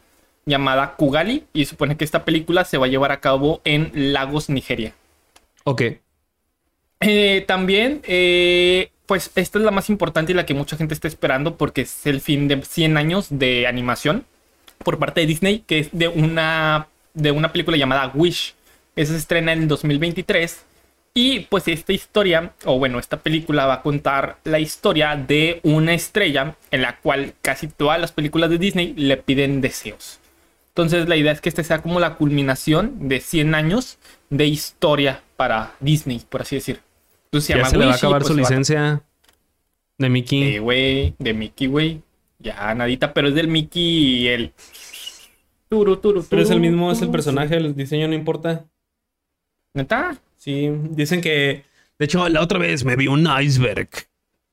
[0.45, 1.45] llamada Kugali.
[1.53, 4.93] Y se supone que esta película se va a llevar a cabo en Lagos, Nigeria.
[5.65, 5.81] Ok.
[7.01, 8.01] Eh, también
[9.05, 12.05] pues esta es la más importante y la que mucha gente está esperando porque es
[12.05, 14.25] el fin de 100 años de animación
[14.83, 18.53] por parte de Disney, que es de una, de una película llamada Wish.
[18.95, 20.65] Esa se estrena en 2023.
[21.19, 25.95] Y pues esta historia, o bueno, esta película va a contar la historia de una
[25.95, 30.19] estrella en la cual casi todas las películas de Disney le piden deseos.
[30.67, 33.97] Entonces la idea es que este sea como la culminación de 100 años
[34.29, 36.81] de historia para Disney, por así decir.
[37.25, 39.01] Entonces se ya llama se le va a acabar pues, su licencia
[39.97, 40.43] de Mickey.
[40.43, 42.01] Eh, güey, de Mickey, güey.
[42.37, 44.53] Ya, nadita, pero es del Mickey y el...
[45.67, 48.65] Turu, turu, pero es el mismo, es el personaje, el diseño no importa.
[49.73, 50.15] ¿Neta?
[50.47, 51.65] Sí, dicen que...
[51.99, 53.89] De hecho, la otra vez me vi un iceberg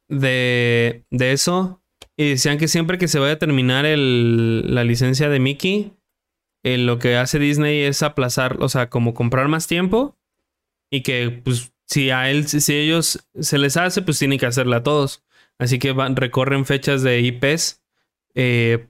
[0.08, 1.80] de, de eso.
[2.16, 5.92] Y decían que siempre que se vaya a terminar el, la licencia de Mickey,
[6.64, 10.16] eh, lo que hace Disney es aplazar, o sea, como comprar más tiempo.
[10.90, 14.78] Y que, pues, si a él, si ellos se les hace, pues tienen que hacerla
[14.78, 15.22] a todos.
[15.58, 17.84] Así que van, recorren fechas de IPs
[18.34, 18.88] eh,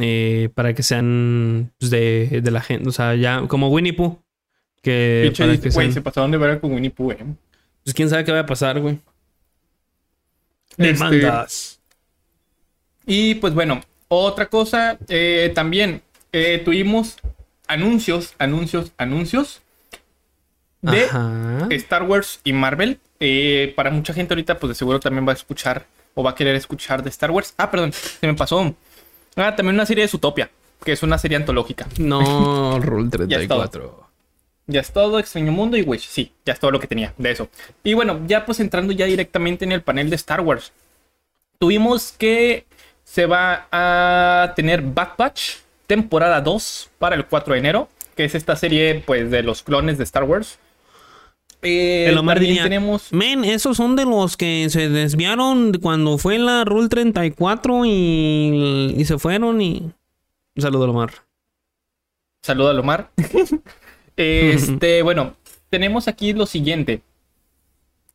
[0.00, 2.88] eh, para que sean pues, de, de, la gente.
[2.88, 4.22] O sea, ya como Winnie Pooh.
[4.88, 7.18] Que, güey, se pasaron de ver con Winnie Pooh, eh.
[7.84, 8.98] Pues quién sabe qué va a pasar, güey.
[10.76, 11.80] Demandas.
[13.06, 16.02] Y pues bueno, otra cosa, eh, también
[16.64, 17.16] tuvimos
[17.66, 19.60] anuncios, anuncios, anuncios
[20.82, 21.08] de
[21.70, 22.98] Star Wars y Marvel.
[23.20, 26.34] Eh, para mucha gente ahorita, pues de seguro también va a escuchar o va a
[26.34, 27.54] querer escuchar de Star Wars.
[27.56, 28.74] Ah, perdón, se me pasó.
[29.36, 30.50] Ah, también una serie de Zootopia,
[30.84, 31.86] que es una serie antológica.
[31.98, 34.07] No, Rule 34.
[34.70, 36.06] Ya es todo, Extraño Mundo y Wish.
[36.06, 37.48] Sí, ya es todo lo que tenía de eso.
[37.82, 40.72] Y bueno, ya pues entrando ya directamente en el panel de Star Wars.
[41.58, 42.66] Tuvimos que
[43.02, 48.34] se va a tener Back Batch temporada 2 para el 4 de enero, que es
[48.34, 50.58] esta serie pues de los clones de Star Wars.
[51.62, 53.10] Eh, el Omar tenemos...
[53.10, 59.04] Men, esos son de los que se desviaron cuando fue la Rule 34 y, y
[59.06, 59.92] se fueron y...
[60.58, 61.12] Saludo a Omar.
[62.42, 63.10] Saludo a Omar.
[64.18, 65.34] este, bueno,
[65.70, 67.00] tenemos aquí lo siguiente.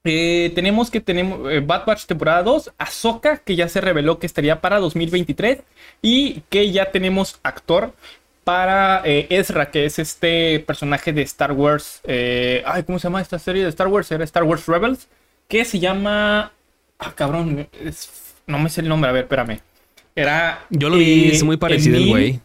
[0.05, 4.25] Eh, tenemos que tenemos eh, Bad Batch temporada 2, Ahsoka, que ya se reveló que
[4.25, 5.59] estaría para 2023
[6.01, 7.93] y que ya tenemos actor
[8.43, 12.01] para eh, Ezra, que es este personaje de Star Wars.
[12.03, 14.11] Eh, ay, ¿cómo se llama esta serie de Star Wars?
[14.11, 15.07] Era Star Wars Rebels.
[15.47, 16.51] Que se llama.
[16.99, 17.67] Ah, cabrón.
[18.47, 19.09] no me sé el nombre.
[19.09, 19.59] A ver, espérame.
[20.15, 20.65] Era.
[20.69, 22.39] Yo lo vi, es muy parecido el güey.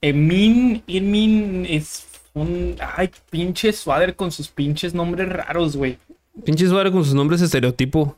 [0.00, 0.82] Emin.
[0.86, 2.06] Emin es
[2.36, 2.76] un.
[2.96, 5.98] Ay, pinche Swader con sus pinches nombres raros, güey.
[6.44, 8.16] Pinche Swader con sus nombres estereotipo.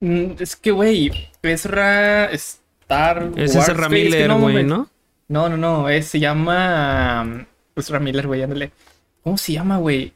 [0.00, 1.10] Mm, es que, güey.
[1.42, 2.30] Ezra.
[2.30, 3.36] Star Wars.
[3.36, 4.88] Es ese Ramiller, güey, ¿no?
[5.28, 5.86] No, no, no.
[6.02, 7.46] se llama.
[7.74, 8.70] Pues Ramiller, güey, ándale.
[9.24, 10.12] ¿Cómo se llama, güey?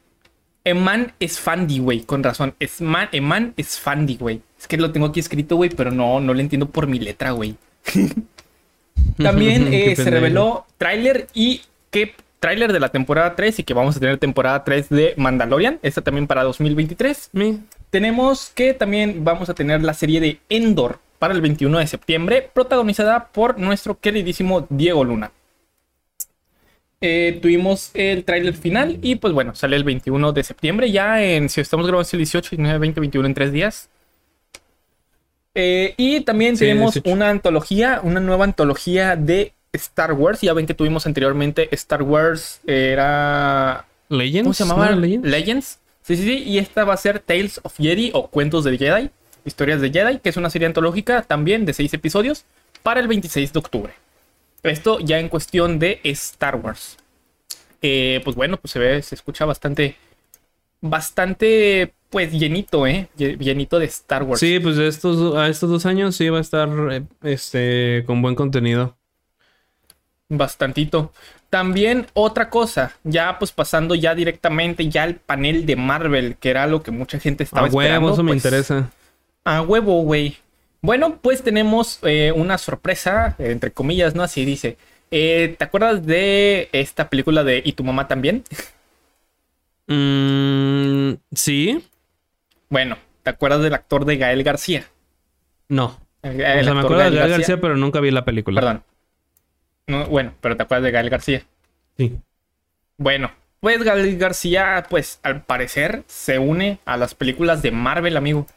[0.63, 2.53] Eman es Fandi, güey, con razón.
[2.59, 4.41] Es man, Eman es Fandi, güey.
[4.59, 7.31] Es que lo tengo aquí escrito, güey, pero no, no lo entiendo por mi letra,
[7.31, 7.55] güey.
[9.17, 13.97] También eh, se reveló tráiler y qué tráiler de la temporada 3 y que vamos
[13.97, 15.79] a tener temporada 3 de Mandalorian.
[15.81, 17.31] Esta también para 2023.
[17.89, 22.49] Tenemos que también vamos a tener la serie de Endor para el 21 de septiembre,
[22.53, 25.31] protagonizada por nuestro queridísimo Diego Luna.
[26.99, 31.47] Eh, tuvimos el tráiler final y pues bueno, sale el 21 de septiembre, ya en,
[31.47, 33.89] si estamos grabando el 18, 19, 20, 21 en tres días.
[35.53, 40.41] Eh, y también tenemos una antología, una nueva antología de Star Wars.
[40.41, 43.85] Ya ven que tuvimos anteriormente Star Wars, era...
[44.09, 44.43] Legends.
[44.43, 44.91] ¿Cómo se llamaba?
[44.91, 45.79] Legends.
[46.03, 46.43] Sí, sí, sí.
[46.43, 49.09] Y esta va a ser Tales of Jedi o Cuentos de Jedi.
[49.45, 52.45] Historias de Jedi, que es una serie antológica también de seis episodios
[52.83, 53.93] para el 26 de octubre.
[54.63, 56.97] Esto ya en cuestión de Star Wars.
[57.81, 59.95] Eh, pues bueno, pues se ve, se escucha bastante,
[60.81, 63.07] bastante, pues llenito, ¿eh?
[63.17, 64.39] Llenito de Star Wars.
[64.39, 68.35] Sí, pues estos, a estos dos años sí va a estar, eh, este, con buen
[68.35, 68.97] contenido.
[70.29, 71.11] Bastantito.
[71.49, 76.67] También otra cosa, ya pues pasando ya directamente ya al panel de Marvel, que era
[76.67, 78.11] lo que mucha gente estaba esperando.
[78.11, 78.89] eso me pues, interesa.
[79.45, 80.37] A huevo, güey.
[80.81, 84.23] Bueno, pues tenemos eh, una sorpresa, entre comillas, ¿no?
[84.23, 84.77] Así dice.
[85.09, 88.43] Eh, ¿Te acuerdas de esta película de ¿Y tu mamá también?
[89.87, 91.81] Mm, sí.
[92.69, 94.85] Bueno, ¿te acuerdas del actor de Gael García?
[95.69, 95.97] No.
[96.21, 98.59] o sea, me acuerdo de Gael García, pero nunca vi la película.
[98.59, 98.83] Perdón.
[100.09, 101.43] Bueno, pero ¿te acuerdas de Gael García?
[101.97, 102.17] Sí.
[102.97, 108.47] Bueno, pues Gael García, pues al parecer se une a las películas de Marvel, amigo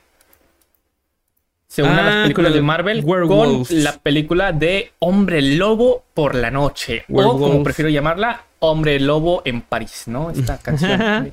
[1.71, 6.35] se une a las ah, películas de Marvel con la película de Hombre Lobo por
[6.35, 7.05] la noche.
[7.09, 10.33] O como prefiero llamarla, Hombre Lobo en París, ¿no?
[10.33, 11.33] Esta canción.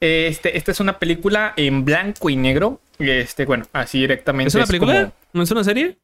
[0.00, 4.48] este, esta es una película en blanco y negro Este, bueno, así directamente.
[4.48, 5.00] ¿Es una película?
[5.02, 5.98] como- ¿No es una serie?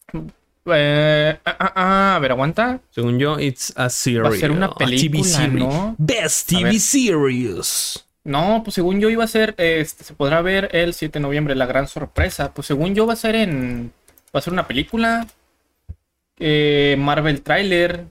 [0.67, 2.81] Eh, ah, ah, ah, a ver, aguanta.
[2.91, 4.25] Según yo, it's a series.
[4.25, 5.65] Va a ser una TV película, series.
[5.65, 5.95] ¿no?
[5.99, 8.07] Best TV series.
[8.25, 11.55] No, pues según yo iba a ser, este, se podrá ver el 7 de noviembre,
[11.55, 12.55] la gran sorpresa.
[12.55, 13.93] Pues según yo va a ser en,
[14.35, 15.27] va a ser una película.
[16.39, 18.07] Eh, Marvel trailer.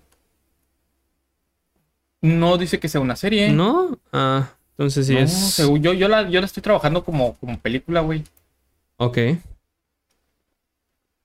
[2.21, 3.49] No dice que sea una serie.
[3.51, 3.97] ¿No?
[4.13, 5.31] Ah, entonces sí No, es.
[5.33, 8.23] según yo, yo la, yo la estoy trabajando como, como película, güey.
[8.97, 9.17] Ok.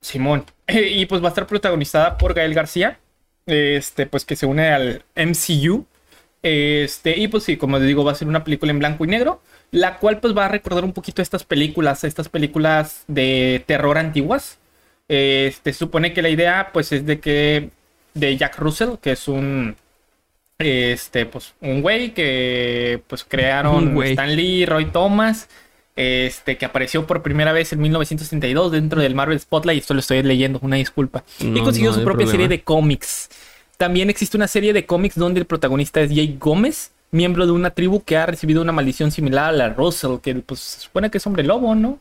[0.01, 0.45] Simón.
[0.69, 2.99] Y pues va a estar protagonizada por Gael García.
[3.47, 5.87] Este, pues que se une al MCU.
[6.43, 9.09] Este, y pues sí, como les digo, va a ser una película en blanco y
[9.09, 9.41] negro.
[9.71, 14.59] La cual pues va a recordar un poquito estas películas, estas películas de terror antiguas.
[15.09, 17.71] Este, supone que la idea pues es de que
[18.15, 19.77] de Jack Russell, que es un
[20.59, 24.01] este, pues un güey que pues crearon.
[24.03, 25.49] Stan Lee, Roy Thomas,
[25.99, 29.81] este, que apareció por primera vez en 1962 dentro del Marvel Spotlight.
[29.81, 31.25] Esto lo estoy leyendo, una disculpa.
[31.41, 32.31] y consiguió no su propia problema.
[32.31, 33.29] serie de cómics.
[33.77, 37.71] También existe una serie de cómics donde el protagonista es Jake Gómez, miembro de una
[37.71, 41.19] tribu que ha recibido una maldición similar a la Russell, que pues se supone que
[41.19, 41.99] es hombre lobo, ¿no?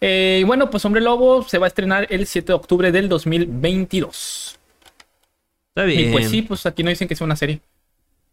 [0.00, 3.08] Eh, y bueno, pues Hombre Lobo se va a estrenar el 7 de octubre del
[3.08, 4.58] 2022.
[5.68, 6.08] Está bien.
[6.08, 7.60] Y pues sí, pues aquí no dicen que sea una serie.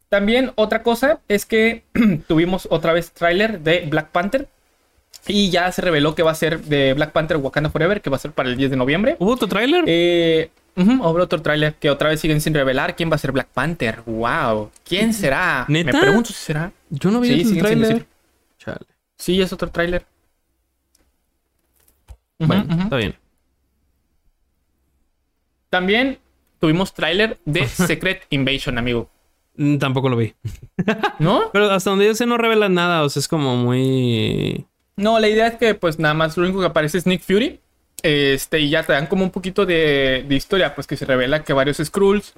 [0.09, 1.84] También otra cosa es que
[2.27, 4.47] tuvimos otra vez tráiler de Black Panther.
[5.27, 8.15] Y ya se reveló que va a ser de Black Panther Wakanda Forever, que va
[8.15, 9.15] a ser para el 10 de noviembre.
[9.19, 9.84] ¿Hubo otro tráiler?
[9.88, 13.49] Eh, hubo otro tráiler que otra vez siguen sin revelar quién va a ser Black
[13.49, 14.01] Panther.
[14.05, 15.65] Wow, ¿quién será?
[15.67, 15.91] ¿Neta?
[15.91, 16.71] Me pregunto si será.
[16.89, 18.05] Yo no vi sí, el tráiler.
[18.57, 18.85] Chale.
[19.17, 20.05] Sí, es otro tráiler.
[22.39, 23.15] Bueno, está bien.
[25.69, 26.19] También
[26.59, 29.09] tuvimos tráiler de Secret Invasion, amigo.
[29.55, 30.34] Mm, Tampoco lo vi.
[31.19, 31.49] ¿No?
[31.53, 33.03] Pero hasta donde yo sé no revelan nada.
[33.03, 34.65] O sea, es como muy.
[34.98, 37.60] No, la idea es que pues nada más lo único que aparece es Nick Fury.
[38.03, 41.44] Este, y ya te dan como un poquito de, de historia, pues que se revela
[41.44, 42.34] que varios Skrulls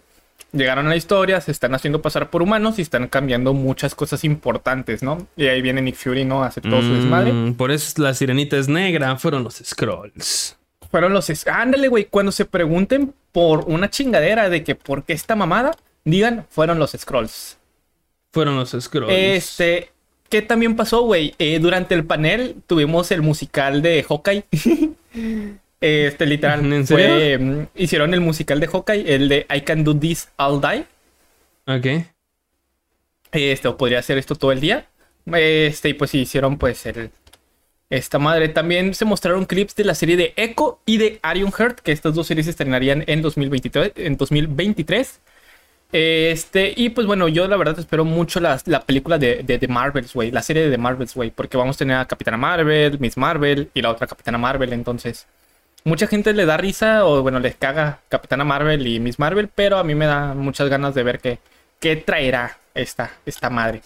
[0.52, 4.24] llegaron a la historia, se están haciendo pasar por humanos y están cambiando muchas cosas
[4.24, 5.28] importantes, ¿no?
[5.36, 6.44] Y ahí viene Nick Fury, ¿no?
[6.44, 7.34] A hacer todo su desmadre.
[7.34, 9.16] Mm, Por eso la sirenita es negra.
[9.18, 10.58] Fueron los scrolls.
[10.90, 11.30] Fueron los...
[11.48, 15.72] Ándale, güey, cuando se pregunten por una chingadera de que por qué esta mamada,
[16.04, 17.58] digan, fueron los Scrolls.
[18.32, 19.14] Fueron los scrolls.
[19.16, 19.92] Este,
[20.30, 21.36] ¿qué también pasó, güey?
[21.40, 24.44] Eh, durante el panel tuvimos el musical de Hawkeye.
[25.82, 26.72] este, literal.
[26.72, 27.40] ¿En fue, serio?
[27.40, 30.86] mm, hicieron el musical de Hawkeye, el de I Can Do This All Die.
[31.68, 32.06] Ok.
[33.32, 34.88] Este, o podría hacer esto todo el día.
[35.26, 37.12] Este, y pues hicieron pues el...
[37.90, 38.50] Esta madre.
[38.50, 42.28] También se mostraron clips de la serie de Echo y de Ironheart, que estas dos
[42.28, 43.94] series se estrenarían en 2023.
[43.96, 45.20] En 2023.
[45.92, 49.68] Este, y pues bueno, yo la verdad espero mucho la, la película de, de, The
[49.68, 50.32] Marvels, güey.
[50.32, 51.32] La serie de The Marvels, güey.
[51.32, 54.74] Porque vamos a tener a Capitana Marvel, Miss Marvel y la otra Capitana Marvel.
[54.74, 55.28] Entonces,
[55.84, 59.50] mucha gente le da risa o bueno, les caga Capitana Marvel y Miss Marvel.
[59.54, 61.40] Pero a mí me da muchas ganas de ver qué,
[61.80, 63.82] qué traerá esta, esta madre.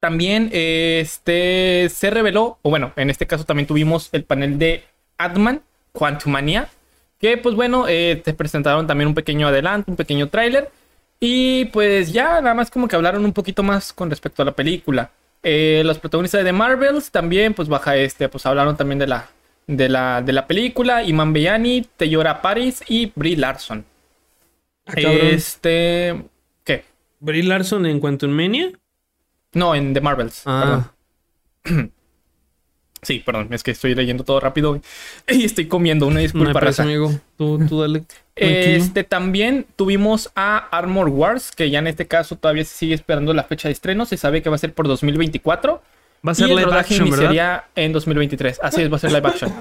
[0.00, 4.82] También este se reveló, o bueno, en este caso también tuvimos el panel de
[5.18, 5.62] Adman,
[5.92, 6.68] Quantumania,
[7.18, 10.70] que pues bueno, eh, te presentaron también un pequeño adelanto, un pequeño tráiler,
[11.20, 14.52] y pues ya nada más como que hablaron un poquito más con respecto a la
[14.52, 15.10] película.
[15.42, 19.28] Eh, los protagonistas de The Marvels también, pues baja este, pues hablaron también de la,
[19.66, 23.84] de la, de la película, Iman Bellani, Teyora Paris y Brie Larson.
[24.86, 26.24] Ah, este,
[26.64, 26.84] ¿qué?
[27.20, 28.72] Brie Larson en Quantum Mania.
[29.52, 30.42] No, en The Marvels.
[30.44, 30.90] perdón.
[33.02, 34.80] Sí, perdón, es que estoy leyendo todo rápido
[35.28, 36.06] y estoy comiendo.
[36.06, 36.82] Una no disculpa, presa, raza.
[36.82, 37.12] amigo.
[37.36, 38.04] Tú, tú dale.
[38.36, 43.32] Este también tuvimos a Armor Wars, que ya en este caso todavía se sigue esperando
[43.34, 44.04] la fecha de estreno.
[44.04, 45.82] Se sabe que va a ser por 2024.
[46.26, 47.24] Va a ser y el live rodaje action, ¿verdad?
[47.24, 48.60] iniciaría en 2023.
[48.62, 49.52] Así es, va a ser live action.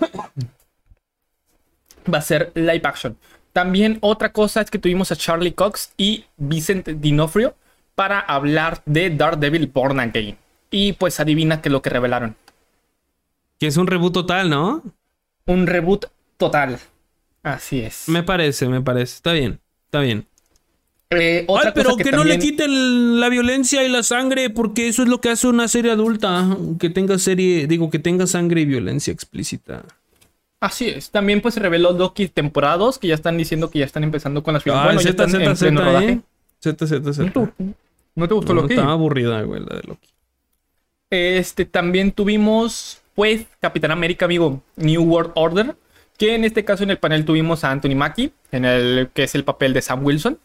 [2.13, 3.17] Va a ser live action.
[3.53, 7.55] También otra cosa es que tuvimos a Charlie Cox y Vincent Dinofrio
[7.95, 10.37] para hablar de Daredevil Born Again.
[10.71, 12.35] Y pues adivina qué es lo que revelaron.
[13.59, 14.83] Que es un reboot total, ¿no?
[15.45, 16.05] Un reboot
[16.37, 16.79] total.
[17.43, 18.07] Así es.
[18.07, 19.15] Me parece, me parece.
[19.15, 20.25] Está bien, está bien.
[21.11, 24.87] Eh, otra Ay, pero cosa que, no le quiten la violencia y la sangre, porque
[24.87, 26.55] eso es lo que hace una serie adulta.
[26.79, 29.83] Que tenga serie, digo, que tenga sangre y violencia explícita.
[30.59, 31.09] Así es.
[31.09, 34.43] También pues se reveló Loki temporada 2, que ya están diciendo que ya están empezando
[34.43, 34.81] con las filmas.
[34.81, 36.03] Ay, Bueno, ya Z, están Z, en Z.
[36.03, 36.21] ¿eh?
[36.59, 37.23] Z, Z, Z.
[37.23, 37.73] ¿No te,
[38.15, 38.73] no te gustó No, Loki?
[38.73, 40.09] Estaba aburrida, güey, la de Loki.
[41.09, 45.75] Este, también tuvimos, pues, Capitán América, amigo, New World Order.
[46.17, 49.35] Que en este caso en el panel tuvimos a Anthony Mackie, en el que es
[49.35, 50.39] el papel de Sam Wilson.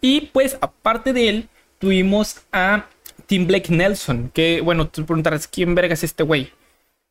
[0.00, 1.48] Y pues, aparte de él,
[1.80, 2.86] tuvimos a
[3.26, 4.30] Tim Blake Nelson.
[4.32, 6.52] Que, bueno, tú preguntarás, ¿quién verga es este güey?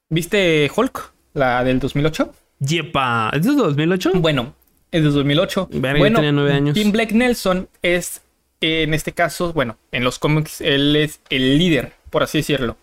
[0.07, 1.11] ¿Viste Hulk?
[1.33, 2.33] la del 2008.
[2.59, 4.11] Yepa, ¿es de 2008?
[4.15, 4.55] Bueno,
[4.89, 5.67] es de 2008.
[5.73, 6.75] Verga, bueno, tenía nueve años.
[6.75, 8.21] Tim Blake Nelson es,
[8.61, 12.77] en este caso, bueno, en los cómics, él es el líder, por así decirlo.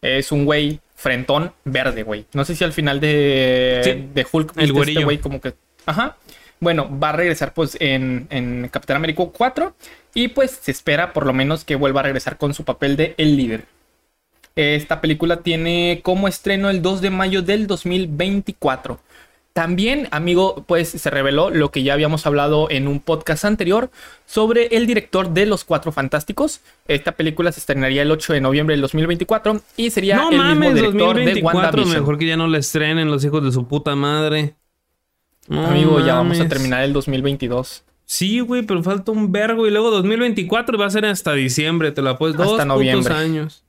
[0.00, 2.26] Es un güey frentón verde, güey.
[2.32, 5.00] No sé si al final de, Sí, de Hulk el güerillo.
[5.00, 5.54] este güey como que...
[5.86, 6.16] Ajá.
[6.60, 9.74] Bueno, va a regresar pues en, en Capitán América 4
[10.14, 13.14] y pues se espera por lo menos que vuelva a regresar con su papel de
[13.18, 13.64] el líder.
[14.56, 19.00] Esta película tiene como estreno el 2 de mayo del 2024.
[19.54, 23.88] También, amigo, pues se reveló lo que ya habíamos hablado en un podcast anterior
[24.26, 26.60] sobre el director de Los Cuatro Fantásticos.
[26.88, 30.44] Esta película se estrenaría el 8 de noviembre del 2024 y sería No el mismo
[30.44, 31.60] mames, director de 2024.
[31.60, 32.00] WandaVision.
[32.00, 34.56] Mejor que ya no la estrenen los hijos de su puta madre.
[35.46, 37.84] No Amigo, ya vamos a terminar el 2022.
[38.06, 39.68] Sí, güey, pero falta un vergo.
[39.68, 41.92] Y luego 2024 va a ser hasta diciembre.
[41.92, 43.14] Te la puedes dos Hasta noviembre.
[43.14, 43.62] años.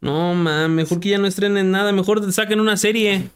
[0.00, 1.92] No mames, mejor que ya no estrenen nada.
[1.92, 3.28] Mejor saquen una serie.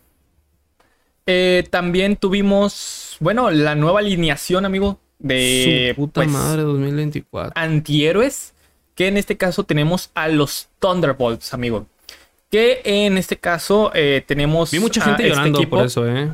[1.27, 7.53] Eh, también tuvimos, bueno, la nueva alineación, amigo, de Su puta pues, madre, 2024.
[7.55, 8.53] antihéroes.
[8.95, 11.87] Que en este caso tenemos a los Thunderbolts, amigo.
[12.51, 14.71] Que en este caso eh, tenemos.
[14.71, 16.31] Vi mucha a gente este llorando por eso, eh.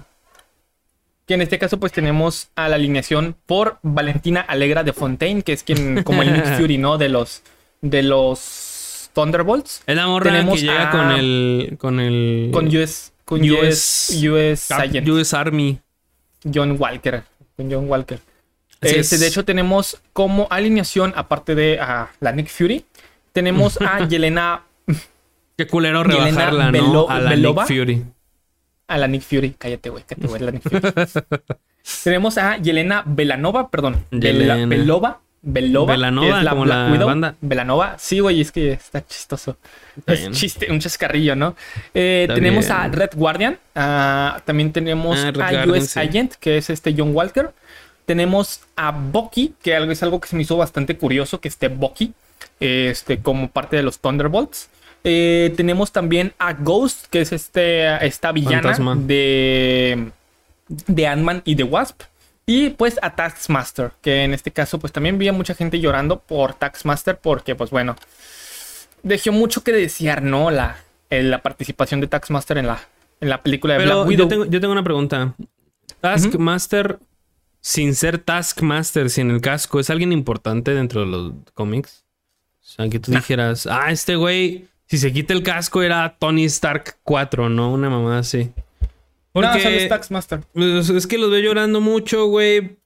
[1.27, 5.53] Que en este caso, pues tenemos a la alineación por Valentina Alegra de Fontaine, que
[5.53, 6.99] es quien, como el Nick Fury, ¿no?
[6.99, 7.43] De los.
[7.81, 9.83] De los Thunderbolts.
[9.87, 11.77] Es la morra Tenemos que llega a- con el.
[11.79, 12.51] Con el.
[12.53, 13.13] Con US.
[13.31, 14.67] Con US US.
[14.69, 15.79] Cap- Army.
[16.53, 17.23] John Walker.
[17.57, 18.19] Con John Walker.
[18.81, 19.21] Este, es.
[19.21, 22.85] de hecho, tenemos como alineación, aparte de a la Nick Fury,
[23.33, 24.63] tenemos a Yelena.
[25.57, 27.09] Qué culero Yelena rebajarla, Belo- ¿no?
[27.11, 27.63] A la Belova.
[27.69, 28.05] Nick Fury.
[28.89, 29.51] A la Nick Fury.
[29.59, 30.03] Cállate, güey.
[30.07, 30.41] Cállate, güey.
[30.43, 30.81] La Nick Fury.
[32.05, 34.05] tenemos a Yelena Belanova, perdón.
[34.11, 34.67] Yelena.
[34.67, 35.21] Belova.
[35.43, 35.95] Belova.
[35.97, 37.07] Que es como Black la Widow.
[37.09, 37.35] banda.
[37.41, 37.97] Belanova.
[37.99, 39.57] Sí, güey, es que está chistoso.
[39.97, 40.33] Está Es bien.
[40.33, 41.57] chiste, un chascarrillo, ¿no?
[41.95, 42.77] Eh, tenemos bien.
[42.77, 43.59] a Red Guardian.
[43.75, 46.01] ah, también tenemos Ah, a Guardian, US sí.
[46.01, 47.51] Agent, que es este John Walker.
[48.05, 51.69] Tenemos a Bucky, que algo, es algo que se me hizo bastante curioso, que esté
[51.69, 52.13] Bucky
[52.59, 54.69] este, como parte de los Thunderbolts.
[55.05, 58.97] Eh, tenemos también a Ghost, que es este, esta villana Fantasma.
[58.97, 60.11] de,
[60.69, 62.03] de Ant-Man y de Wasp.
[62.47, 66.21] Y pues a Taskmaster, que en este caso pues también vi a mucha gente llorando
[66.21, 67.97] por Taskmaster porque pues bueno,
[69.03, 70.51] dejó mucho que desear, ¿no?
[70.51, 70.77] La,
[71.11, 72.81] la participación de Taskmaster en la,
[73.21, 74.25] en la película de Pero Black Widow.
[74.25, 75.35] yo tengo, yo tengo una pregunta.
[76.01, 76.99] Taskmaster,
[77.61, 82.05] sin ser Taskmaster, sin el casco, ¿es alguien importante dentro de los cómics?
[82.63, 86.45] O sea, que tú dijeras, ah, este güey, si se quita el casco era Tony
[86.45, 87.73] Stark 4, ¿no?
[87.73, 88.53] Una mamá así.
[89.33, 90.41] No, Porque es Taskmaster.
[90.53, 92.77] pues, es que los veo llorando mucho, güey.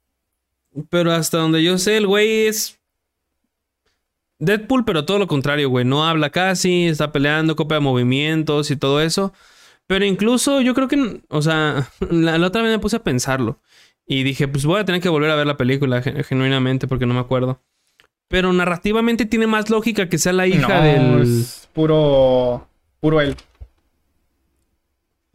[0.90, 2.78] Pero hasta donde yo sé, el güey es
[4.38, 5.84] Deadpool, pero todo lo contrario, güey.
[5.84, 9.32] No habla casi, está peleando, copia movimientos y todo eso.
[9.86, 13.60] Pero incluso yo creo que, o sea, la, la otra vez me puse a pensarlo.
[14.06, 17.06] Y dije, pues voy a tener que volver a ver la película gen- genuinamente porque
[17.06, 17.60] no me acuerdo.
[18.28, 21.22] Pero narrativamente tiene más lógica que sea la hija no, del...
[21.22, 22.66] es puro,
[23.00, 23.36] puro él.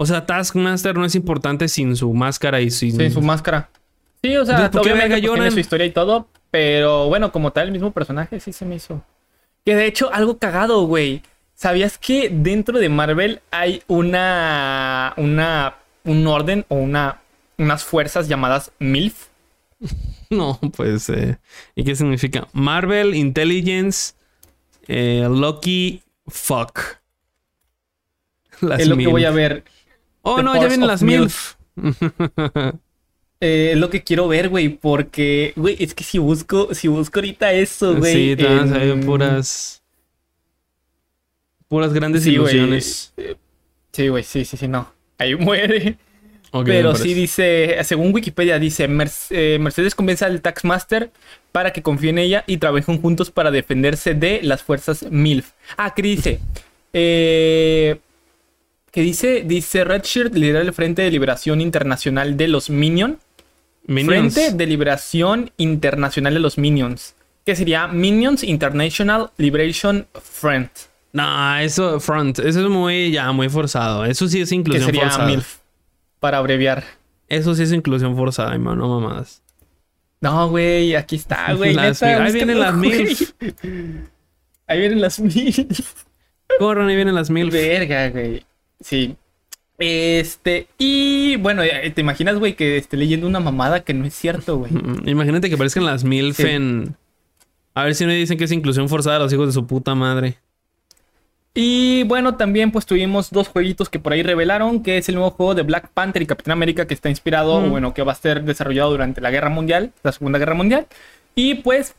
[0.01, 2.95] O sea, Taskmaster no es importante sin su máscara y sin...
[2.95, 3.69] Sí, su máscara.
[4.21, 7.51] Sí, o sea, ¿por qué verga pues, tiene su historia y todo, pero bueno, como
[7.51, 9.03] tal, el mismo personaje sí se me hizo.
[9.65, 11.21] Que de hecho, algo cagado, güey.
[11.53, 15.13] ¿Sabías que dentro de Marvel hay una.
[15.17, 15.75] una.
[16.05, 17.19] un orden o una.
[17.57, 19.27] unas fuerzas llamadas MILF?
[20.31, 21.09] No, pues...
[21.09, 21.39] eh,
[21.73, 22.47] ¿Y qué significa?
[22.53, 24.13] Marvel Intelligence
[24.87, 26.79] eh, Lucky Fuck.
[28.61, 29.63] Las es lo que voy a ver.
[30.31, 31.55] Oh, The no, ya vienen las MILF.
[33.41, 37.19] Eh, es lo que quiero ver, güey, porque, güey, es que si busco, si busco
[37.19, 38.13] ahorita eso, güey.
[38.13, 39.81] sí, te van a salir en- puras...
[41.69, 43.13] Puras grandes Sí, ilusiones.
[43.93, 44.91] Sí, güey, sí, sí, sí, no.
[45.17, 45.97] Ahí muere.
[46.65, 51.11] Pero sí dice, según Wikipedia, dice, "Merc- eh, Mercedes convence al Taxmaster
[51.53, 55.51] para que confíe en ella y trabajen juntos para defenderse de las fuerzas MILF.
[55.77, 56.39] Ah, ¿qué dice?
[56.91, 57.99] Eh,
[58.91, 59.43] ¿Qué dice?
[59.45, 63.19] Dice Redshirt lidera el Frente de Liberación Internacional de los Minion.
[63.85, 64.33] Minions.
[64.33, 67.15] Frente de Liberación Internacional de los Minions.
[67.45, 70.69] Que sería Minions International Liberation Front.
[71.13, 72.37] No, eso, front.
[72.39, 74.05] Eso es muy, ya, muy forzado.
[74.05, 75.25] Eso sí es Que inclusión sería forzada.
[75.25, 75.55] MILF.
[76.19, 76.83] Para abreviar.
[77.27, 79.41] Eso sí es inclusión forzada, hermano, no mamadas.
[80.21, 81.73] No, güey, aquí está, güey.
[81.73, 82.75] Las neta, mil- ahí vienen las.
[82.75, 83.31] MILF.
[84.67, 86.03] Ahí vienen las MILF.
[86.59, 87.49] Corran, ahí vienen las mil.
[87.49, 88.43] Verga, güey.
[88.81, 89.15] Sí.
[89.77, 94.13] Este, y bueno, ya, te imaginas, güey, que esté leyendo una mamada que no es
[94.13, 94.71] cierto, güey.
[94.73, 96.47] Mm, Imagínate que aparezcan las MILF Sí.
[96.47, 96.95] en.
[97.75, 99.95] A ver si no dicen que es inclusión forzada a los hijos de su puta
[99.95, 100.37] madre.
[101.53, 105.31] Y bueno, también pues tuvimos dos jueguitos que por ahí revelaron, que es el nuevo
[105.31, 107.69] juego de Black Panther y Capitán América que está inspirado, Mm.
[107.69, 110.87] bueno, que va a ser desarrollado durante la Guerra Mundial, la Segunda Guerra Mundial.
[111.35, 111.95] Y pues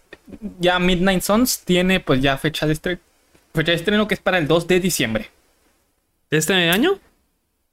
[0.60, 3.00] ya Midnight Suns tiene pues ya fecha de estreno,
[3.54, 5.30] fecha de estreno que es para el 2 de diciembre
[6.30, 6.98] ¿Este año?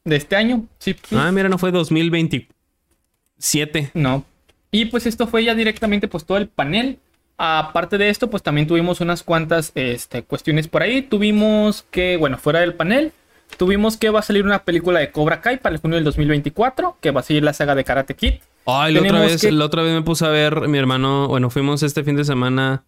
[0.03, 0.65] de este año.
[0.79, 1.15] Sí, sí.
[1.19, 3.91] Ah, mira, no fue 2027.
[3.93, 4.23] No.
[4.71, 6.99] Y pues esto fue ya directamente pues todo el panel.
[7.37, 11.01] Aparte de esto, pues también tuvimos unas cuantas este, cuestiones por ahí.
[11.01, 13.11] Tuvimos que, bueno, fuera del panel,
[13.57, 16.97] tuvimos que va a salir una película de Cobra Kai para el junio del 2024,
[17.01, 18.35] que va a seguir la saga de Karate Kid.
[18.65, 21.49] Ay, la otra, vez, que- la otra vez me puse a ver, mi hermano, bueno,
[21.49, 22.83] fuimos este fin de semana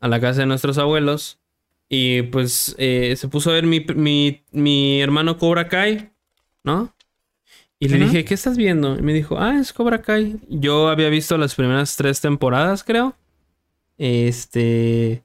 [0.00, 1.38] a la casa de nuestros abuelos
[1.88, 6.10] y pues eh, se puso a ver mi, mi, mi hermano Cobra Kai,
[6.62, 6.94] ¿no?
[7.78, 8.98] Y le dije, ¿qué estás viendo?
[8.98, 10.36] Y me dijo, ah, es Cobra Kai.
[10.48, 13.14] Yo había visto las primeras tres temporadas, creo.
[13.98, 15.22] Este...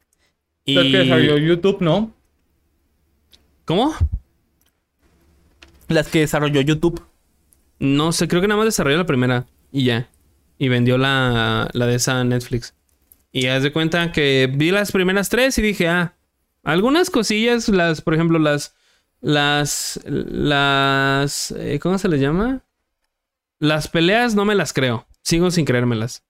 [0.65, 0.91] Y...
[0.91, 2.13] Que salió YouTube, ¿no?
[3.63, 3.93] ¿Cómo?
[5.87, 7.01] Las que desarrolló YouTube.
[7.79, 10.09] No sé, creo que nada más desarrolló la primera y ya.
[10.57, 12.73] Y vendió la, la de esa Netflix.
[13.31, 16.13] Y haz de cuenta que vi las primeras tres y dije, ah,
[16.63, 18.75] algunas cosillas, las, por ejemplo, las,
[19.21, 22.63] las, las, eh, ¿cómo se les llama?
[23.59, 25.07] Las peleas no me las creo.
[25.21, 26.23] Sigo sin creérmelas.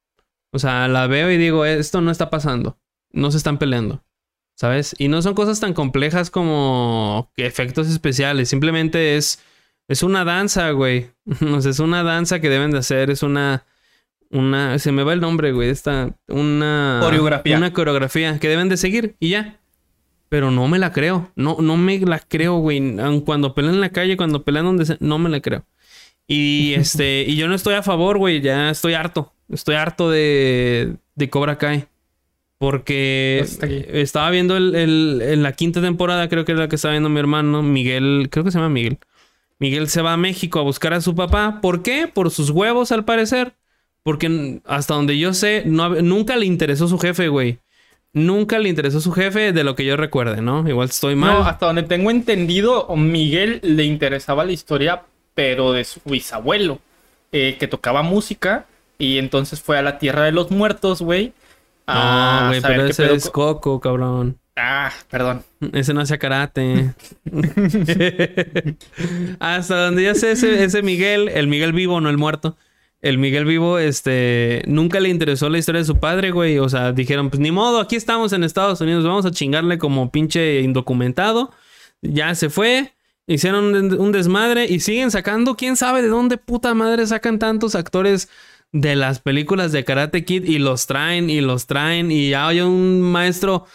[0.51, 2.79] O sea, la veo y digo, esto no está pasando.
[3.11, 4.03] No se están peleando.
[4.55, 4.95] ¿Sabes?
[4.97, 8.49] Y no son cosas tan complejas como efectos especiales.
[8.49, 9.41] Simplemente es,
[9.87, 11.11] es una danza, güey.
[11.53, 13.09] O sea, es una danza que deben de hacer.
[13.09, 13.65] Es una,
[14.31, 15.69] una, se me va el nombre, güey.
[15.69, 17.57] Esta, una Coreografía.
[17.57, 19.58] Una coreografía que deben de seguir y ya.
[20.29, 21.31] Pero no me la creo.
[21.35, 22.95] No, no me la creo, güey.
[23.25, 25.65] Cuando pelean en la calle, cuando pelean donde sea, no me la creo.
[26.27, 28.41] Y este, y yo no estoy a favor, güey.
[28.41, 29.33] Ya estoy harto.
[29.51, 31.85] Estoy harto de, de Cobra Kai.
[32.57, 33.59] Porque Pues
[33.93, 37.07] estaba viendo el, el- en la quinta temporada, creo que es la que estaba viendo
[37.09, 38.97] mi hermano, Miguel, creo que se llama Miguel.
[39.59, 41.59] Miguel se va a México a buscar a su papá.
[41.61, 42.07] ¿Por qué?
[42.07, 43.53] Por sus huevos, al parecer.
[44.03, 47.59] Porque hasta donde yo sé, no, nunca le interesó su jefe, güey.
[48.13, 50.67] Nunca le interesó su jefe de lo que yo recuerde, ¿no?
[50.67, 51.31] Igual estoy mal.
[51.33, 55.03] No, hasta donde tengo entendido, Miguel le interesaba la historia,
[55.35, 56.79] pero de su bisabuelo,
[57.31, 58.65] eh, que tocaba música,
[58.97, 61.33] y entonces fue a la Tierra de los Muertos, güey.
[61.85, 64.37] a no, güey, pero ese pedo es co- Coco, cabrón.
[64.55, 65.43] Ah, perdón.
[65.71, 66.93] Ese no hacía karate.
[69.39, 72.57] Hasta donde yo sé, ese, ese Miguel, el Miguel vivo, no el muerto.
[73.01, 76.59] El Miguel vivo, este, nunca le interesó la historia de su padre, güey.
[76.59, 80.11] O sea, dijeron, pues ni modo, aquí estamos en Estados Unidos, vamos a chingarle como
[80.11, 81.51] pinche indocumentado.
[82.01, 82.93] Ya se fue,
[83.25, 88.29] hicieron un, desmadre y siguen sacando, quién sabe de dónde puta madre sacan tantos actores
[88.71, 92.61] de las películas de Karate Kid y los traen y los traen y ya hay
[92.61, 93.65] un maestro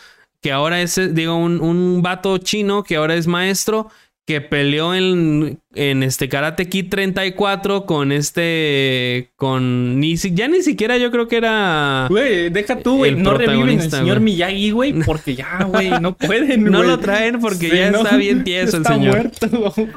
[0.40, 3.90] que ahora es, digo, un, un vato chino que ahora es maestro,
[4.26, 10.62] que peleó en, en este Karate Kid 34 con este, con, ni si- ya ni
[10.62, 12.06] siquiera yo creo que era...
[12.08, 13.14] Güey, deja tú, güey.
[13.14, 14.20] No reviven al señor.
[14.20, 18.16] Miyagi, güey, porque ya, güey, no pueden, No lo traen porque Sí, ya no, está
[18.16, 19.14] bien tieso el está señor.
[19.16, 19.48] muerto,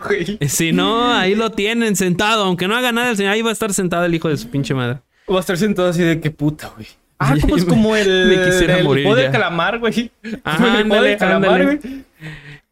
[0.06, 0.38] güey.
[0.50, 3.54] Si no, ahí lo tienen sentado, aunque no haga nada, el señor, ahí va a
[3.54, 5.00] estar sentado el hijo de su pinche madre.
[5.32, 6.88] Va a estar sentado así de qué puta, güey.
[7.20, 9.32] Ah, como es como el, Me quisiera el morir ya.
[9.32, 10.12] calamar, güey.
[10.44, 11.80] Ajá, el ándale, de calamar, güey.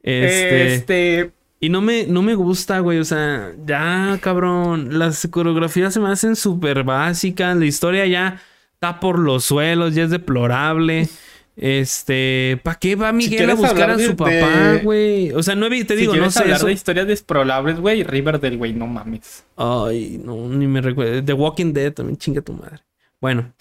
[0.03, 1.31] Este, Este,
[1.65, 2.99] Y no me, no me gusta, güey.
[2.99, 4.99] O sea, ya, cabrón.
[4.99, 7.57] Las coreografías se me hacen súper básicas.
[7.57, 8.39] La historia ya
[8.73, 11.09] está por los suelos, ya es deplorable.
[11.57, 15.31] Este, ¿para qué va Miguel a buscar a de- su papá, güey?
[15.31, 16.67] O sea, no he te si digo, no sé hablar eso.
[16.67, 19.45] de historias desprolables, güey, Riverdale, güey, no mames.
[19.55, 21.23] Ay, no, ni me recuerdo.
[21.23, 22.79] The Walking Dead también, chinga tu madre.
[23.21, 23.53] Bueno,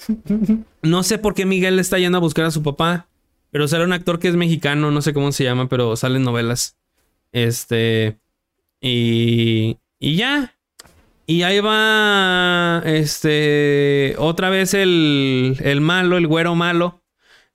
[0.83, 3.07] no sé por qué Miguel está yendo a buscar a su papá,
[3.51, 6.25] pero sale un actor que es mexicano, no sé cómo se llama, pero sale en
[6.25, 6.77] novelas.
[7.35, 8.21] Este,
[8.81, 10.55] y, y ya.
[11.27, 17.03] Y ahí va, este, otra vez el, el malo, el güero malo,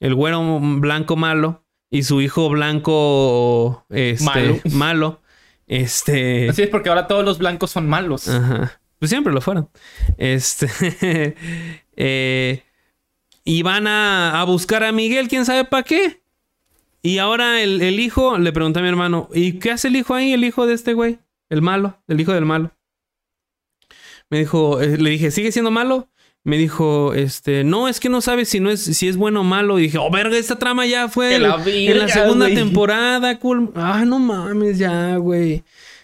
[0.01, 4.59] el güero blanco malo y su hijo blanco, este, Malo.
[4.73, 5.21] malo.
[5.65, 8.27] Este, Así es porque ahora todos los blancos son malos.
[8.27, 8.81] Ajá.
[8.97, 9.69] Pues siempre lo fueron.
[10.17, 11.37] Este.
[11.95, 12.63] eh,
[13.45, 16.21] y van a, a buscar a Miguel, quién sabe para qué.
[17.01, 20.13] Y ahora el, el hijo, le pregunté a mi hermano, ¿y qué hace el hijo
[20.15, 20.33] ahí?
[20.33, 21.19] El hijo de este güey.
[21.49, 22.71] El malo, el hijo del malo.
[24.29, 26.09] Me dijo, eh, le dije, ¿sigue siendo malo?
[26.43, 29.43] Me dijo, este, no, es que no sabes si no es, si es bueno o
[29.43, 29.79] malo.
[29.79, 32.55] Y dije, oh, verga, esta trama ya fue la en la segunda güey.
[32.55, 33.71] temporada, cool.
[33.75, 35.63] Ah, no mames, ya, güey.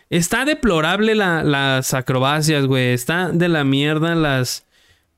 [0.10, 2.94] Está deplorable la- las acrobacias, güey.
[2.94, 4.66] Está de la mierda las.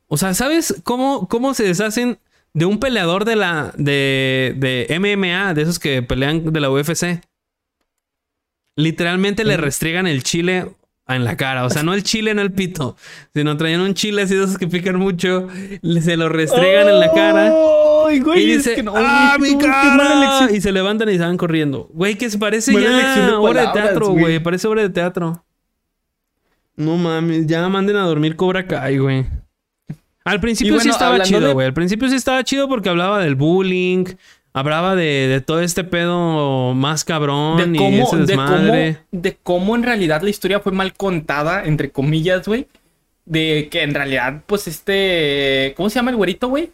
[0.08, 2.20] O sea, ¿sabes cómo, cómo se deshacen
[2.58, 3.72] de un peleador de la.
[3.78, 4.56] de.
[4.58, 7.22] de MMA, de esos que pelean de la UFC?
[8.76, 10.68] Literalmente le restriegan el chile
[11.08, 11.66] en la cara.
[11.66, 12.96] O sea, no el chile, no el pito.
[13.34, 15.48] Sino traían un chile así de esos que pican mucho.
[16.02, 17.54] Se lo restriegan en la cara.
[18.08, 20.50] Ay, güey, y es dice, que no, ¡ah, güey, mi cara!
[20.52, 21.90] Y se levantan y se van corriendo.
[21.94, 24.20] Güey, que se parece Mala elección de ya obra de teatro, güey.
[24.20, 24.40] güey.
[24.40, 25.44] Parece obra de teatro.
[26.76, 29.26] No mames, ya manden a dormir Cobra Kai, güey.
[30.28, 31.66] Al principio Y sí estaba chido, de- güey.
[31.68, 34.06] Al principio sí estaba chido porque hablaba del bullying.
[34.54, 39.38] Hablaba de, de todo este pedo más cabrón de y cómo, ese de cómo, de
[39.44, 42.68] cómo en realidad la historia fue mal contada, entre comillas, güey.
[43.26, 45.74] De que en realidad, pues este.
[45.78, 46.72] ¿Cómo se llama el güerito, güey?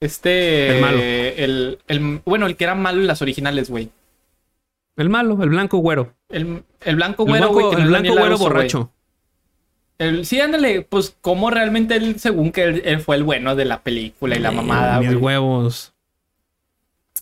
[0.00, 0.76] Este.
[0.76, 0.98] El malo.
[1.02, 3.90] El, el- bueno, el que era malo en las originales, güey.
[4.96, 6.14] El malo, el blanco güero.
[6.28, 7.66] El, el blanco güero, güey.
[7.82, 8.68] el blanco güero güey.
[10.00, 13.66] El- sí, ándale, pues cómo realmente él, según que él, él fue el bueno de
[13.66, 15.16] la película y la Eh, mamada, mis güey.
[15.36, 15.92] huevos.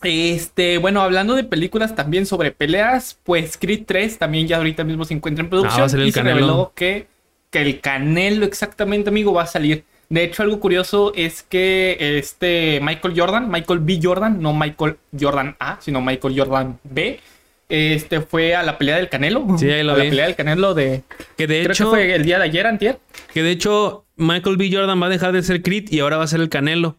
[0.02, 5.04] Este, bueno, hablando de películas también sobre peleas, pues Creed 3 también ya ahorita mismo
[5.04, 6.36] se encuentra en producción Ah, va a salir el y se Canelo.
[6.36, 7.08] reveló que,
[7.50, 9.82] que el Canelo exactamente, amigo, va a salir.
[10.08, 13.98] De hecho, algo curioso es que este Michael Jordan, Michael B.
[14.00, 17.18] Jordan, no Michael Jordan A, sino Michael Jordan B,
[17.68, 19.46] este fue a la pelea del Canelo.
[19.58, 20.04] Sí, ahí lo a vi.
[20.04, 21.02] la pelea del Canelo de...
[21.36, 22.98] Que de creo hecho, que fue el día de ayer, antier.
[23.32, 24.70] que de hecho, Michael B.
[24.72, 26.96] Jordan va a dejar de ser Creed y ahora va a ser el Canelo.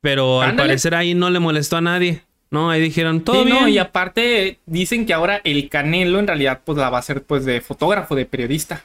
[0.00, 2.22] Pero al parecer ahí no le molestó a nadie.
[2.50, 3.60] No, ahí dijeron, todo Sí, bien.
[3.62, 7.22] no, y aparte dicen que ahora el Canelo en realidad pues la va a hacer
[7.22, 8.82] pues de fotógrafo, de periodista.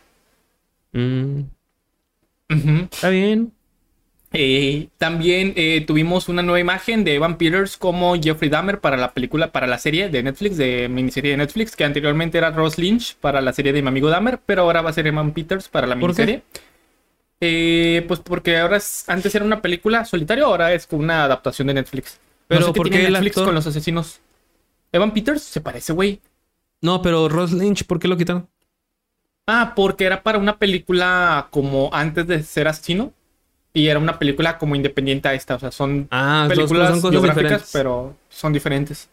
[0.92, 1.40] Mm,
[2.92, 3.52] está bien.
[4.38, 9.14] Eh, también eh, tuvimos una nueva imagen de Evan Peters como Jeffrey Dahmer para la
[9.14, 13.16] película, para la serie de Netflix, de miniserie de Netflix, que anteriormente era Ross Lynch
[13.16, 15.88] para la serie de mi amigo Dahmer, pero ahora va a ser Evan Peters para
[15.88, 16.26] la ¿Por qué?
[16.26, 16.44] miniserie.
[17.42, 21.68] Eh, pues porque ahora es, antes era una película solitaria, ahora es como una adaptación
[21.68, 22.20] de Netflix.
[22.48, 23.46] Pero, no sé ¿por tiene qué el Netflix actor?
[23.46, 24.20] con los asesinos.
[24.92, 26.22] Evan Peters se parece, güey.
[26.82, 28.48] No, pero Ross Lynch, ¿por qué lo quitaron?
[29.48, 33.14] Ah, porque era para una película como antes de ser asesino.
[33.76, 35.56] Y era una película como independiente a esta.
[35.56, 37.70] O sea, son Ah, películas son cosas biográficas, diferentes.
[37.74, 39.10] pero son diferentes.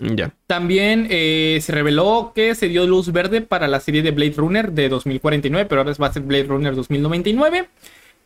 [0.00, 0.32] Ya.
[0.46, 4.72] También eh, se reveló que se dio luz verde para la serie de Blade Runner
[4.72, 7.68] de 2049, pero ahora va a ser Blade Runner 2099.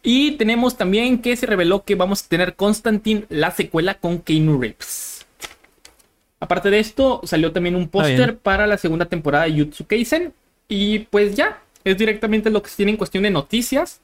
[0.02, 4.60] Y tenemos también que se reveló que vamos a tener Constantine, la secuela con Keanu
[4.60, 5.26] Reeves.
[6.40, 10.32] Aparte de esto, salió también un póster para la segunda temporada de Jutsu Kaisen.
[10.68, 14.00] Y pues ya, es directamente lo que se tiene en cuestión de noticias.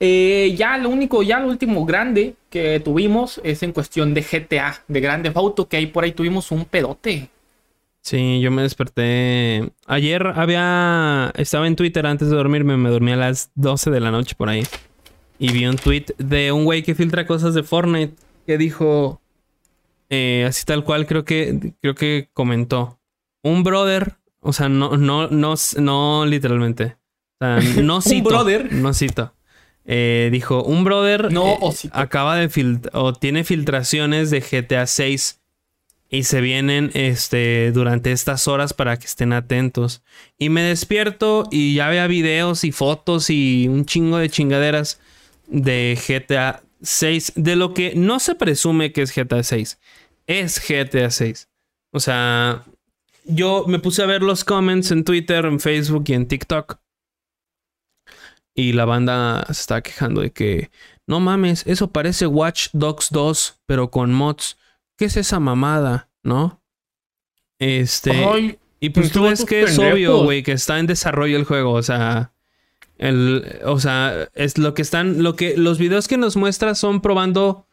[0.00, 4.82] Eh, ya lo único, ya lo último grande que tuvimos es en cuestión de GTA,
[4.88, 7.30] de Grande Auto, que ahí por ahí tuvimos un pedote.
[8.02, 9.70] Sí, yo me desperté.
[9.86, 11.32] Ayer había.
[11.36, 12.76] Estaba en Twitter antes de dormirme.
[12.76, 14.62] Me dormí a las 12 de la noche por ahí.
[15.38, 18.14] Y vi un tweet de un güey que filtra cosas de Fortnite.
[18.46, 19.22] Que dijo.
[20.10, 21.72] eh, así tal cual, creo que.
[21.80, 22.98] Creo que comentó.
[23.42, 24.16] Un brother.
[24.40, 26.96] O sea, no, no, no, no literalmente.
[27.40, 28.28] O sea, no cito.
[28.28, 28.70] brother.
[28.70, 29.32] No cito.
[29.86, 35.40] Eh, dijo, un brother No, eh, acaba de filtrar o tiene filtraciones de GTA 6
[36.08, 40.02] y se vienen este durante estas horas para que estén atentos.
[40.38, 45.00] Y me despierto y ya había videos y fotos y un chingo de chingaderas
[45.48, 49.78] de GTA 6, de lo que no se presume que es GTA 6.
[50.26, 51.48] Es GTA 6.
[51.90, 52.64] O sea,
[53.24, 56.78] yo me puse a ver los comments en Twitter, en Facebook y en TikTok.
[58.54, 60.70] Y la banda se está quejando de que
[61.06, 64.56] no mames, eso parece Watch Dogs 2, pero con mods.
[64.96, 66.08] ¿Qué es esa mamada?
[66.22, 66.62] ¿No?
[67.58, 68.12] Este.
[68.12, 71.72] Ay, y pues tú ves que es obvio, güey, que está en desarrollo el juego.
[71.72, 72.32] O sea.
[72.96, 75.22] El, o sea, es lo que están.
[75.22, 75.56] Lo que.
[75.56, 77.66] Los videos que nos muestra son probando.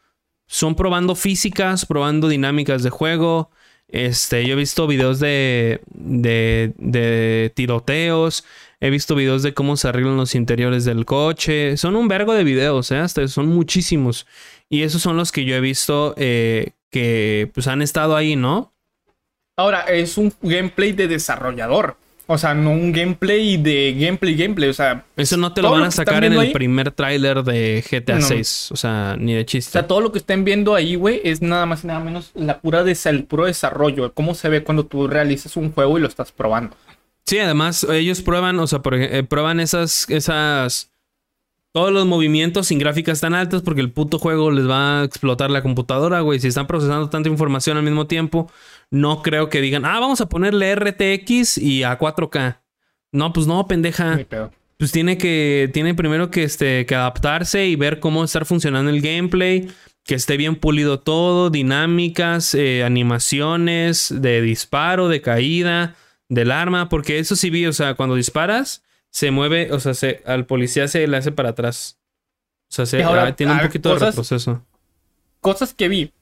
[0.46, 3.50] Son probando físicas, probando dinámicas de juego.
[3.88, 8.44] Este, yo he visto videos de, de, de tiroteos.
[8.84, 11.76] He visto videos de cómo se arreglan los interiores del coche.
[11.76, 12.98] Son un vergo de videos, ¿eh?
[12.98, 14.26] Hasta son muchísimos.
[14.68, 18.72] Y esos son los que yo he visto eh, que pues han estado ahí, ¿no?
[19.56, 21.96] Ahora, es un gameplay de desarrollador.
[22.26, 24.70] O sea, no un gameplay de gameplay, gameplay.
[24.70, 27.84] O sea, Eso no te lo van a sacar en el ahí- primer tráiler de
[27.88, 28.26] GTA No.
[28.26, 28.70] 6.
[28.72, 29.72] O sea, ni de o chiste.
[29.72, 32.60] sea, todo lo que estén viendo ahí, güey, es nada más y nada menos la
[32.60, 34.12] pura des- el puro desarrollo.
[34.14, 36.74] Cómo se ve cuando tú realizas un juego y lo estás probando.
[37.26, 40.90] Sí, además ellos prueban, o sea, por eh, prueban esas, esas,
[41.72, 45.50] todos los movimientos sin gráficas tan altas porque el puto juego les va a explotar
[45.50, 46.40] la computadora, güey.
[46.40, 48.50] Si están procesando tanta información al mismo tiempo,
[48.90, 52.60] no creo que digan, ah, vamos a ponerle RTX y a 4K.
[53.12, 54.18] No, pues no, pendeja.
[54.78, 59.00] Pues tiene que, tiene primero que, este, que adaptarse y ver cómo estar funcionando el
[59.00, 59.68] gameplay.
[60.04, 65.94] que esté bien pulido todo, dinámicas, eh, animaciones de disparo, de caída
[66.28, 70.22] del arma, porque eso sí vi, o sea, cuando disparas, se mueve, o sea, se,
[70.26, 71.98] al policía se le hace para atrás.
[72.70, 74.64] O sea, se, Ahora, ah, tiene un a ver, poquito de cosas- retroceso.
[75.40, 76.12] Cosas que vi.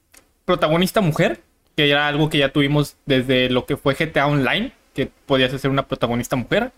[0.45, 1.41] Protagonista mujer,
[1.77, 5.69] que era algo que ya tuvimos desde lo que fue GTA Online, que podías hacer
[5.71, 6.71] una protagonista mujer.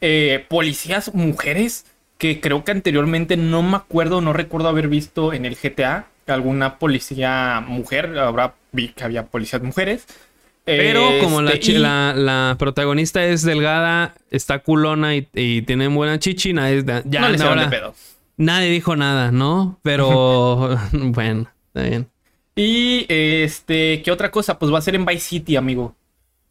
[0.00, 1.84] Eh, policías mujeres,
[2.18, 6.78] que creo que anteriormente no me acuerdo, no recuerdo haber visto en el GTA alguna
[6.78, 8.18] policía mujer.
[8.18, 10.06] Ahora vi que había policías mujeres.
[10.76, 15.88] Pero como la, Este, y- la, la protagonista es delgada, está culona y, y tiene
[15.88, 17.94] buena chichi, nadie, ya no le de pedo.
[18.36, 19.78] nadie dijo nada, ¿no?
[19.82, 22.08] Pero bueno, está bien.
[22.56, 24.58] Y este, ¿qué otra cosa?
[24.58, 25.94] Pues va a ser en Vice City, amigo.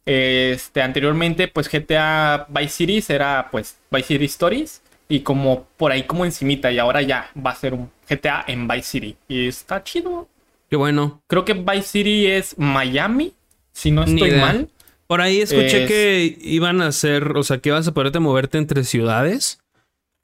[0.06, 4.82] Este, anteriormente, pues GTA Vice City era pues Vice City Stories.
[5.08, 6.70] Y como por ahí como encimita.
[6.72, 9.16] Y ahora ya va a ser un GTA en Vice City.
[9.28, 10.28] Y está chido.
[10.68, 11.20] Qué bueno.
[11.26, 13.34] Creo que Vice City es Miami.
[13.80, 14.68] Si no estoy mal.
[15.06, 18.58] Por ahí escuché Es- que iban a hacer, o sea, que ibas a poderte moverte
[18.58, 19.58] entre ciudades.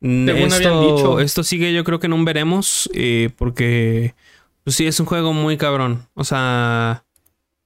[0.00, 1.20] Mm, Según habían Esto, dicho.
[1.20, 4.14] esto sigue, yo creo que no veremos, eh, porque
[4.62, 6.06] pues sí, es un juego muy cabrón.
[6.14, 7.04] O sea,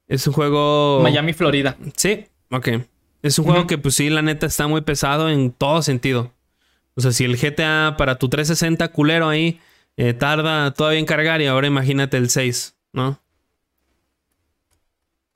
[0.07, 1.01] es un juego...
[1.03, 1.77] Miami, Florida.
[1.97, 2.69] Sí, ok.
[3.23, 6.33] Es un juego que, pues sí, la neta está muy pesado en todo sentido.
[6.95, 9.59] O sea, si el GTA para tu 360 culero ahí
[9.97, 13.19] eh, tarda todavía en cargar y ahora imagínate el 6, ¿no?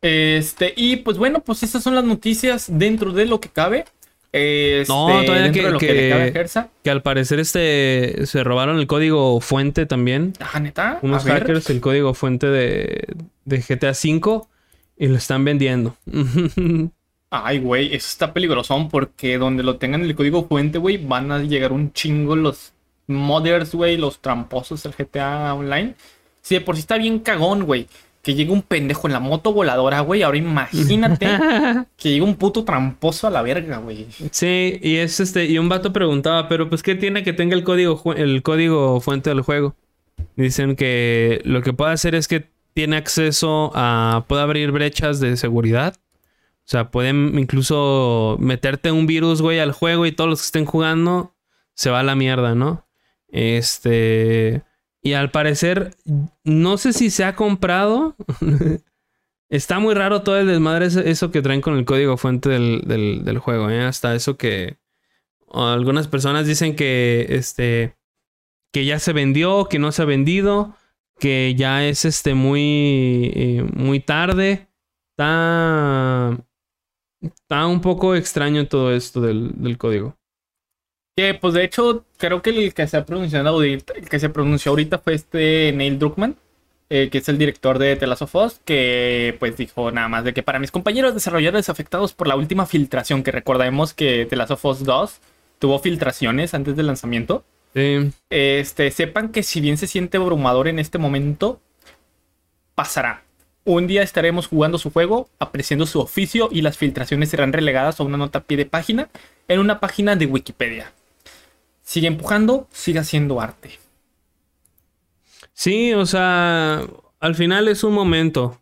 [0.07, 3.87] Este, y pues bueno, pues esas son las noticias dentro de lo que cabe.
[4.33, 6.69] Este, No, todavía que- de lo que, que- le cabe a.
[6.83, 10.35] Que al parecer este se robaron el código fuente también.
[10.41, 10.99] Ah, neta.
[11.01, 11.43] Unos A ver.
[11.45, 13.07] hackers el código fuente de,
[13.47, 14.43] de GTA V
[14.99, 15.97] y lo están vendiendo.
[17.31, 21.39] Ay, güey, eso está peligrosón porque donde lo tengan el código fuente, güey, van a
[21.41, 22.73] llegar un chingo los
[23.07, 25.95] modders, güey, los tramposos del GTA Online.
[26.43, 27.89] Si de por sí está bien cagón, güey,
[28.25, 31.29] que llegue un pendejo en la moto voladora, güey, ahora imagínate
[31.97, 34.07] que llegue un puto tramposo a la verga, güey.
[34.31, 37.63] sí, y es este, y un vato preguntaba, pero pues qué tiene que tenga el
[37.63, 39.77] código el código fuente del juego.
[40.37, 44.25] Dicen que lo que puede hacer es que tiene acceso a.
[44.27, 45.95] puede abrir brechas de seguridad.
[45.97, 50.65] O sea, pueden incluso meterte un virus, güey, al juego y todos los que estén
[50.65, 51.35] jugando
[51.75, 52.87] se va a la mierda, ¿no?
[53.29, 54.63] Este.
[55.05, 55.95] Y al parecer,
[56.45, 58.17] no sé si se ha comprado.
[59.51, 63.25] Está muy raro todo el desmadre, eso que traen con el código fuente del, del-
[63.25, 63.83] del juego, ¿eh?
[63.85, 64.79] Hasta eso que.
[65.53, 67.27] Algunas personas dicen que.
[67.29, 67.95] Este.
[68.73, 70.75] Que ya se vendió, que no se ha vendido.
[71.21, 73.31] Que ya es este muy.
[73.35, 74.69] eh, muy tarde.
[75.11, 76.37] Está.
[77.21, 80.17] Está un poco extraño todo esto del, del código.
[81.17, 84.31] Que pues de hecho, creo que el que se ha pronunciado ahorita, el que se
[84.31, 86.37] pronunció ahorita fue este Neil Druckmann,
[86.91, 90.25] eh, que es el director de The Last of Us, que pues dijo nada más
[90.25, 94.35] de que para mis compañeros desarrolladores afectados por la última filtración, que recordemos que The
[94.35, 95.21] Last of Us 2
[95.61, 97.45] tuvo filtraciones antes del lanzamiento.
[97.75, 98.11] Sí.
[98.31, 101.61] Este, sepan que si bien se siente abrumador en este momento,
[102.75, 103.23] pasará.
[103.65, 108.03] Un día estaremos jugando su juego, apreciando su oficio y las filtraciones serán relegadas a
[108.03, 109.09] una nota a pie de página
[109.47, 110.93] en una página de Wikipedia.
[111.85, 113.79] Sigue empujando, sigue haciendo arte.
[115.53, 116.83] Sí, o sea,
[117.21, 118.61] al final es un momento.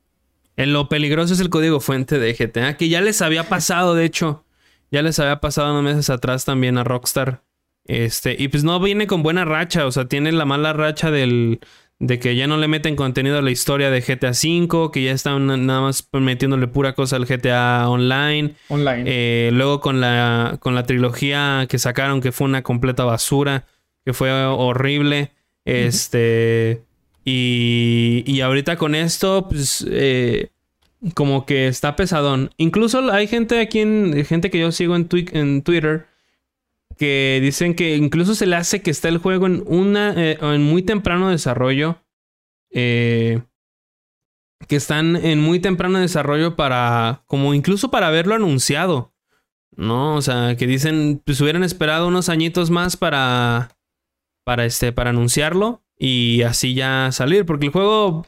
[0.57, 4.05] En lo peligroso es el código fuente de GTA, que ya les había pasado, de
[4.05, 4.44] hecho.
[4.90, 7.43] Ya les había pasado unos meses atrás también a Rockstar.
[7.85, 11.61] Este, y pues no viene con buena racha, o sea, tiene la mala racha del,
[12.05, 15.12] de que ya no le meten contenido a la historia de GTA V, que ya
[15.12, 18.57] están na- nada más metiéndole pura cosa al GTA Online.
[18.69, 19.05] Online.
[19.07, 23.66] Eh, luego con la, con la trilogía que sacaron, que fue una completa basura,
[24.05, 25.31] que fue horrible.
[25.65, 26.83] Este.
[27.24, 29.87] Y, y ahorita con esto, pues.
[29.89, 30.49] eh,
[31.15, 32.51] como que está pesadón.
[32.57, 34.24] Incluso hay gente aquí en.
[34.24, 36.07] Gente que yo sigo en, twi- en Twitter.
[36.97, 40.14] Que dicen que incluso se le hace que está el juego en una.
[40.16, 42.02] eh, en muy temprano desarrollo.
[42.70, 43.43] Eh,
[44.66, 49.12] que están en muy temprano desarrollo para, como incluso para haberlo anunciado,
[49.77, 50.16] ¿no?
[50.16, 53.70] O sea, que dicen, pues hubieran esperado unos añitos más para,
[54.44, 58.27] para este, para anunciarlo y así ya salir, porque el juego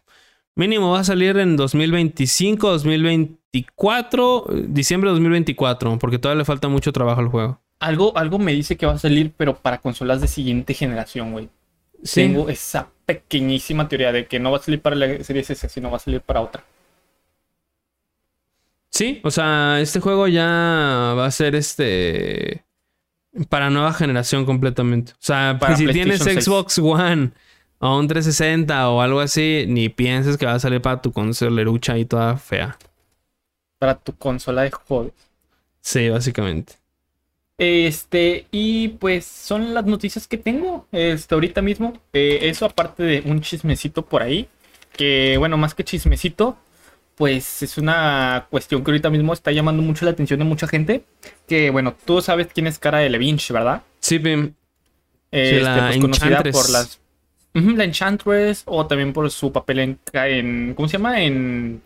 [0.56, 6.68] mínimo va a salir en 2025, 2024, eh, diciembre de 2024, porque todavía le falta
[6.68, 7.63] mucho trabajo al juego.
[7.84, 11.48] Algo, algo me dice que va a salir, pero para consolas de siguiente generación, güey.
[12.02, 15.68] Sí, Tengo esa pequeñísima teoría de que no va a salir para la serie S,
[15.68, 16.64] sino va a salir para otra.
[18.90, 22.64] sí, o sea, este juego ya va a ser este
[23.48, 25.12] para nueva generación completamente.
[25.12, 26.44] O sea, Para si tienes PlayStation 6.
[26.44, 27.30] Xbox One
[27.80, 31.98] o un 360 o algo así, ni pienses que va a salir para tu consolerucha
[31.98, 32.78] y toda fea.
[33.78, 35.12] Para tu consola de joder.
[35.80, 36.74] Sí, básicamente.
[37.56, 42.00] Este, y pues son las noticias que tengo este, ahorita mismo.
[42.12, 44.48] Eh, eso aparte de un chismecito por ahí.
[44.92, 46.56] Que bueno, más que chismecito,
[47.16, 51.04] pues es una cuestión que ahorita mismo está llamando mucho la atención de mucha gente.
[51.48, 53.82] Que bueno, tú sabes quién es Cara de Levinch, ¿verdad?
[54.00, 54.54] Sí, Pim.
[55.30, 56.56] Este, la pues, conocida Enchantress.
[56.56, 57.00] por las.
[57.54, 60.74] La Enchantress, o también por su papel en, en.
[60.74, 61.22] ¿Cómo se llama?
[61.22, 61.82] En.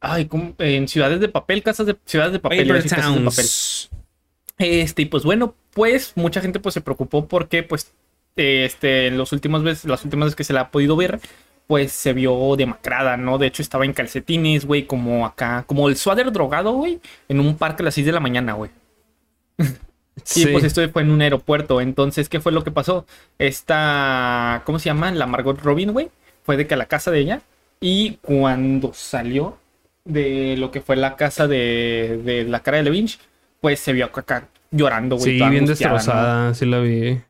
[0.00, 0.54] Ay, ¿cómo?
[0.58, 2.66] en ciudades de papel, casas de ciudades de papel.
[2.66, 3.46] Paper casas de papel.
[4.62, 7.92] Este, y pues bueno, pues mucha gente pues se preocupó porque pues
[8.36, 11.20] este, en los últimos veces, las últimas veces que se la ha podido ver,
[11.66, 13.38] pues se vio demacrada, ¿no?
[13.38, 17.56] De hecho estaba en calcetines, güey, como acá, como el suéter drogado, güey, en un
[17.56, 18.70] parque a las 6 de la mañana, güey.
[19.58, 19.74] Sí.
[20.44, 21.80] Y pues esto fue en un aeropuerto.
[21.80, 23.06] Entonces, ¿qué fue lo que pasó?
[23.38, 25.10] Esta, ¿cómo se llama?
[25.10, 26.10] La Margot Robin, güey.
[26.44, 27.42] Fue de que a la casa de ella.
[27.80, 29.56] Y cuando salió
[30.04, 33.18] de lo que fue la casa de, de la cara de Lynch,
[33.62, 35.30] pues se vio acá llorando, güey.
[35.32, 35.96] Sí, bien angustiada, ¿no?
[35.98, 37.20] destrozada, sí la vi.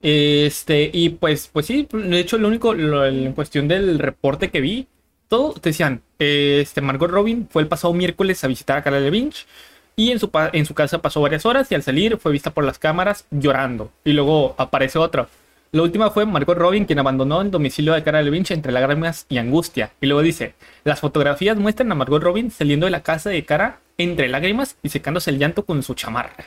[0.00, 4.60] Este, y pues, pues sí, de hecho, lo único, lo- en cuestión del reporte que
[4.60, 4.88] vi,
[5.28, 9.46] todo te decían, este, Margot Robin fue el pasado miércoles a visitar a Cara Lynch
[9.94, 12.64] y en su, en su casa pasó varias horas y al salir fue vista por
[12.64, 13.92] las cámaras llorando.
[14.04, 15.28] Y luego aparece otra.
[15.72, 19.38] La última fue Margot Robin, quien abandonó el domicilio de Cara Lynch entre lágrimas y
[19.38, 19.92] angustia.
[20.02, 20.54] Y luego dice,
[20.84, 24.90] las fotografías muestran a Margot Robin saliendo de la casa de Cara entre lágrimas y
[24.90, 26.44] secándose el llanto con su chamarra.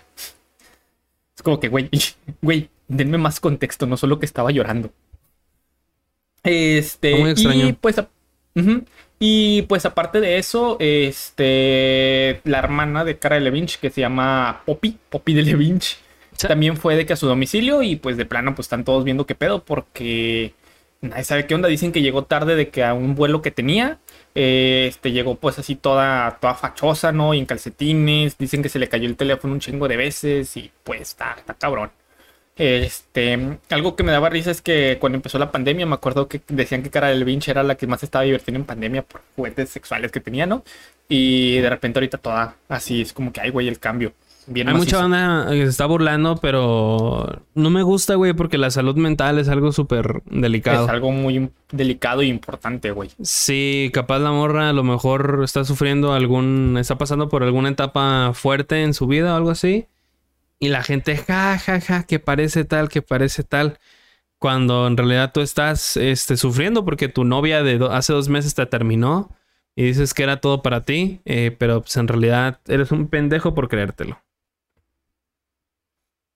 [1.35, 1.89] Es como que, güey,
[2.43, 4.91] güey, denme más contexto, no solo que estaba llorando.
[6.43, 7.67] Este, Está muy extraño.
[7.67, 8.09] y pues, a-
[9.19, 14.61] y pues aparte de eso, este, la hermana de Cara de Levinch, que se llama
[14.65, 15.97] Poppy, Poppy de Levinch,
[16.37, 19.25] También fue de que a su domicilio y pues de plano pues están todos viendo
[19.25, 20.53] qué pedo porque
[21.01, 21.67] nadie sabe qué onda.
[21.67, 23.99] Dicen que llegó tarde de que a un vuelo que tenía,
[24.35, 27.33] eh, este, llegó pues así toda, toda fachosa, ¿no?
[27.33, 28.37] Y en calcetines.
[28.37, 31.53] Dicen que se le cayó el teléfono un chingo de veces y pues está, está
[31.53, 31.91] cabrón.
[32.57, 33.37] Este,
[33.69, 36.83] algo que me daba risa es que cuando empezó la pandemia, me acuerdo que decían
[36.83, 40.11] que Cara del Vinci era la que más estaba divirtiendo en pandemia por juguetes sexuales
[40.11, 40.63] que tenía, ¿no?
[41.09, 44.13] Y de repente ahorita toda así es como que, ay, güey, el cambio.
[44.47, 44.97] Bien Hay macizo.
[45.01, 49.39] mucha banda que se está burlando, pero no me gusta, güey, porque la salud mental
[49.39, 50.85] es algo súper delicado.
[50.85, 53.09] Es algo muy delicado y importante, güey.
[53.21, 58.31] Sí, capaz la morra a lo mejor está sufriendo algún, está pasando por alguna etapa
[58.33, 59.87] fuerte en su vida o algo así.
[60.59, 63.79] Y la gente, ja, ja, ja, que parece tal, que parece tal.
[64.37, 68.53] Cuando en realidad tú estás este, sufriendo porque tu novia de do- hace dos meses
[68.53, 69.31] te terminó
[69.75, 73.53] y dices que era todo para ti, eh, pero pues en realidad eres un pendejo
[73.55, 74.19] por creértelo.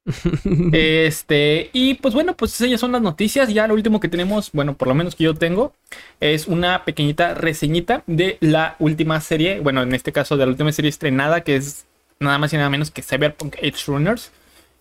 [0.72, 3.54] Este, y pues bueno, pues esas son las noticias.
[3.54, 5.74] Ya lo último que tenemos, bueno, por lo menos que yo tengo,
[6.20, 10.72] es una pequeñita reseñita de la última serie, bueno, en este caso de la última
[10.72, 11.86] serie estrenada, que es
[12.20, 14.32] nada más y nada menos que Cyberpunk Edge Runners,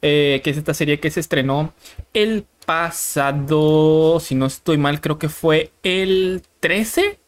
[0.03, 1.73] eh, que es esta serie que se estrenó
[2.15, 7.19] el pasado, si no estoy mal, creo que fue el 13,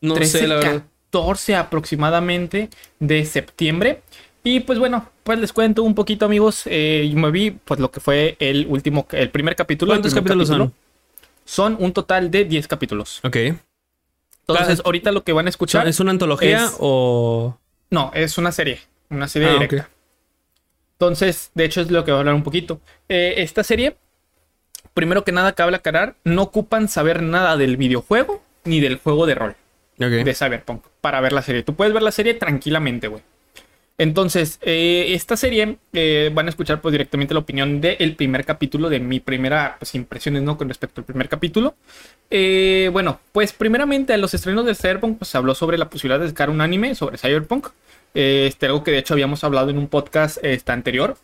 [0.00, 0.82] No 13, sé, la verdad.
[1.10, 2.70] 14 aproximadamente
[3.00, 4.02] de septiembre.
[4.46, 6.62] Y pues bueno, pues les cuento un poquito, amigos.
[6.66, 9.90] Eh, yo me vi pues lo que fue el último, el primer capítulo.
[9.92, 10.74] ¿Cuántos primer capítulos son?
[11.46, 13.20] Son un total de 10 capítulos.
[13.24, 13.36] Ok.
[14.46, 15.88] Entonces, ahorita lo que van a escuchar.
[15.88, 17.58] ¿Es una antología es- o...?
[17.90, 18.80] No, es una serie.
[19.08, 19.88] Una serie Ah, directa.
[20.98, 22.80] Entonces, de hecho, es lo que voy a hablar un poquito.
[23.08, 23.96] Eh, esta serie,
[24.92, 29.34] primero que nada, cabe aclarar, no ocupan saber nada del videojuego ni del juego de
[29.34, 29.56] rol.
[29.96, 30.06] Ok.
[30.24, 31.62] de Cyberpunk para ver la serie.
[31.62, 33.22] Tú puedes ver la serie tranquilamente, güey.
[33.96, 38.88] Entonces, eh, esta serie eh, van a escuchar pues directamente la opinión del primer capítulo,
[38.88, 40.58] de mi primera pues, impresiones, ¿no?
[40.58, 41.76] Con respecto al primer capítulo.
[42.28, 46.18] Eh, bueno, pues primeramente a los estrenos de Cyberpunk pues se habló sobre la posibilidad
[46.18, 47.68] de sacar un anime sobre Cyberpunk.
[48.14, 51.16] Este, algo que de hecho habíamos hablado en un podcast este, anterior.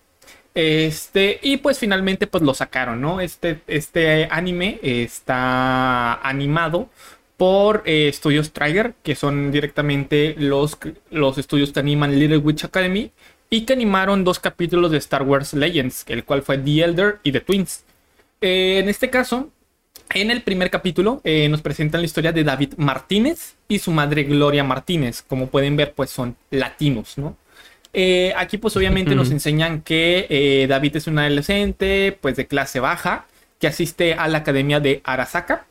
[0.55, 3.21] Este, y pues finalmente pues lo sacaron, ¿no?
[3.21, 6.89] Este, este anime está animado
[7.41, 10.77] por eh, estudios Trigger, que son directamente los,
[11.11, 13.13] los estudios que animan Little Witch Academy
[13.49, 17.33] y que animaron dos capítulos de Star Wars Legends, el cual fue The Elder y
[17.33, 17.85] The Twins.
[18.43, 19.49] Eh, en este caso,
[20.13, 24.25] en el primer capítulo eh, nos presentan la historia de David Martínez y su madre
[24.25, 25.23] Gloria Martínez.
[25.27, 27.39] Como pueden ver, pues son latinos, ¿no?
[27.95, 32.81] Eh, aquí pues obviamente nos enseñan que eh, David es un adolescente pues de clase
[32.81, 33.25] baja
[33.59, 35.65] que asiste a la academia de Arasaka.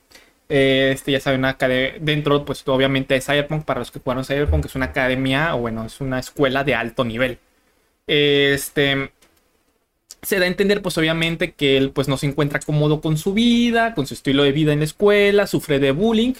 [0.49, 4.25] Eh, este ya saben, una acade- dentro pues obviamente de Cyberpunk, para los que jugaron
[4.25, 7.37] Cyberpunk es una academia o bueno, es una escuela de alto nivel.
[8.07, 9.11] Este,
[10.21, 13.33] se da a entender, pues obviamente, que él pues no se encuentra cómodo con su
[13.33, 16.33] vida, con su estilo de vida en la escuela, sufre de bullying.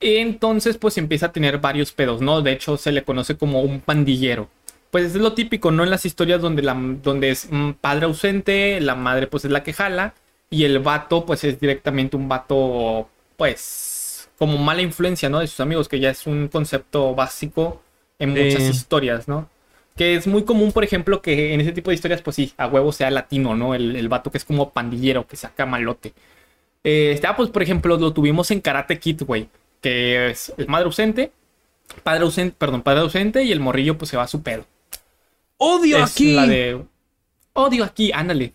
[0.00, 2.42] Entonces, pues empieza a tener varios pedos, ¿no?
[2.42, 4.48] De hecho, se le conoce como un pandillero.
[4.90, 5.82] Pues es lo típico, ¿no?
[5.84, 9.62] En las historias donde, la, donde es un padre ausente, la madre pues es la
[9.64, 10.14] que jala,
[10.50, 13.08] y el vato pues es directamente un vato,
[13.38, 15.38] pues, como mala influencia, ¿no?
[15.38, 17.80] De sus amigos, que ya es un concepto básico
[18.18, 19.48] en muchas historias, ¿no?
[19.96, 22.66] Que es muy común, por ejemplo, que en ese tipo de historias, pues sí, a
[22.66, 23.76] huevo sea latino, ¿no?
[23.76, 26.14] El, el vato que es como pandillero, que saca malote.
[26.82, 29.48] Eh, está, pues, por ejemplo, lo tuvimos en Karate Kid, güey.
[29.80, 31.30] Que es el madre ausente,
[32.02, 34.66] padre ausente, perdón, padre ausente y el morrillo, pues se va a su pedo.
[35.58, 36.32] ¡Odio Es aquí!
[36.32, 36.82] La de.
[37.52, 38.52] Odio aquí, ándale.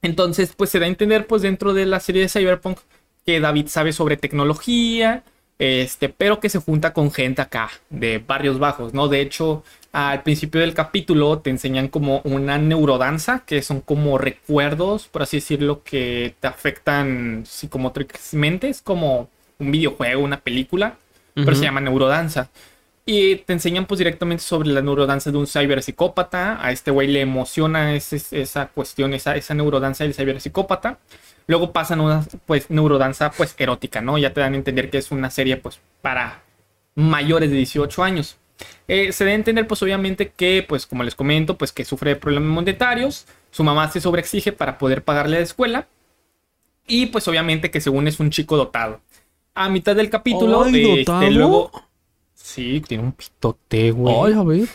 [0.00, 2.78] Entonces, pues se da a entender, pues, dentro de la serie de Cyberpunk,
[3.26, 5.22] que David sabe sobre tecnología,
[5.58, 9.08] este, pero que se junta con gente acá, de barrios bajos, ¿no?
[9.08, 9.62] De hecho,
[9.92, 15.36] al principio del capítulo te enseñan como una neurodanza, que son como recuerdos, por así
[15.36, 18.68] decirlo, que te afectan psicomotricamente.
[18.68, 19.28] Es como
[19.58, 20.96] un videojuego, una película,
[21.34, 22.50] pero se llama neurodanza.
[23.04, 26.64] Y te enseñan pues directamente sobre la neurodanza de un ciberpsicópata.
[26.64, 30.98] A este güey le emociona ese- esa cuestión, esa, esa neurodanza del ciberpsicópata.
[31.46, 34.18] Luego pasan una pues neurodanza pues erótica, ¿no?
[34.18, 36.42] Ya te dan a entender que es una serie pues para
[36.94, 38.36] mayores de 18 años.
[38.88, 42.16] Eh, se debe entender pues obviamente que pues como les comento pues que sufre de
[42.16, 43.26] problemas monetarios.
[43.50, 45.88] Su mamá se sobreexige para poder pagarle la escuela.
[46.86, 49.00] Y pues obviamente que según es un chico dotado.
[49.54, 51.70] A mitad del capítulo, Ay, este, luego...
[52.34, 54.14] Sí, tiene un pitote, güey.
[54.24, 54.68] Ay, a ver.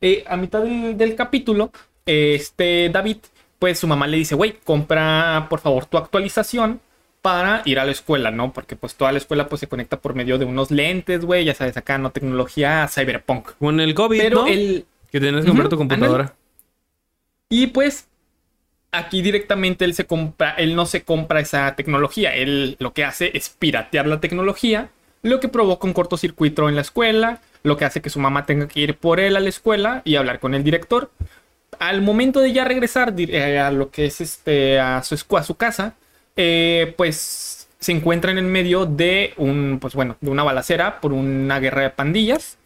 [0.00, 1.70] Eh, a mitad del, del capítulo,
[2.04, 3.18] este David,
[3.60, 6.80] pues su mamá le dice, güey, compra por favor tu actualización
[7.22, 8.52] para ir a la escuela, ¿no?
[8.52, 11.54] Porque pues toda la escuela pues se conecta por medio de unos lentes, güey, ya
[11.54, 12.10] sabes, acá, ¿no?
[12.10, 13.50] Tecnología cyberpunk.
[13.58, 14.46] Con el COVID, Pero ¿no?
[14.46, 14.86] el...
[15.12, 16.34] Que tienes que comprar tu computadora.
[17.50, 18.08] Y pues
[18.92, 23.30] aquí directamente él se compra, él no se compra esa tecnología, él lo que hace
[23.36, 24.88] es piratear la tecnología,
[25.22, 28.68] lo que provoca un cortocircuito en la escuela, lo que hace que su mamá tenga
[28.68, 31.10] que ir por él a la escuela y hablar con el director.
[31.78, 35.54] Al momento de ya regresar eh, a lo que es este a su a su
[35.54, 35.94] casa,
[36.36, 41.58] eh, pues se encuentran en medio de un pues bueno, de una balacera por una
[41.60, 42.58] guerra de pandillas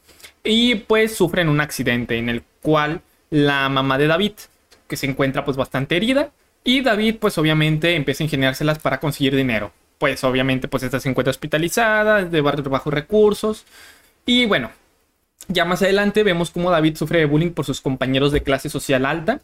[0.42, 3.00] y pues sufren un accidente en el cual
[3.30, 4.32] la mamá de David,
[4.86, 6.30] que se encuentra pues bastante herida,
[6.62, 9.72] y David pues obviamente empieza a ingeniárselas para conseguir dinero.
[9.98, 13.64] Pues obviamente pues esta se encuentra hospitalizada, de bajos recursos,
[14.26, 14.70] y bueno,
[15.48, 19.06] ya más adelante vemos cómo David sufre de bullying por sus compañeros de clase social
[19.06, 19.40] alta,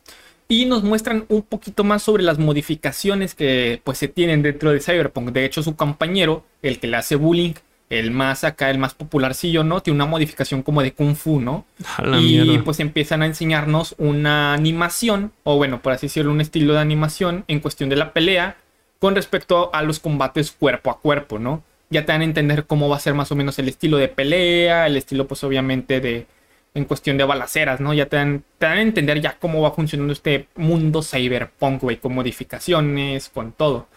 [0.49, 4.81] y nos muestran un poquito más sobre las modificaciones que pues se tienen dentro de
[4.81, 5.31] Cyberpunk.
[5.31, 7.53] De hecho, su compañero, el que le hace bullying,
[7.89, 9.81] el más acá, el más popularcillo, ¿no?
[9.81, 11.67] Tiene una modificación como de Kung Fu, ¿no?
[12.03, 12.65] La y mierda.
[12.65, 17.45] pues empiezan a enseñarnos una animación, o bueno, por así decirlo, un estilo de animación
[17.47, 18.57] en cuestión de la pelea
[18.99, 21.63] con respecto a los combates cuerpo a cuerpo, ¿no?
[21.91, 24.09] Ya te dan a entender cómo va a ser más o menos el estilo de
[24.09, 26.27] pelea, el estilo pues obviamente de
[26.73, 27.93] en cuestión de balaceras, ¿no?
[27.93, 31.97] Ya te dan, te dan a entender ya cómo va funcionando este mundo cyberpunk, güey,
[31.97, 33.89] con modificaciones, con todo.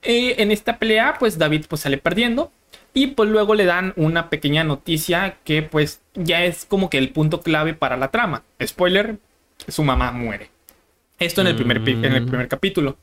[0.00, 2.50] Eh, en esta pelea, pues David pues sale perdiendo.
[2.94, 7.10] Y pues luego le dan una pequeña noticia que pues ya es como que el
[7.10, 8.42] punto clave para la trama.
[8.62, 9.16] Spoiler,
[9.68, 10.48] su mamá muere.
[11.18, 12.28] Esto en el primer, en el Mm.
[12.28, 12.96] primer capítulo.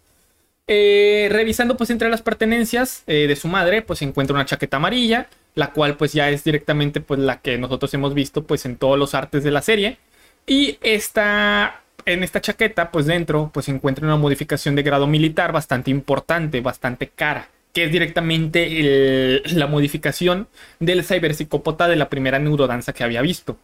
[0.72, 4.78] Eh, revisando pues entre las pertenencias eh, de su madre, pues se encuentra una chaqueta
[4.78, 8.76] amarilla, la cual pues ya es directamente pues la que nosotros hemos visto pues en
[8.76, 9.98] todos los artes de la serie.
[10.46, 15.52] Y esta, en esta chaqueta pues dentro pues se encuentra una modificación de grado militar
[15.52, 20.48] bastante importante, bastante cara, que es directamente la modificación
[20.80, 23.58] del ciberpsicópata de la primera neurodanza que había visto.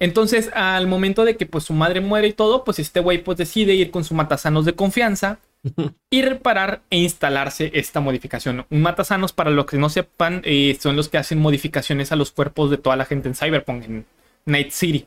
[0.00, 3.38] Entonces, al momento de que pues su madre muere y todo, pues este güey pues
[3.38, 5.38] decide ir con su matasanos de confianza
[6.10, 8.66] y reparar e instalarse esta modificación.
[8.70, 12.30] Un matasanos, para los que no sepan, eh, son los que hacen modificaciones a los
[12.30, 14.06] cuerpos de toda la gente en Cyberpunk, en
[14.46, 15.06] Night City.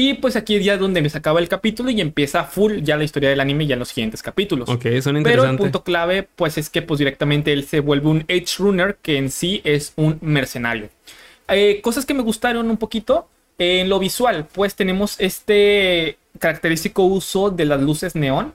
[0.00, 3.02] Y pues aquí ya es donde me sacaba el capítulo y empieza full ya la
[3.02, 4.68] historia del anime ya en los siguientes capítulos.
[4.68, 8.24] Ok, son Pero el punto clave, pues es que pues directamente él se vuelve un
[8.28, 10.88] Edge Runner, que en sí es un mercenario.
[11.48, 13.28] Eh, cosas que me gustaron un poquito.
[13.58, 18.54] eh, en lo visual, pues tenemos este característico uso de las luces neón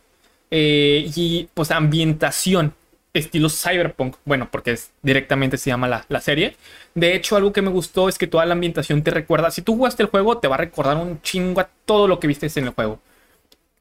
[0.55, 2.75] eh, y pues ambientación
[3.11, 4.17] estilo cyberpunk.
[4.23, 6.55] Bueno, porque es, directamente se llama la, la serie.
[6.93, 9.49] De hecho, algo que me gustó es que toda la ambientación te recuerda.
[9.49, 12.27] Si tú jugaste el juego, te va a recordar un chingo a todo lo que
[12.27, 12.99] viste en el juego.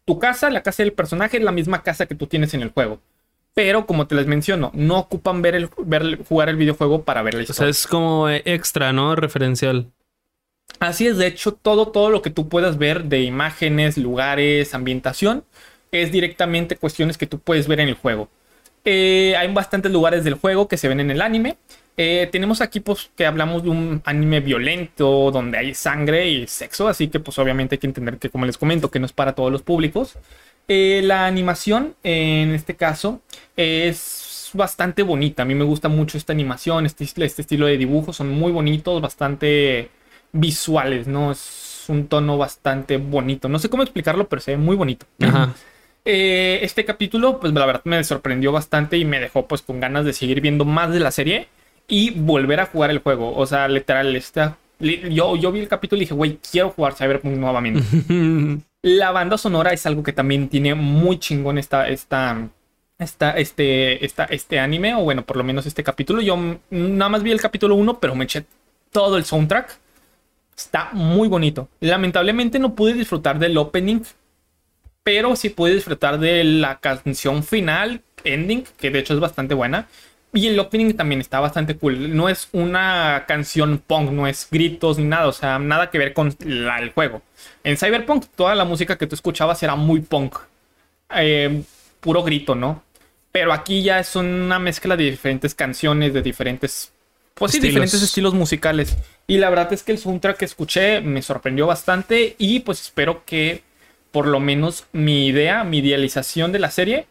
[0.07, 2.70] Tu casa, la casa del personaje, es la misma casa que tú tienes en el
[2.70, 3.01] juego.
[3.53, 7.35] Pero como te les menciono, no ocupan ver el, ver jugar el videojuego para ver
[7.35, 7.70] la O sea, historia.
[7.70, 9.15] es como extra, ¿no?
[9.15, 9.93] Referencial.
[10.81, 15.44] Así es, de hecho, todo, todo lo que tú puedas ver de imágenes, lugares, ambientación,
[15.93, 18.28] es directamente cuestiones que tú puedes ver en el juego.
[18.85, 21.56] Eh, hay bastantes lugares del juego que se ven en el anime.
[21.97, 26.89] Eh, tenemos aquí pues que hablamos de un anime violento donde hay sangre y sexo,
[26.89, 29.35] así que pues obviamente hay que entender que como les comento que no es para
[29.35, 30.14] todos los públicos.
[30.69, 33.20] Eh, la animación en este caso
[33.56, 38.12] es bastante bonita, a mí me gusta mucho esta animación, este, este estilo de dibujo,
[38.12, 39.90] son muy bonitos, bastante
[40.32, 41.32] visuales, ¿no?
[41.32, 45.06] Es un tono bastante bonito, no sé cómo explicarlo, pero se ve muy bonito.
[45.20, 45.55] Ajá.
[46.05, 50.05] Eh, este capítulo, pues la verdad me sorprendió bastante y me dejó pues con ganas
[50.05, 51.49] de seguir viendo más de la serie
[51.87, 53.37] y volver a jugar el juego.
[53.37, 57.37] O sea, literal, esta, yo, yo vi el capítulo y dije, güey, quiero jugar Cyberpunk
[57.37, 57.83] nuevamente.
[58.83, 62.49] la banda sonora es algo que también tiene muy chingón esta, esta,
[62.99, 66.20] esta, este, esta, este anime, o bueno, por lo menos este capítulo.
[66.20, 66.37] Yo
[66.70, 68.45] nada más vi el capítulo 1, pero me eché
[68.91, 69.79] todo el soundtrack.
[70.57, 71.69] Está muy bonito.
[71.81, 74.01] Lamentablemente no pude disfrutar del opening
[75.05, 79.89] pero sí pude disfrutar de la canción final, ending, que de hecho es bastante buena.
[80.35, 82.16] Y el opening también está bastante cool.
[82.16, 86.15] No es una canción punk, no es gritos ni nada, o sea, nada que ver
[86.15, 87.20] con el juego.
[87.65, 90.39] En Cyberpunk, toda la música que tú escuchabas era muy punk.
[91.15, 91.62] Eh,
[92.01, 92.83] puro grito, ¿no?
[93.31, 96.93] Pero aquí ya es una mezcla de diferentes canciones, de diferentes.
[97.35, 98.97] Pues sí, diferentes estilos musicales.
[99.27, 102.37] Y la verdad es que el soundtrack que escuché me sorprendió bastante.
[102.39, 103.62] Y pues espero que
[104.12, 107.06] por lo menos mi idea, mi idealización de la serie,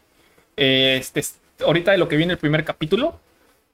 [0.56, 1.22] eh, este,
[1.64, 3.20] ahorita de lo que viene el primer capítulo,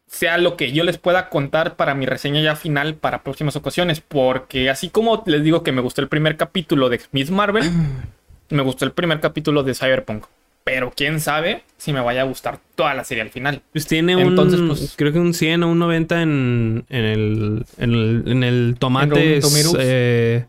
[0.06, 4.00] sea lo que yo les pueda contar para mi reseña ya final para próximas ocasiones.
[4.00, 7.70] Porque así como les digo que me gustó el primer capítulo de Miss Marvel,
[8.50, 10.24] me gustó el primer capítulo de Cyberpunk.
[10.64, 13.62] Pero quién sabe si me vaya a gustar toda la serie al final.
[13.72, 17.64] Pues tiene Entonces, un, pues, creo que un 100 o un 90 en, en, el,
[17.78, 19.40] en, el, en el tomate.
[19.78, 20.44] Eh,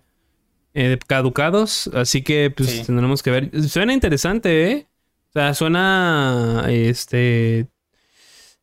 [0.80, 3.70] eh, caducados, así que pues tendremos que ver.
[3.70, 4.88] Suena interesante, ¿eh?
[5.30, 7.68] O sea, suena este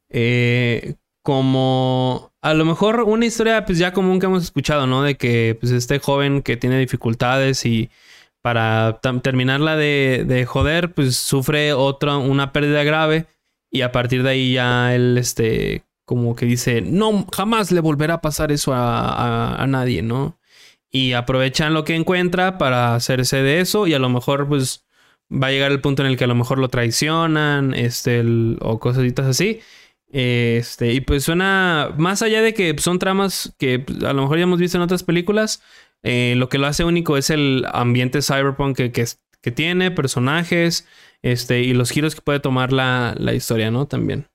[0.09, 5.03] eh, como a lo mejor una historia pues ya común que hemos escuchado, ¿no?
[5.03, 7.91] De que pues este joven que tiene dificultades y
[8.41, 13.27] para terminarla de, de, joder, pues sufre otra, una pérdida grave
[13.71, 18.15] y a partir de ahí ya él, este, como que dice, no, jamás le volverá
[18.15, 20.39] a pasar eso a, a nadie, ¿no?
[20.97, 24.87] Y aprovechan lo que encuentra para hacerse de eso y a lo mejor pues
[25.31, 28.25] va a llegar el punto en el que a lo mejor lo traicionan, este,
[28.61, 29.61] o cositas así.
[30.09, 34.39] Este, y pues suena, más allá de que son tramas que pues, a lo mejor
[34.39, 35.63] ya hemos visto en otras películas,
[36.03, 40.89] eh, lo que lo hace único es el ambiente cyberpunk que, que, tiene, personajes,
[41.23, 43.87] este, y los giros que puede tomar la, la historia, ¿no?
[43.87, 44.27] También.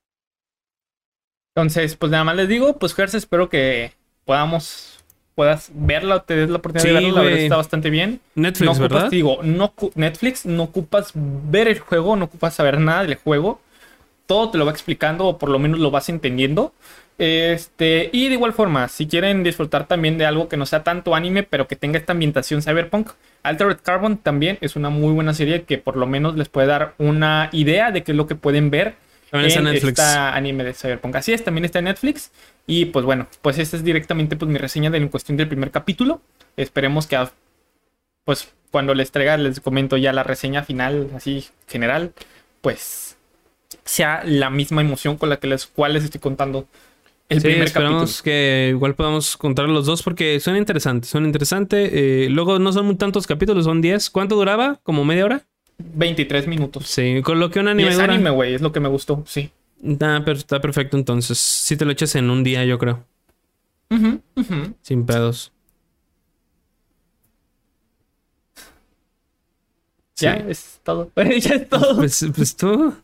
[1.56, 3.92] Entonces, pues nada más les digo, pues Gerson, espero que
[4.24, 4.91] podamos
[5.34, 8.20] puedas verla o te des la oportunidad de verla, la verdad está bastante bien.
[8.34, 9.10] Netflix, no ¿verdad?
[9.10, 13.60] Digo, no, Netflix, no ocupas ver el juego, no ocupas saber nada del juego.
[14.26, 16.72] Todo te lo va explicando o por lo menos lo vas entendiendo.
[17.18, 21.14] Este, y de igual forma, si quieren disfrutar también de algo que no sea tanto
[21.14, 23.10] anime, pero que tenga esta ambientación cyberpunk,
[23.42, 26.94] Altered Carbon también es una muy buena serie que por lo menos les puede dar
[26.98, 28.94] una idea de qué es lo que pueden ver
[29.32, 29.98] en Netflix.
[29.98, 31.16] esta anime de Cyberpunk.
[31.16, 32.30] Así es, también está en Netflix.
[32.66, 35.70] Y pues bueno, pues esta es directamente pues mi reseña de en cuestión del primer
[35.70, 36.20] capítulo.
[36.56, 37.18] Esperemos que
[38.24, 42.12] pues cuando les traiga les comento ya la reseña final, así general,
[42.60, 43.16] pues
[43.84, 46.68] sea la misma emoción con la que les cual les estoy contando
[47.28, 48.22] el primer esperamos capítulo.
[48.24, 51.90] que igual podamos contar los dos porque son interesantes, son interesantes.
[51.92, 54.10] Eh, luego no son tantos capítulos, son 10.
[54.10, 54.80] ¿Cuánto duraba?
[54.82, 55.46] ¿Como media hora?
[55.94, 56.86] 23 minutos.
[56.86, 57.90] Sí, con lo que un anime.
[57.90, 59.50] es anime, güey, es lo que me gustó, sí.
[59.82, 61.38] Está, perfecto entonces.
[61.38, 63.04] Si te lo echas en un día, yo creo.
[64.82, 65.52] Sin pedos.
[70.16, 71.10] Ya es todo.
[71.16, 71.96] ya es todo.
[71.96, 72.94] Pues, pues tú.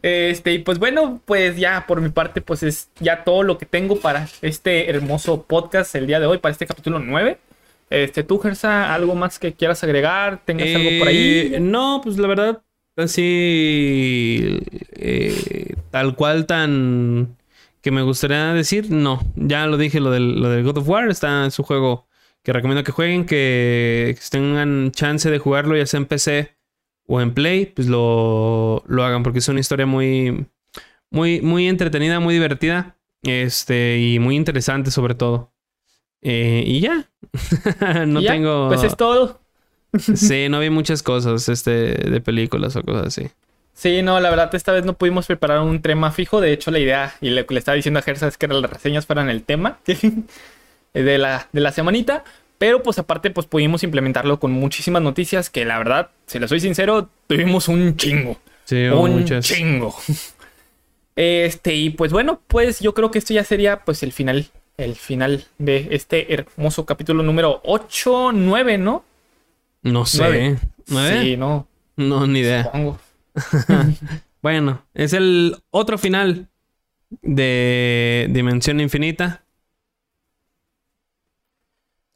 [0.00, 3.66] Este, y pues bueno, pues ya por mi parte, pues es ya todo lo que
[3.66, 7.38] tengo para este hermoso podcast el día de hoy, para este capítulo 9.
[7.90, 10.42] Este, tú, Gersa, ¿algo más que quieras agregar?
[10.44, 11.52] ¿Tengas algo por ahí?
[11.54, 12.62] Eh, no, pues la verdad,
[12.96, 14.58] así
[14.92, 17.36] eh, tal cual tan
[17.80, 19.22] que me gustaría decir, no.
[19.36, 22.06] Ya lo dije, lo del, lo del God of War está en su juego
[22.46, 26.56] que recomiendo que jueguen, que, tengan chance de jugarlo, ya sea en PC
[27.08, 30.46] o en Play, pues lo, lo hagan, porque es una historia muy,
[31.10, 35.52] muy, muy entretenida, muy divertida, este, y muy interesante sobre todo.
[36.22, 37.08] Eh, y ya.
[38.06, 38.68] no tengo.
[38.68, 39.40] Pues es todo.
[39.98, 43.28] sí, no vi muchas cosas este, de películas o cosas así.
[43.74, 46.40] Sí, no, la verdad, esta vez no pudimos preparar un tema fijo.
[46.40, 48.70] De hecho, la idea, y lo que le estaba diciendo a Gersa es que las
[48.70, 49.78] reseñas fueran el tema.
[50.94, 52.24] de la, de la semanita.
[52.58, 56.60] Pero pues aparte pues pudimos implementarlo con muchísimas noticias que la verdad, si le soy
[56.60, 58.38] sincero, tuvimos un chingo.
[58.64, 59.44] Sí, un muchas.
[59.44, 59.94] chingo.
[61.18, 64.94] Este, y pues bueno, pues yo creo que esto ya sería pues el final, el
[64.94, 69.04] final de este hermoso capítulo número 8, 9, ¿no?
[69.82, 70.18] No sé.
[70.18, 70.58] Nueve.
[70.88, 71.22] ¿Nueve?
[71.22, 71.66] Sí, no,
[71.96, 72.64] No, ni idea.
[72.64, 72.98] supongo.
[74.42, 76.46] Bueno, es el otro final
[77.20, 79.42] de Dimensión Infinita.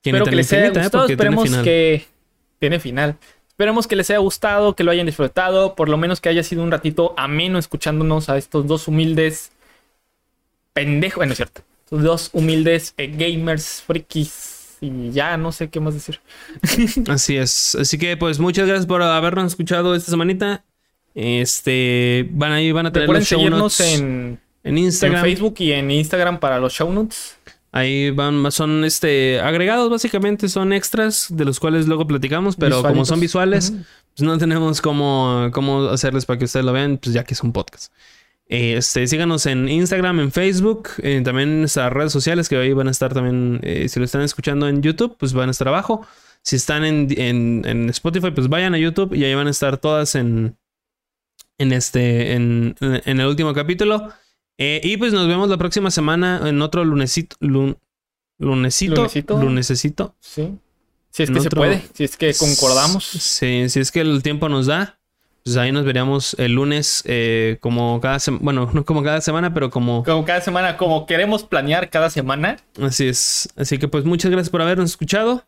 [0.05, 0.83] Espero que les haya infinita, ¿eh?
[0.85, 2.07] gustado, esperemos que
[2.61, 3.17] tiene final.
[3.49, 6.63] Esperemos que les haya gustado, que lo hayan disfrutado, por lo menos que haya sido
[6.63, 9.51] un ratito ameno escuchándonos a estos dos humildes
[10.73, 15.95] pendejos, bueno, es cierto, dos humildes eh, gamers, frikis y ya no sé qué más
[15.95, 16.21] decir.
[17.09, 17.75] Así es.
[17.75, 20.65] Así que, pues, muchas gracias por habernos escuchado esta semanita.
[21.15, 25.23] Este, van ahí, van a tener los show notes en, en en Instagram.
[25.23, 27.37] Facebook y en Instagram para los show notes.
[27.73, 33.05] Ahí van, son este agregados, básicamente, son extras de los cuales luego platicamos, pero como
[33.05, 33.73] son visuales,
[34.17, 37.43] pues no tenemos cómo, cómo hacerles para que ustedes lo vean, pues ya que es
[37.43, 37.93] un podcast.
[38.53, 42.89] Este, síganos en Instagram, en Facebook, eh, también en nuestras redes sociales que ahí van
[42.89, 46.05] a estar también, eh, si lo están escuchando en YouTube, pues van a estar abajo.
[46.43, 49.79] Si están en, en- en Spotify, pues vayan a YouTube y ahí van a estar
[49.79, 50.57] todas en,
[51.59, 54.09] en este, en, en el último capítulo.
[54.59, 57.79] Eh, y pues nos vemos la próxima semana en otro lunesito, lun-
[58.39, 59.41] lunesito, Lunesito.
[59.41, 60.17] lunesecito.
[60.19, 60.59] Sí.
[61.13, 63.05] Si es que se puede, si es que concordamos.
[63.05, 65.00] Sí, si es que el tiempo nos da,
[65.45, 69.53] pues ahí nos veríamos el lunes, eh, como cada semana, bueno, no como cada semana,
[69.55, 72.59] pero como Como cada semana, como queremos planear cada semana.
[72.83, 73.49] así es.
[73.57, 75.45] Así que pues muchas gracias por habernos escuchado.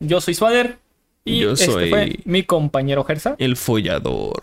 [0.00, 0.78] Yo soy Swader.
[1.24, 3.34] Y Yo este soy- fue mi compañero Gersa.
[3.38, 4.42] El follador.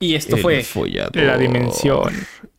[0.00, 1.16] Y esto el fue follador.
[1.16, 2.12] la dimensión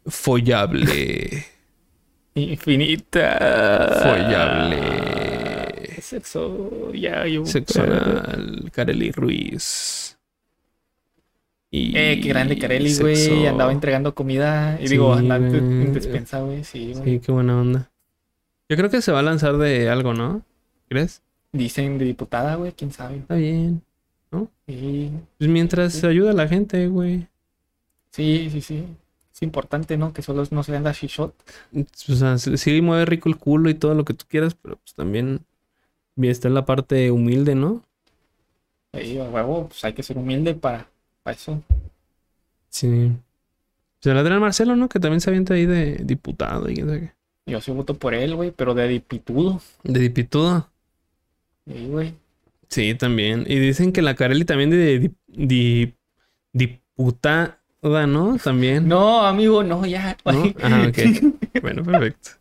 [0.07, 1.45] Follable.
[2.35, 3.99] infinita.
[4.03, 5.38] Follable.
[6.01, 6.91] Sexo.
[6.93, 7.45] Ya, yo.
[7.45, 8.69] Sexo anal.
[8.73, 10.17] Kareli Ruiz.
[11.71, 13.45] Y Eh, qué grande Carelli, güey.
[13.47, 14.79] Andaba entregando comida.
[14.81, 16.63] Y Sí, digo, andaba en- despensa, güey.
[16.63, 17.05] Sí, güey.
[17.05, 17.91] Sí, qué buena onda.
[18.67, 20.41] Yo creo que se va a lanzar de algo, ¿no?
[20.87, 21.21] ¿Crees?
[21.51, 22.71] Dicen de diputada, güey.
[22.71, 23.17] Quién sabe.
[23.17, 23.81] Está bien.
[24.67, 27.27] Sí, Pues mientras ayuda a la gente, güey.
[28.11, 28.61] sí, sí.
[28.61, 28.83] sí.
[29.33, 30.11] Es importante, ¿no?
[30.13, 31.33] Que solo no se venda shot.
[32.09, 34.93] O sea, sí mueve rico el culo y todo lo que tú quieras, pero pues
[34.95, 35.39] también
[36.27, 37.83] está en la parte humilde, ¿no?
[38.93, 40.89] A huevo, pues hay que ser humilde para,
[41.23, 41.61] para eso.
[42.69, 43.11] Sí.
[44.01, 44.89] Se la Adrián Marcelo, ¿no?
[44.89, 47.13] Que también se avienta ahí de diputado y quién sabe qué.
[47.51, 49.61] Yo sí voto por él, güey, pero de dipitudo.
[49.83, 50.69] De dipitudo.
[51.67, 52.13] Sí, güey.
[52.69, 53.45] Sí, también.
[53.47, 55.93] Y dicen que la Carelli también de di- di-
[56.53, 57.57] diputada,
[58.07, 58.37] ¿no?
[58.37, 58.87] También.
[58.87, 60.15] No, amigo, no, ya.
[60.25, 60.43] ¿No?
[60.61, 60.97] Ah, ok.
[61.61, 62.31] Bueno, perfecto.